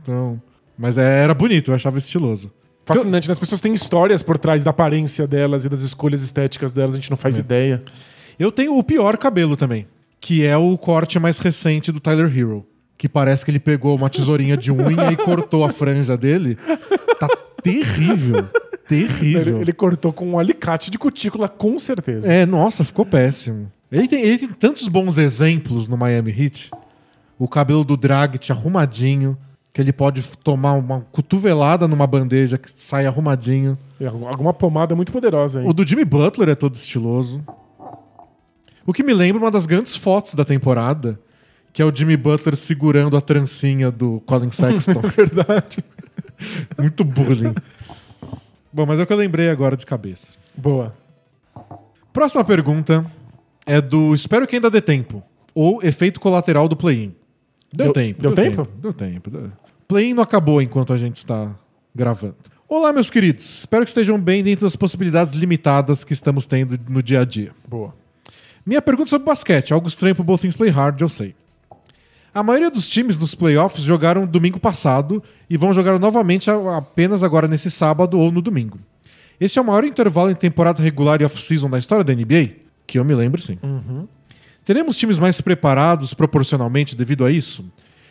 [0.02, 0.40] Então.
[0.78, 2.51] Mas é- era bonito, eu achava estiloso.
[2.86, 3.32] Fascinante, né?
[3.32, 6.97] As pessoas têm histórias por trás da aparência delas e das escolhas estéticas delas, a
[6.97, 7.20] gente não É.
[7.20, 7.82] faz ideia.
[8.38, 9.86] Eu tenho o pior cabelo também,
[10.20, 12.64] que é o corte mais recente do Tyler Hero.
[12.97, 16.56] Que parece que ele pegou uma tesourinha de unha e cortou a franja dele.
[17.20, 17.28] Tá
[17.62, 18.47] terrível.
[18.90, 19.60] Ele, Terrível.
[19.60, 22.32] ele cortou com um alicate de cutícula, com certeza.
[22.32, 23.70] É, nossa, ficou péssimo.
[23.90, 26.70] Ele tem, ele tem tantos bons exemplos no Miami Heat.
[27.38, 29.36] O cabelo do Dragic arrumadinho,
[29.72, 33.76] que ele pode tomar uma cotovelada numa bandeja que sai arrumadinho.
[34.00, 35.66] É, Alguma pomada muito poderosa aí.
[35.66, 37.44] O do Jimmy Butler é todo estiloso.
[38.86, 41.18] O que me lembra uma das grandes fotos da temporada,
[41.72, 45.00] que é o Jimmy Butler segurando a trancinha do Colin Sexton.
[45.00, 45.84] Verdade.
[46.78, 47.54] Muito bullying.
[48.77, 50.36] Bom, mas é o que eu lembrei agora de cabeça.
[50.55, 50.94] Boa.
[52.12, 53.07] Próxima pergunta
[53.65, 55.23] é do Espero que ainda dê tempo.
[55.55, 57.15] Ou efeito colateral do play-in.
[57.73, 58.20] Deu, Deu- tempo.
[58.20, 58.69] deu tempo?
[58.77, 59.31] Deu tempo.
[59.31, 59.51] Deu.
[59.89, 61.55] Play-in não acabou enquanto a gente está
[61.94, 62.36] gravando.
[62.69, 63.61] Olá, meus queridos.
[63.61, 67.53] Espero que estejam bem dentro das possibilidades limitadas que estamos tendo no dia a dia.
[67.66, 67.94] Boa.
[68.66, 71.35] Minha pergunta é sobre basquete, algo estranho pro Both Things Play Hard, eu sei.
[72.36, 77.48] A maioria dos times dos playoffs jogaram domingo passado e vão jogar novamente apenas agora
[77.48, 78.78] nesse sábado ou no domingo.
[79.40, 82.56] Esse é o maior intervalo em temporada regular e off-season da história da NBA?
[82.86, 83.58] Que eu me lembro, sim.
[84.66, 87.64] Teremos times mais preparados proporcionalmente devido a isso?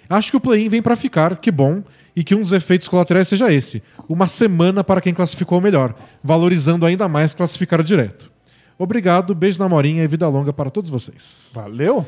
[0.09, 1.83] Acho que o play-in vem para ficar, que bom,
[2.15, 5.93] e que um dos efeitos colaterais seja esse: uma semana para quem classificou melhor,
[6.23, 8.31] valorizando ainda mais classificar direto.
[8.75, 11.51] Obrigado, beijo na morinha e vida longa para todos vocês.
[11.53, 12.07] Valeu?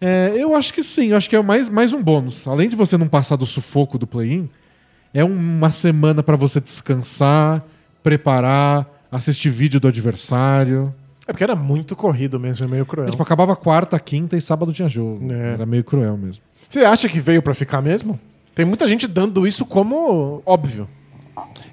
[0.00, 2.46] É, eu acho que sim, eu acho que é mais, mais um bônus.
[2.46, 4.48] Além de você não passar do sufoco do play-in,
[5.12, 7.64] é uma semana para você descansar,
[8.02, 10.94] preparar, assistir vídeo do adversário.
[11.26, 13.10] É porque era muito corrido mesmo, é meio cruel.
[13.10, 15.32] Tipo, acabava quarta, quinta e sábado tinha jogo.
[15.32, 15.54] É.
[15.54, 16.42] Era meio cruel mesmo.
[16.68, 18.18] Você acha que veio pra ficar mesmo?
[18.54, 20.88] Tem muita gente dando isso como óbvio.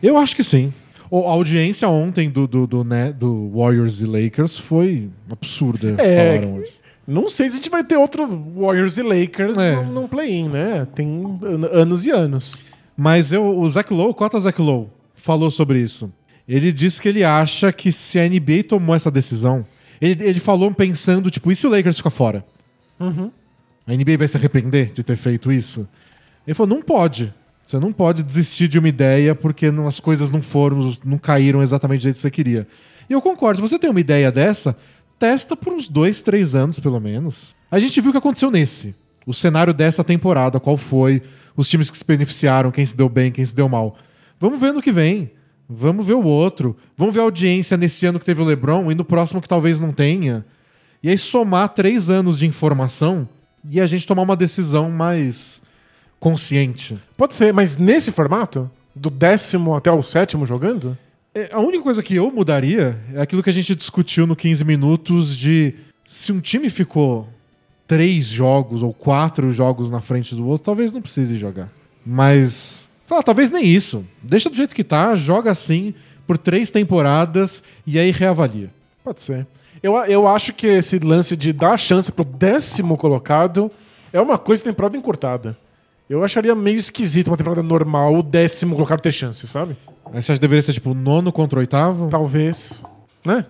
[0.01, 0.73] Eu acho que sim.
[1.11, 5.95] A audiência ontem do, do, do, né, do Warriors e Lakers foi absurda.
[5.97, 6.73] É, falaram hoje.
[7.07, 8.25] Não sei se a gente vai ter outro
[8.57, 9.75] Warriors e Lakers É.
[9.83, 10.87] no play-in, né?
[10.95, 11.07] Tem
[11.43, 12.63] an- anos e anos.
[12.97, 16.11] Mas eu, o Zach Lowe, Cota Zach Lowe, falou sobre isso.
[16.47, 19.65] Ele disse que ele acha que se a NBA tomou essa decisão,
[20.01, 22.43] ele, ele falou pensando, tipo, e se o Lakers ficar fora?
[22.99, 25.87] A NBA vai se arrepender de ter feito isso?
[26.45, 27.33] Ele falou, não pode.
[27.63, 31.61] Você não pode desistir de uma ideia porque não- as coisas não foram, não caíram
[31.61, 32.67] exatamente do jeito que você queria.
[33.09, 34.75] E eu concordo, se você tem uma ideia dessa,
[35.19, 37.55] testa por uns dois, três anos, pelo menos.
[37.69, 38.95] A gente viu o que aconteceu nesse.
[39.25, 41.21] O cenário dessa temporada, qual foi,
[41.57, 43.97] os times que se beneficiaram, quem se deu bem, quem se deu mal.
[44.39, 45.31] Vamos ver no que vem.
[45.67, 46.77] Vamos ver o outro.
[46.95, 49.79] Vamos ver a audiência nesse ano que teve o LeBron e no próximo que talvez
[49.79, 50.45] não tenha.
[51.01, 53.27] E aí somar três anos de informação
[53.69, 55.61] e a gente tomar uma decisão mais
[56.19, 56.97] consciente.
[57.17, 58.69] Pode ser, mas nesse formato?
[58.95, 60.97] Do décimo até o sétimo jogando?
[61.35, 64.63] É, A única coisa que eu mudaria é aquilo que a gente discutiu no 15
[64.63, 65.75] minutos de
[66.07, 67.27] se um time ficou
[67.85, 71.69] três jogos ou quatro jogos na frente do outro, talvez não precise jogar.
[72.05, 74.05] Mas, lá, talvez nem isso.
[74.23, 75.93] Deixa do jeito que tá, joga assim
[76.25, 78.71] por três temporadas e aí reavalia.
[79.03, 79.45] Pode ser.
[79.83, 83.69] Eu, eu acho que esse lance de dar chance pro décimo colocado
[84.13, 85.57] é uma coisa de temporada encurtada.
[86.09, 89.75] Eu acharia meio esquisito uma temporada normal o décimo colocado ter chance, sabe?
[90.13, 92.07] Aí você acha que deveria ser tipo nono contra o oitavo?
[92.09, 92.83] Talvez.
[93.23, 93.45] Né?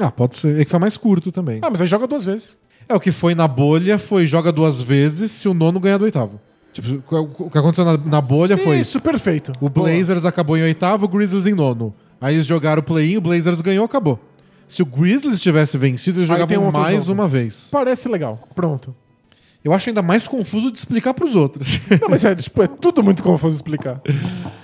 [0.00, 0.60] Ah, pode ser.
[0.60, 1.58] É que foi mais curto também.
[1.62, 2.56] Ah, mas aí joga duas vezes.
[2.88, 6.04] É, o que foi na bolha foi joga duas vezes se o nono ganhar do
[6.04, 6.40] oitavo.
[6.72, 7.02] Tipo,
[7.44, 8.78] o que aconteceu na, na bolha foi.
[8.78, 9.52] Isso, perfeito.
[9.60, 11.94] O Blazers acabou em oitavo, o Grizzlies em nono.
[12.20, 14.18] Aí eles jogaram o play-in, o Blazers ganhou, acabou.
[14.66, 17.12] Se o Grizzlies tivesse vencido, eles Aí jogavam outro mais jogo.
[17.12, 17.68] uma vez.
[17.70, 18.48] Parece legal.
[18.54, 18.94] Pronto.
[19.62, 21.78] Eu acho ainda mais confuso de explicar pros outros.
[22.00, 24.00] Não, mas é, tipo, é tudo muito confuso explicar.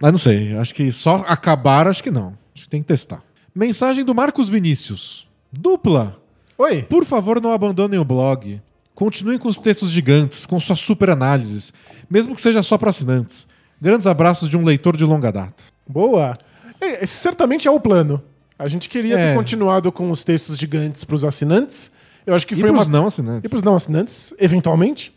[0.00, 2.36] Mas não sei, acho que só acabar, acho que não.
[2.54, 3.22] Acho que tem que testar.
[3.54, 5.28] Mensagem do Marcos Vinícius.
[5.52, 6.16] Dupla.
[6.56, 6.82] Oi.
[6.82, 8.60] Por favor, não abandonem o blog.
[8.94, 11.72] Continuem com os textos gigantes, com suas super análises,
[12.08, 13.48] mesmo que seja só para assinantes.
[13.80, 15.62] Grandes abraços de um leitor de longa data.
[15.88, 16.38] Boa.
[16.80, 18.22] É, esse certamente é o plano.
[18.58, 19.30] A gente queria É.
[19.30, 21.90] ter continuado com os textos gigantes pros assinantes.
[22.26, 22.98] Eu acho que E foi pros uma...
[22.98, 23.44] não assinantes.
[23.44, 25.14] E pros não assinantes, eventualmente.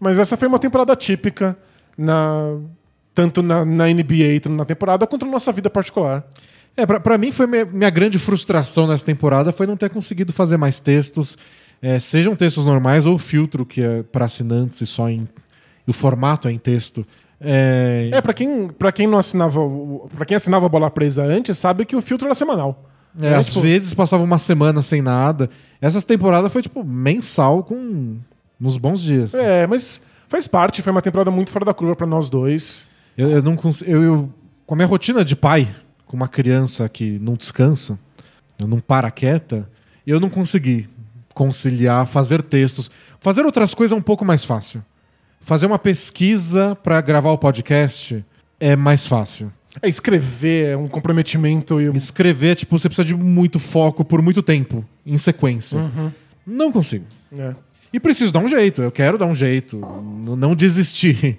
[0.00, 1.56] Mas essa foi uma temporada típica
[1.96, 2.56] na
[3.16, 6.22] tanto na, na NBA, tanto na temporada, quanto na nossa vida particular.
[6.76, 10.34] É, pra, pra mim foi minha, minha grande frustração nessa temporada foi não ter conseguido
[10.34, 11.38] fazer mais textos,
[11.80, 15.26] é, sejam textos normais ou filtro, que é para assinantes e só em.
[15.86, 17.06] o formato é em texto.
[17.40, 19.60] É, É, pra quem, pra quem não assinava.
[20.14, 22.84] Pra quem assinava a bola presa antes, sabe que o filtro era semanal.
[23.18, 25.48] é, às tipo, vezes passava uma semana sem nada.
[25.80, 28.18] Essa temporada foi tipo mensal com.
[28.60, 29.32] nos bons dias.
[29.32, 32.86] É, mas faz parte, foi uma temporada muito fora da curva pra nós dois.
[33.16, 34.32] Eu, eu não cons- eu, eu-
[34.66, 35.68] com a minha rotina de pai,
[36.06, 37.98] com uma criança que não descansa,
[38.58, 39.68] eu não para quieta,
[40.06, 40.88] eu não consegui
[41.34, 42.90] conciliar fazer textos.
[43.20, 44.82] Fazer outras coisas é um pouco mais fácil.
[45.40, 48.24] Fazer uma pesquisa para gravar o podcast
[48.58, 49.52] é mais fácil.
[49.82, 51.86] É escrever, é um comprometimento e.
[51.94, 55.78] Escrever, tipo, você precisa de muito foco por muito tempo, em sequência.
[56.46, 57.04] Não consigo.
[57.36, 57.54] É.
[57.92, 59.78] E preciso dar um jeito, eu quero dar um jeito,
[60.36, 61.38] não desistir.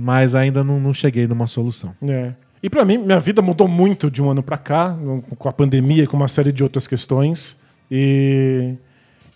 [0.00, 1.92] Mas ainda não, não cheguei numa solução.
[2.02, 2.32] É.
[2.62, 4.96] E pra mim, minha vida mudou muito de um ano pra cá,
[5.36, 7.60] com a pandemia e com uma série de outras questões.
[7.90, 8.74] E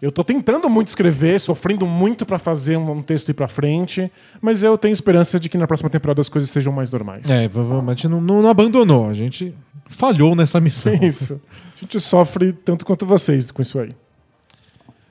[0.00, 4.10] eu tô tentando muito escrever, sofrendo muito pra fazer um, texto ir pra frente,
[4.40, 7.28] mas eu tenho esperança de que na próxima temporada as coisas sejam mais normais.
[7.28, 7.48] É,
[7.94, 9.54] gente não, não- não abandonou, a gente
[9.86, 10.92] falhou nessa missão.
[11.02, 11.40] Isso.
[11.76, 13.90] A gente sofre tanto quanto vocês com isso aí.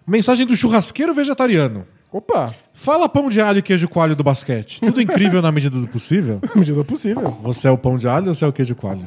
[0.08, 1.86] Mensagem do churrasqueiro vegetariano.
[2.12, 2.56] Opa!
[2.82, 4.80] Fala pão de alho e queijo coalho do basquete.
[4.80, 6.40] Tudo incrível na medida do possível.
[6.42, 7.38] Na medida do possível.
[7.44, 9.06] Você é o pão de alho ou você é o queijo coalho?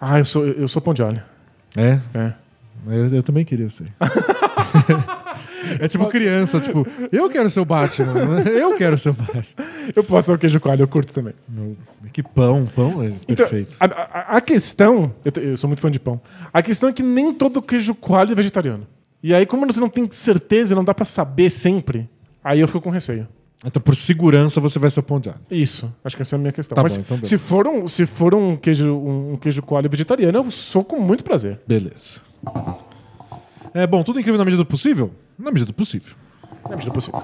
[0.00, 1.22] Ah, eu sou, eu sou pão de alho.
[1.76, 1.98] É?
[2.14, 2.32] É.
[2.86, 3.88] Eu, eu também queria ser.
[5.78, 8.40] é tipo criança, tipo, eu quero ser o Batman.
[8.50, 9.42] Eu quero ser o Batman.
[9.94, 11.34] Eu posso ser o queijo coalho, eu curto também.
[12.12, 13.76] Que pão, pão é Então, perfeito.
[13.78, 16.18] a, a- a questão, eu, te- eu sou muito fã de pão.
[16.52, 18.86] A questão é que nem todo queijo coalho é vegetariano.
[19.22, 22.08] E aí, como você não tem certeza e não dá pra saber sempre,
[22.42, 23.26] aí eu fico com receio.
[23.64, 25.40] Então, por segurança, você vai ser o pão de alho.
[25.50, 26.74] Isso, acho que essa é a minha questão.
[26.74, 27.28] Tá Mas bom, então beleza.
[27.28, 30.98] se for, um, se for um, queijo, um, um queijo coalho vegetariano, eu sou com
[30.98, 31.60] muito prazer.
[31.66, 32.20] Beleza.
[33.74, 35.10] É bom, tudo incrível na medida do possível?
[35.38, 36.14] Na medida do possível.
[36.64, 37.22] Na medida do possível.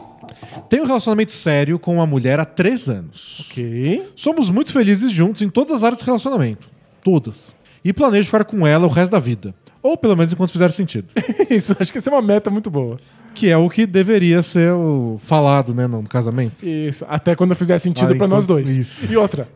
[0.68, 3.46] Tenho um relacionamento sério com uma mulher há três anos.
[3.48, 4.06] Ok.
[4.14, 6.68] Somos muito felizes juntos em todas as áreas de relacionamento.
[7.02, 7.54] Todas.
[7.82, 9.54] E planejo ficar com ela o resto da vida.
[9.82, 11.12] Ou pelo menos enquanto fizer sentido.
[11.48, 12.98] Isso, acho que essa é uma meta muito boa.
[13.36, 16.66] Que é o que deveria ser o falado, né, no casamento.
[16.66, 18.74] Isso, até quando fizer sentido pra nós dois.
[18.76, 19.06] isso.
[19.12, 19.46] E outra,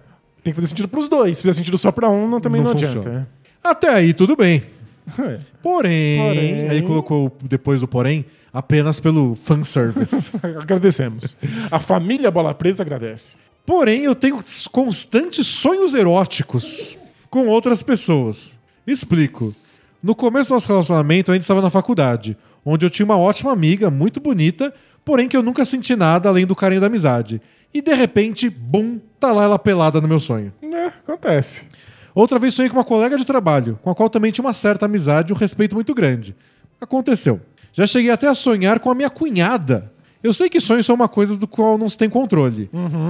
[0.44, 1.38] tem que fazer sentido pros dois.
[1.38, 2.96] Se fizer sentido só pra um, não, também não, Não adianta.
[2.96, 3.28] funciona.
[3.64, 4.62] Até aí, tudo bem.
[5.18, 5.40] É.
[5.60, 6.68] Porém, Porém.
[6.68, 10.30] aí colocou depois do porém, apenas pelo fanservice.
[10.60, 11.36] Agradecemos.
[11.68, 13.36] A família Bola Presa agradece.
[13.66, 14.38] Porém, eu tenho
[14.70, 16.96] constantes sonhos eróticos
[17.28, 18.56] com outras pessoas.
[18.86, 19.52] Explico.
[20.00, 23.52] No começo do nosso relacionamento, eu ainda estava na faculdade, onde eu tinha uma ótima
[23.52, 24.72] amiga, muito bonita,
[25.04, 27.40] porém que eu nunca senti nada além do carinho da amizade.
[27.72, 30.52] E de repente, bum, tá lá ela pelada no meu sonho.
[30.62, 31.68] É, acontece.
[32.14, 34.86] Outra vez sonhei com uma colega de trabalho, com a qual também tinha uma certa
[34.86, 36.34] amizade e um respeito muito grande.
[36.80, 37.40] Aconteceu.
[37.72, 39.92] Já cheguei até a sonhar com a minha cunhada.
[40.22, 42.68] Eu sei que sonhos são uma coisa do qual não se tem controle.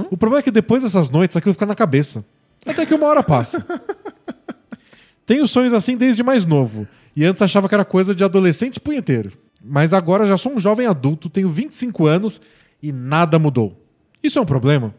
[0.09, 2.23] O problema é que depois dessas noites aquilo fica na cabeça.
[2.65, 3.65] Até que uma hora passa.
[5.25, 6.87] Tenho sonhos assim desde mais novo.
[7.15, 9.31] E antes achava que era coisa de adolescente punheteiro.
[9.63, 12.41] Mas agora já sou um jovem adulto, tenho 25 anos
[12.81, 13.77] e nada mudou.
[14.23, 14.93] Isso é um problema?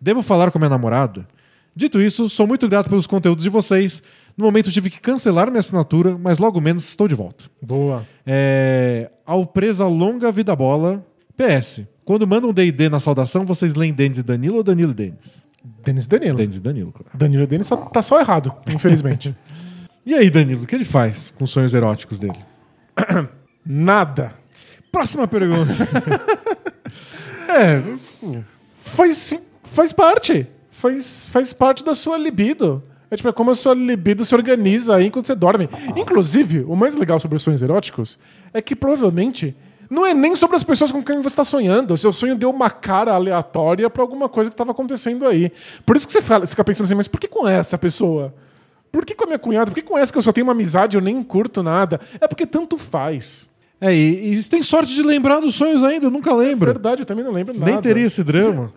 [0.00, 1.26] Devo falar com minha namorada?
[1.74, 4.02] Dito isso, sou muito grato pelos conteúdos de vocês.
[4.36, 7.44] No momento tive que cancelar minha assinatura, mas logo menos estou de volta.
[7.62, 8.06] Boa.
[8.26, 9.10] É...
[9.24, 11.04] Ao presa longa vida bola.
[11.36, 11.82] PS.
[12.04, 15.46] Quando mandam D&D na saudação, vocês leem Denis e Danilo ou Danilo e Denis?
[15.84, 16.36] Denis e Danilo.
[16.36, 17.16] Denis e Danilo, claro.
[17.16, 19.36] Danilo e Denis só, tá só errado, infelizmente.
[20.08, 22.38] E aí, Danilo, o que ele faz com os sonhos eróticos dele?
[23.62, 24.32] Nada.
[24.90, 25.70] Próxima pergunta.
[27.46, 27.82] é,
[28.80, 30.46] Faz, faz parte.
[30.70, 32.82] Faz, faz parte da sua libido.
[33.10, 35.68] É tipo, é como a sua libido se organiza aí enquanto você dorme.
[35.94, 38.18] Inclusive, o mais legal sobre os sonhos eróticos
[38.54, 39.54] é que provavelmente
[39.90, 41.92] não é nem sobre as pessoas com quem você está sonhando.
[41.92, 45.52] O seu sonho deu uma cara aleatória pra alguma coisa que estava acontecendo aí.
[45.84, 48.34] Por isso que você, fala, você fica pensando assim, mas por que com essa pessoa?
[48.90, 49.66] Por que com a minha cunhada?
[49.70, 52.00] Por que com essa que eu só tenho uma amizade e eu nem curto nada?
[52.20, 53.48] É porque tanto faz.
[53.80, 56.66] é e, e tem sorte de lembrar dos sonhos ainda, eu nunca lembro.
[56.66, 57.70] Verdade, eu também não lembro nada.
[57.70, 58.72] Nem teria esse drama.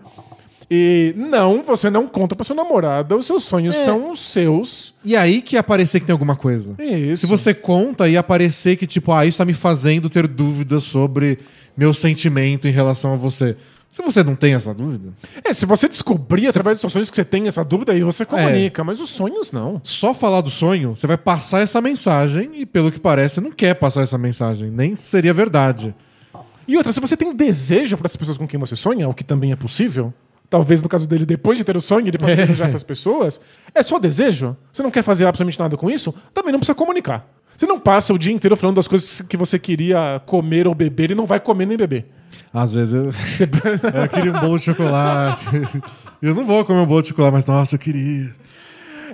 [0.74, 3.84] E não, você não conta pra sua namorada, os seus sonhos É.
[3.84, 4.94] são os seus.
[5.04, 6.82] E aí que aparecer que tem alguma coisa.
[6.82, 7.22] Isso.
[7.22, 11.40] Se você conta, ia aparecer que, tipo, ah, isso tá me fazendo ter dúvidas sobre
[11.76, 13.58] meu sentimento em relação a você.
[13.92, 15.10] Se você não tem essa dúvida,
[15.44, 18.26] É, se você descobrir através dos seus sonhos que você tem essa dúvida, aí você
[18.26, 19.82] comunica, mas os sonhos não.
[19.84, 23.74] só falar do sonho, você vai passar essa mensagem e, pelo que parece, não quer
[23.74, 24.72] passar essa mensagem.
[24.72, 25.94] Nem seria verdade.
[26.66, 29.26] E outra, se você tem desejo para as pessoas com quem você sonha, o que
[29.26, 30.14] também é possível,
[30.50, 33.42] talvez no caso dele, depois de ter o sonho, ele pode desejar essas pessoas,
[33.76, 34.56] é só desejo?
[34.72, 36.16] Você não quer fazer absolutamente nada com isso?
[36.34, 37.30] Também não precisa comunicar.
[37.58, 41.12] Você não passa o dia inteiro falando das coisas que você queria comer ou beber
[41.12, 42.06] e não vai comer nem beber.
[42.54, 43.06] Às vezes eu,
[44.04, 45.46] eu queria um bolo de chocolate.
[46.22, 48.32] Eu não vou comer um bolo de chocolate, mas nossa, eu queria.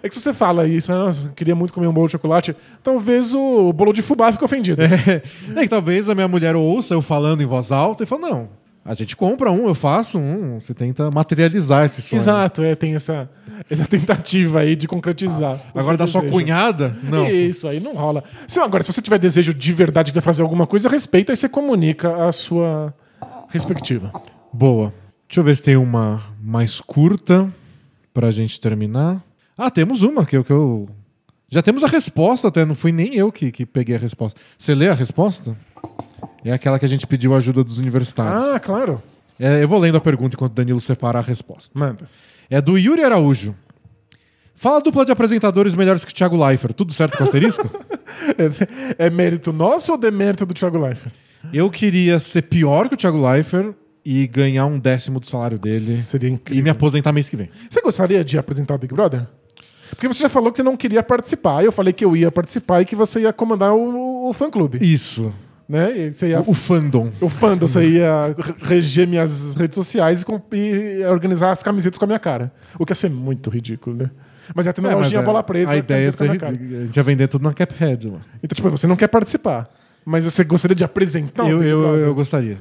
[0.03, 2.11] É que se você fala isso, né, nossa, eu queria muito comer um bolo de
[2.11, 2.53] chocolate,
[2.83, 4.81] talvez o bolo de fubá fique ofendido.
[4.81, 5.21] É,
[5.55, 8.49] é que talvez a minha mulher ouça eu falando em voz alta e fala: não,
[8.83, 10.59] a gente compra um, eu faço um.
[10.59, 12.19] Você tenta materializar esse sonho.
[12.19, 13.29] Exato, é, tem essa,
[13.69, 15.59] essa tentativa aí de concretizar.
[15.73, 16.37] o Agora da sua desejo.
[16.37, 16.93] cunhada?
[17.03, 17.25] Não.
[17.29, 18.23] Isso aí não rola.
[18.47, 21.49] Se, agora, se você tiver desejo de verdade de fazer alguma coisa, respeita e você
[21.49, 22.93] comunica a sua
[23.49, 24.11] respectiva.
[24.51, 24.93] Boa.
[25.27, 27.51] Deixa eu ver se tem uma mais curta
[28.13, 29.21] pra gente terminar.
[29.57, 30.43] Ah, temos uma que eu.
[30.43, 30.87] Que eu...
[31.49, 34.39] Já temos a resposta até, não fui nem eu que, que peguei a resposta.
[34.57, 35.55] Você lê a resposta?
[36.43, 38.53] É aquela que a gente pediu ajuda dos universitários.
[38.53, 39.01] Ah, claro.
[39.39, 41.77] É, eu vou lendo a pergunta enquanto o Danilo separa a resposta.
[41.77, 42.09] Manda.
[42.49, 43.55] É do Yuri Araújo.
[44.55, 46.73] Fala a dupla de apresentadores melhores que o Thiago Leifert.
[46.73, 47.69] Tudo certo com o asterisco?
[48.97, 51.13] É, é mérito nosso ou demérito do Thiago Leifert?
[51.53, 53.73] Eu queria ser pior que o Thiago Leifert
[54.05, 56.63] e ganhar um décimo do salário dele Seria e incrível.
[56.63, 57.49] me aposentar mês que vem.
[57.69, 59.27] Você gostaria de apresentar o Big Brother?
[59.89, 61.63] Porque você já falou que você não queria participar.
[61.63, 64.79] Eu falei que eu ia participar e que você ia comandar o, o fã-clube.
[64.81, 65.33] Isso.
[65.67, 65.97] Né?
[66.07, 67.11] E você ia, O, o fandom.
[67.19, 72.07] o fandom, você ia reger minhas redes sociais e, e organizar as camisetas com a
[72.07, 72.53] minha cara.
[72.79, 74.09] O que ia ser muito ridículo, né?
[74.55, 75.73] Mas ia ter uma É, lojinha é- bola presa.
[75.73, 76.51] A ideia é ser minha cara.
[76.53, 76.79] ridículo.
[76.79, 78.21] A gente ia vender tudo na Caphead lá.
[78.41, 79.69] Então, tipo, você não quer participar.
[80.09, 82.05] Mas você gostaria de apresentar o eu, Big eu, Brother?
[82.05, 82.57] eu gostaria.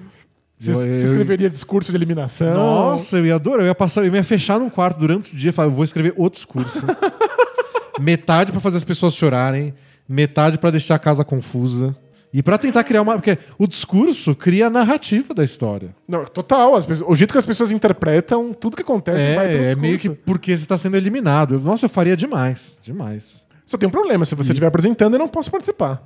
[0.59, 2.52] Você, eu- você escreveria discurso de eliminação?
[2.55, 3.60] Nossa, eu ia adorar.
[3.60, 5.85] Eu ia passar, eu ia fechar num quarto durante o dia e falar, eu vou
[5.85, 6.85] escrever o discurso.
[8.01, 9.73] metade pra fazer as pessoas chorarem,
[10.09, 11.94] metade pra deixar a casa confusa.
[12.32, 13.14] E pra tentar criar uma.
[13.14, 15.94] Porque o discurso cria a narrativa da história.
[16.06, 16.74] Não, total.
[16.74, 19.66] as pessoas- o jeito que as pessoas interpretam tudo que acontece vai pro É, é
[19.66, 19.81] discurso.
[19.81, 21.59] meio que porque você tá sendo eliminado.
[21.60, 22.78] Nossa, eu faria demais.
[22.82, 23.47] Demais.
[23.64, 24.24] Só tem um problema.
[24.24, 26.02] Se você estiver apresentando, eu não posso participar.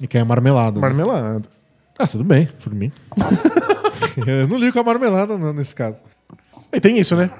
[0.00, 0.80] E quer marmelada.
[0.80, 0.80] né?
[0.80, 1.48] Marmelada.
[1.98, 2.90] Ah, tudo bem, por mim.
[4.26, 6.02] eu não ligo com a marmelada, não, nesse caso.
[6.72, 7.30] E tem isso, né?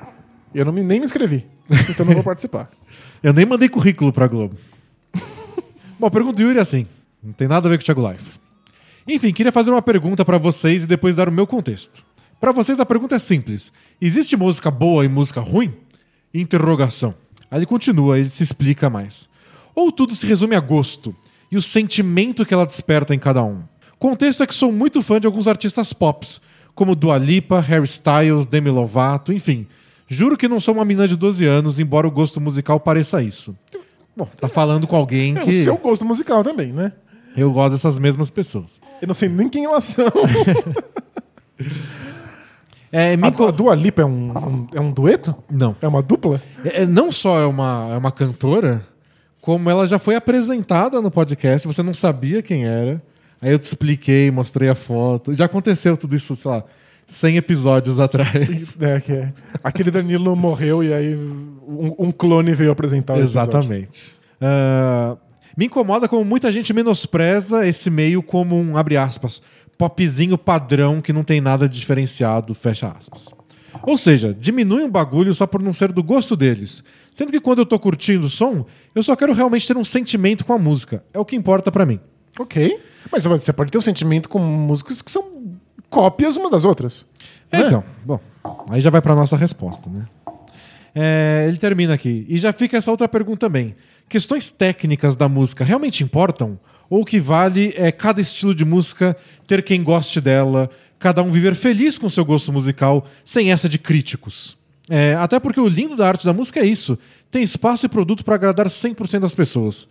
[0.54, 1.44] Eu não me, nem me inscrevi.
[1.90, 2.70] Então não vou participar.
[3.22, 4.54] Eu nem mandei currículo pra Globo.
[5.98, 6.86] Bom, a pergunta do Yuri é assim.
[7.22, 8.36] Não tem nada a ver com o Thiago Leifert.
[9.08, 12.04] Enfim, queria fazer uma pergunta pra vocês e depois dar o meu contexto.
[12.38, 13.72] Pra vocês a pergunta é simples.
[14.00, 15.74] Existe música boa e música ruim?
[16.34, 17.14] Interrogação.
[17.50, 19.28] Aí ele continua, ele se explica mais.
[19.74, 21.16] Ou tudo se resume a gosto
[21.50, 23.62] e o sentimento que ela desperta em cada um.
[23.98, 26.40] Contexto é que sou muito fã de alguns artistas pops,
[26.74, 29.66] como Dua Lipa, Harry Styles, Demi Lovato, enfim.
[30.08, 33.56] Juro que não sou uma menina de 12 anos, embora o gosto musical pareça isso.
[34.16, 36.92] Bom, você tá falando com alguém É que o seu gosto musical também, né?
[37.36, 38.80] eu gosto dessas mesmas pessoas.
[39.02, 40.06] Eu não sei nem quem elas são.
[42.96, 45.34] É, me a Dua Lipa é um, um- é um dueto?
[45.50, 45.74] Não.
[45.82, 46.40] É uma dupla?
[46.64, 48.86] É, é, não só é uma, é uma cantora,
[49.44, 53.02] como ela já foi apresentada no podcast, você não sabia quem era.
[53.42, 55.34] Aí eu te expliquei, mostrei a foto.
[55.34, 56.64] Já aconteceu tudo isso, sei lá,
[57.06, 58.74] 100 episódios atrás.
[58.80, 59.34] É, que é.
[59.62, 63.20] Aquele Danilo morreu e aí um, um clone veio apresentar o.
[63.20, 64.14] Exatamente.
[64.40, 65.14] Ah,
[65.54, 69.42] me incomoda como muita gente menospreza esse meio como um, abre aspas,
[69.76, 73.28] popzinho padrão que não tem nada de diferenciado, fecha aspas.
[73.82, 76.82] Ou seja, diminui um bagulho só por não ser do gosto deles.
[77.12, 78.64] Sendo que quando eu tô curtindo o som,
[78.94, 81.04] eu só quero realmente ter um sentimento com a música.
[81.12, 82.00] É o que importa pra mim.
[82.38, 82.80] Ok.
[83.10, 85.24] Mas você pode ter um sentimento com músicas que são
[85.90, 87.06] cópias umas das outras.
[87.50, 87.66] É, Né?
[87.66, 88.20] Então, bom,
[88.68, 90.06] aí já vai pra nossa resposta, né?
[90.94, 92.24] É, ele termina aqui.
[92.28, 93.74] E já fica essa outra pergunta também.
[94.08, 96.58] Questões técnicas da música realmente importam?
[96.88, 100.70] Ou o que vale é cada estilo de música ter quem goste dela,
[101.04, 104.56] cada um viver feliz com seu gosto musical, sem essa de críticos?
[104.88, 106.98] É, até porque o lindo da arte da música é isso.
[107.30, 109.86] Tem espaço e produto para agradar 100% das pessoas.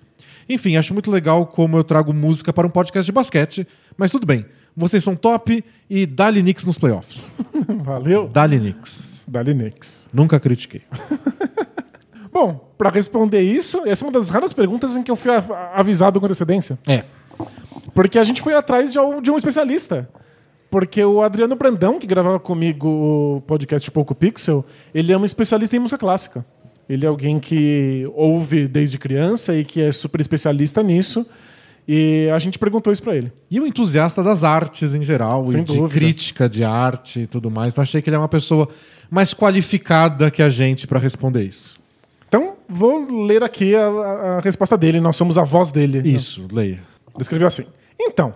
[0.49, 4.25] Enfim, acho muito legal como eu trago música para um podcast de basquete, mas tudo
[4.25, 4.43] bem.
[4.75, 7.29] Vocês são top e dá-lhe Knicks nos playoffs.
[7.83, 8.27] Valeu.
[8.27, 9.23] Dá-lhe Knicks.
[9.27, 10.07] Dali Nix.
[10.11, 10.81] Nunca critiquei.
[12.33, 15.31] Bom, pra responder isso, essa é uma das raras perguntas em que eu fui
[15.75, 16.79] avisado com antecedência.
[16.87, 17.03] É.
[17.93, 20.09] Porque a gente foi atrás de um especialista.
[20.73, 25.75] Porque o Adriano Brandão, que gravava comigo o podcast Pouco Pixel, ele é um especialista
[25.75, 26.43] em música clássica.
[26.89, 31.27] Ele é alguém que ouve desde criança e que é super especialista nisso.
[31.87, 33.31] E a gente perguntou isso pra ele.
[33.51, 35.93] E um entusiasta das artes em geral, Sem e de dúvida.
[35.99, 37.73] crítica de arte e tudo mais.
[37.75, 38.67] Então achei que ele é uma pessoa
[39.11, 41.77] mais qualificada que a gente para responder isso.
[42.27, 44.99] Então, vou ler aqui a, a- resposta dele.
[44.99, 46.01] Nós somos a voz dele.
[46.03, 46.81] Isso, leia.
[47.13, 47.65] Ele escreveu assim:
[47.99, 48.33] Então,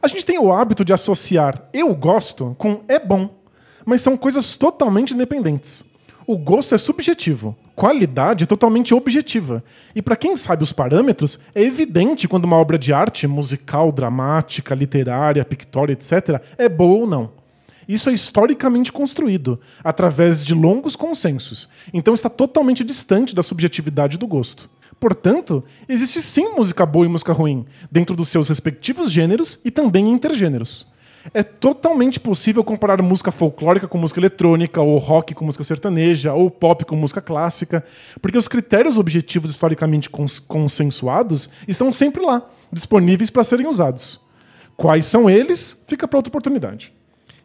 [0.00, 3.30] a gente tem o hábito de associar eu gosto com é bom,
[3.84, 5.84] mas são coisas totalmente independentes.
[6.26, 7.56] O gosto é subjetivo.
[7.74, 9.64] Qualidade é totalmente objetiva.
[9.94, 14.74] E para quem sabe os parâmetros, é evidente quando uma obra de arte, musical, dramática,
[14.74, 17.30] literária, pictória, etc., é boa ou não.
[17.88, 21.66] Isso é historicamente construído, através de longos consensos.
[21.94, 24.68] Então está totalmente distante da subjetividade do gosto.
[25.00, 30.10] Portanto, existe sim música boa e música ruim, dentro dos seus respectivos gêneros e também
[30.10, 30.86] intergêneros.
[31.34, 36.50] É totalmente possível comparar música folclórica com música eletrônica, ou rock com música sertaneja, ou
[36.50, 37.84] pop com música clássica,
[38.22, 44.20] porque os critérios objetivos historicamente cons consensuados estão sempre lá, disponíveis para serem usados.
[44.76, 45.82] Quais são eles?
[45.86, 46.92] Fica para outra oportunidade.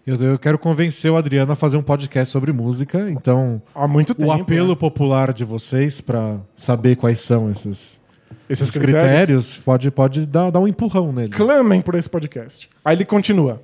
[0.06, 4.14] Eu, eu quero convencer o Adriano a fazer um podcast sobre música, então Há muito
[4.14, 4.30] tempo.
[4.30, 4.76] o apelo né?
[4.76, 8.02] popular de vocês para saber quais são esses,
[8.50, 11.30] Esses esses critérios, pode, pode dar, dar um empurrão nele.
[11.30, 12.70] Clamem por esse podcast.
[12.84, 13.62] Aí ele continua.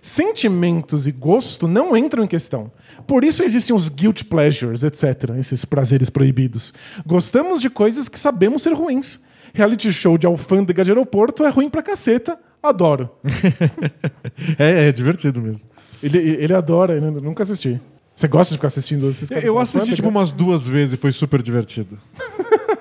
[0.00, 2.72] Sentimentos e gosto não entram em questão.
[3.06, 6.72] Por isso existem os guilt pleasures, etc., esses prazeres proibidos.
[7.06, 9.20] Gostamos de coisas que sabemos ser ruins.
[9.52, 12.38] Reality show de alfândega de aeroporto é ruim pra caceta.
[12.62, 13.10] Adoro.
[14.58, 15.66] É, é divertido mesmo.
[16.02, 17.80] Ele, ele adora, eu nunca assisti.
[18.14, 21.12] Você gosta de ficar assistindo esses caras Eu assisti tipo umas duas vezes e foi
[21.12, 21.98] super divertido.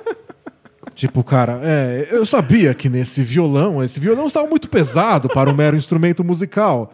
[0.93, 5.55] tipo, cara, é, eu sabia que nesse violão, esse violão estava muito pesado para um
[5.55, 6.93] mero instrumento musical.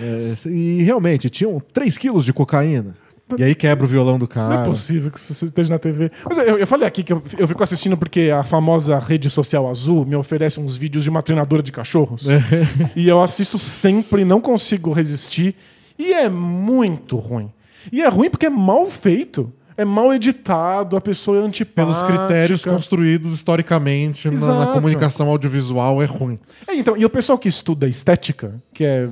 [0.00, 2.94] É, e realmente, tinham 3 quilos de cocaína.
[3.38, 4.54] E aí quebra o violão do cara.
[4.56, 6.10] Não é possível que isso esteja na TV.
[6.28, 9.68] Mas eu, eu falei aqui que eu, eu fico assistindo porque a famosa rede social
[9.68, 12.26] azul me oferece uns vídeos de uma treinadora de cachorros.
[12.96, 15.54] e eu assisto sempre, não consigo resistir.
[15.98, 17.50] E é muito ruim.
[17.92, 19.52] E é ruim porque é mal feito.
[19.76, 21.82] É mal editado, a pessoa é antipática.
[21.82, 26.38] Pelos critérios construídos historicamente na- na, comunicação audiovisual é ruim.
[26.68, 29.08] É, então, e o pessoal que estuda estética, que é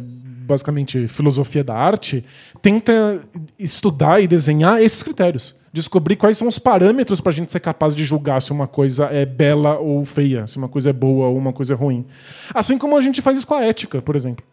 [0.48, 2.24] basicamente filosofia da arte,
[2.62, 3.22] tenta
[3.58, 5.54] estudar e desenhar esses critérios.
[5.70, 9.04] Descobrir quais são os parâmetros para a gente ser capaz de julgar se uma coisa
[9.06, 12.06] é bela ou feia, se uma coisa é boa ou uma coisa é ruim.
[12.54, 14.44] Assim como a gente faz isso com a ética, por exemplo.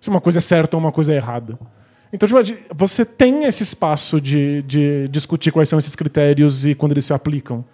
[0.00, 1.58] Se uma coisa é certa ou uma coisa é errada.
[2.10, 6.92] Então, tipo, você tem esse espaço de, de discutir quais são esses critérios e quando
[6.92, 7.64] eles se aplicam.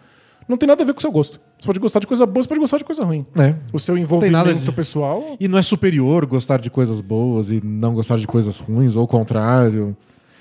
[0.49, 1.39] Não tem nada a ver com o seu gosto.
[1.61, 3.27] Você pode gostar de coisa boa, você pode gostar de coisa ruim.
[3.37, 3.55] É.
[3.73, 5.37] O seu envolvimento de- pessoal.
[5.39, 9.05] E não é superior gostar de coisas boas e não gostar de coisas ruins, ou
[9.05, 9.97] o contrário.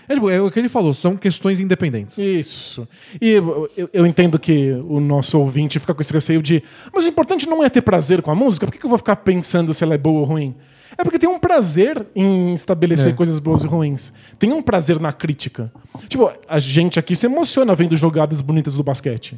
[0.09, 2.17] É, tipo, é o que ele falou, são questões independentes.
[2.17, 2.87] Isso.
[3.19, 6.63] E eu, eu- eu entendo que o nosso ouvinte fica com esse receio de.
[6.93, 8.97] Mas o importante não é ter prazer com a música, por que, que eu vou
[8.97, 10.55] ficar pensando se ela é boa ou ruim?
[10.97, 13.13] É porque tem um prazer em estabelecer É.
[13.13, 14.13] coisas boas e ruins.
[14.39, 15.69] Tem um prazer na crítica.
[16.07, 19.37] Tipo, a gente aqui se emociona vendo jogadas bonitas do basquete.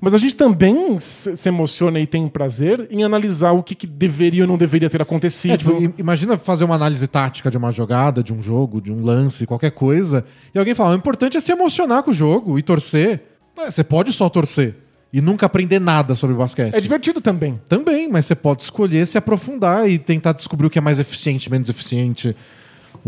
[0.00, 4.44] Mas a gente também se emociona e tem prazer em analisar o que, que deveria
[4.44, 5.54] ou não deveria ter acontecido.
[5.54, 9.02] É, tipo, imagina fazer uma análise tática de uma jogada, de um jogo, de um
[9.02, 12.62] lance, qualquer coisa, e alguém fala: o importante é se emocionar com o jogo e
[12.62, 13.22] torcer.
[13.58, 14.76] É, Você pode só torcer
[15.12, 16.74] e nunca aprender nada sobre basquete.
[16.74, 17.60] é divertido também.
[17.68, 21.50] Também, mas você pode escolher se aprofundar e tentar descobrir o que é mais eficiente,
[21.50, 22.36] menos eficiente,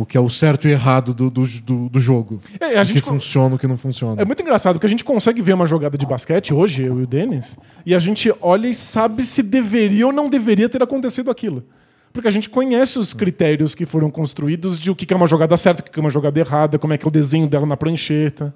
[0.01, 2.41] o que é o certo e errado do, do, do, do jogo.
[2.59, 4.21] É, a o gente que funciona, o que não funciona.
[4.21, 7.03] É muito engraçado porque a gente consegue ver uma jogada de basquete hoje, eu e
[7.03, 11.31] o Denis, e a gente olha e sabe se deveria ou não deveria ter acontecido
[11.31, 11.65] aquilo.
[12.13, 15.57] Porque a gente conhece os critérios que foram construídos de o que é uma jogada
[15.57, 17.77] certa, o que é uma jogada errada, como é que é o desenho dela na
[17.77, 18.55] prancheta.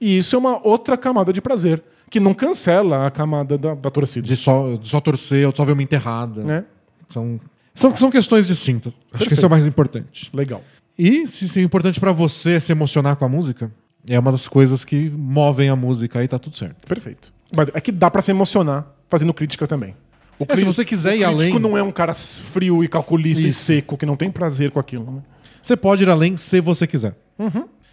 [0.00, 3.90] E isso é uma outra camada de prazer, que não cancela a camada da, da
[3.90, 4.26] torcida.
[4.26, 6.42] De só, de só torcer ou só ver uma enterrada.
[6.42, 6.64] Né?
[7.08, 7.40] São,
[7.74, 8.94] são, são questões distintas.
[9.12, 10.30] Acho que isso é o mais importante.
[10.32, 10.62] Legal.
[10.98, 13.70] E se, é importante pra você se emocionar com a música,
[14.08, 16.86] é uma das coisas que movem a música aí tá tudo certo.
[16.86, 17.32] Perfeito.
[17.54, 19.94] Mas é que dá pra se emocionar fazendo crítica também.
[20.38, 22.88] O É, se você quiser o ir crítico além- não é um cara frio e
[22.88, 23.60] calculista e Isso.
[23.64, 25.10] seco que não tem prazer com aquilo.
[25.10, 25.22] Né?
[25.62, 27.14] Você pode ir além se você quiser.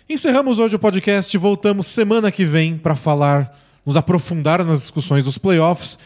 [0.09, 1.35] Encerramos hoje o podcast.
[1.37, 5.97] Voltamos semana que vem para falar, nos aprofundar nas discussões dos playoffs.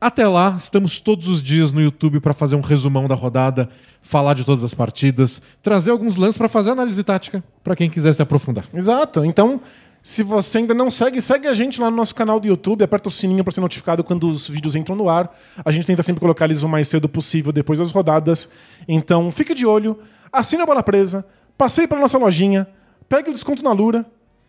[0.00, 3.68] Até lá, estamos todos os dias no YouTube para fazer um resumão da rodada,
[4.02, 8.12] falar de todas as partidas, trazer alguns lances para fazer análise tática para quem quiser
[8.12, 8.66] se aprofundar.
[8.74, 9.24] Exato.
[9.24, 9.60] Então,
[10.02, 13.08] se você ainda não segue, segue a gente lá no nosso canal do YouTube, aperta
[13.08, 15.34] o sininho para ser notificado quando os vídeos entram no ar.
[15.64, 18.50] A gente tenta sempre colocar eles o mais cedo possível depois das rodadas.
[18.86, 19.98] Então, fique de olho,
[20.30, 21.24] assine a bola presa,
[21.56, 22.68] passeie para nossa lojinha,
[23.08, 24.04] pegue o desconto na Lura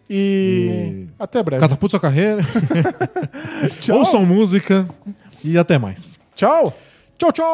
[0.09, 1.61] e, até breve.
[1.61, 2.41] Catapulta sua carreira,
[3.93, 4.85] ouçam música
[5.51, 6.19] e até mais.
[6.35, 6.73] Tchau.
[7.17, 7.45] Tchau, tchau!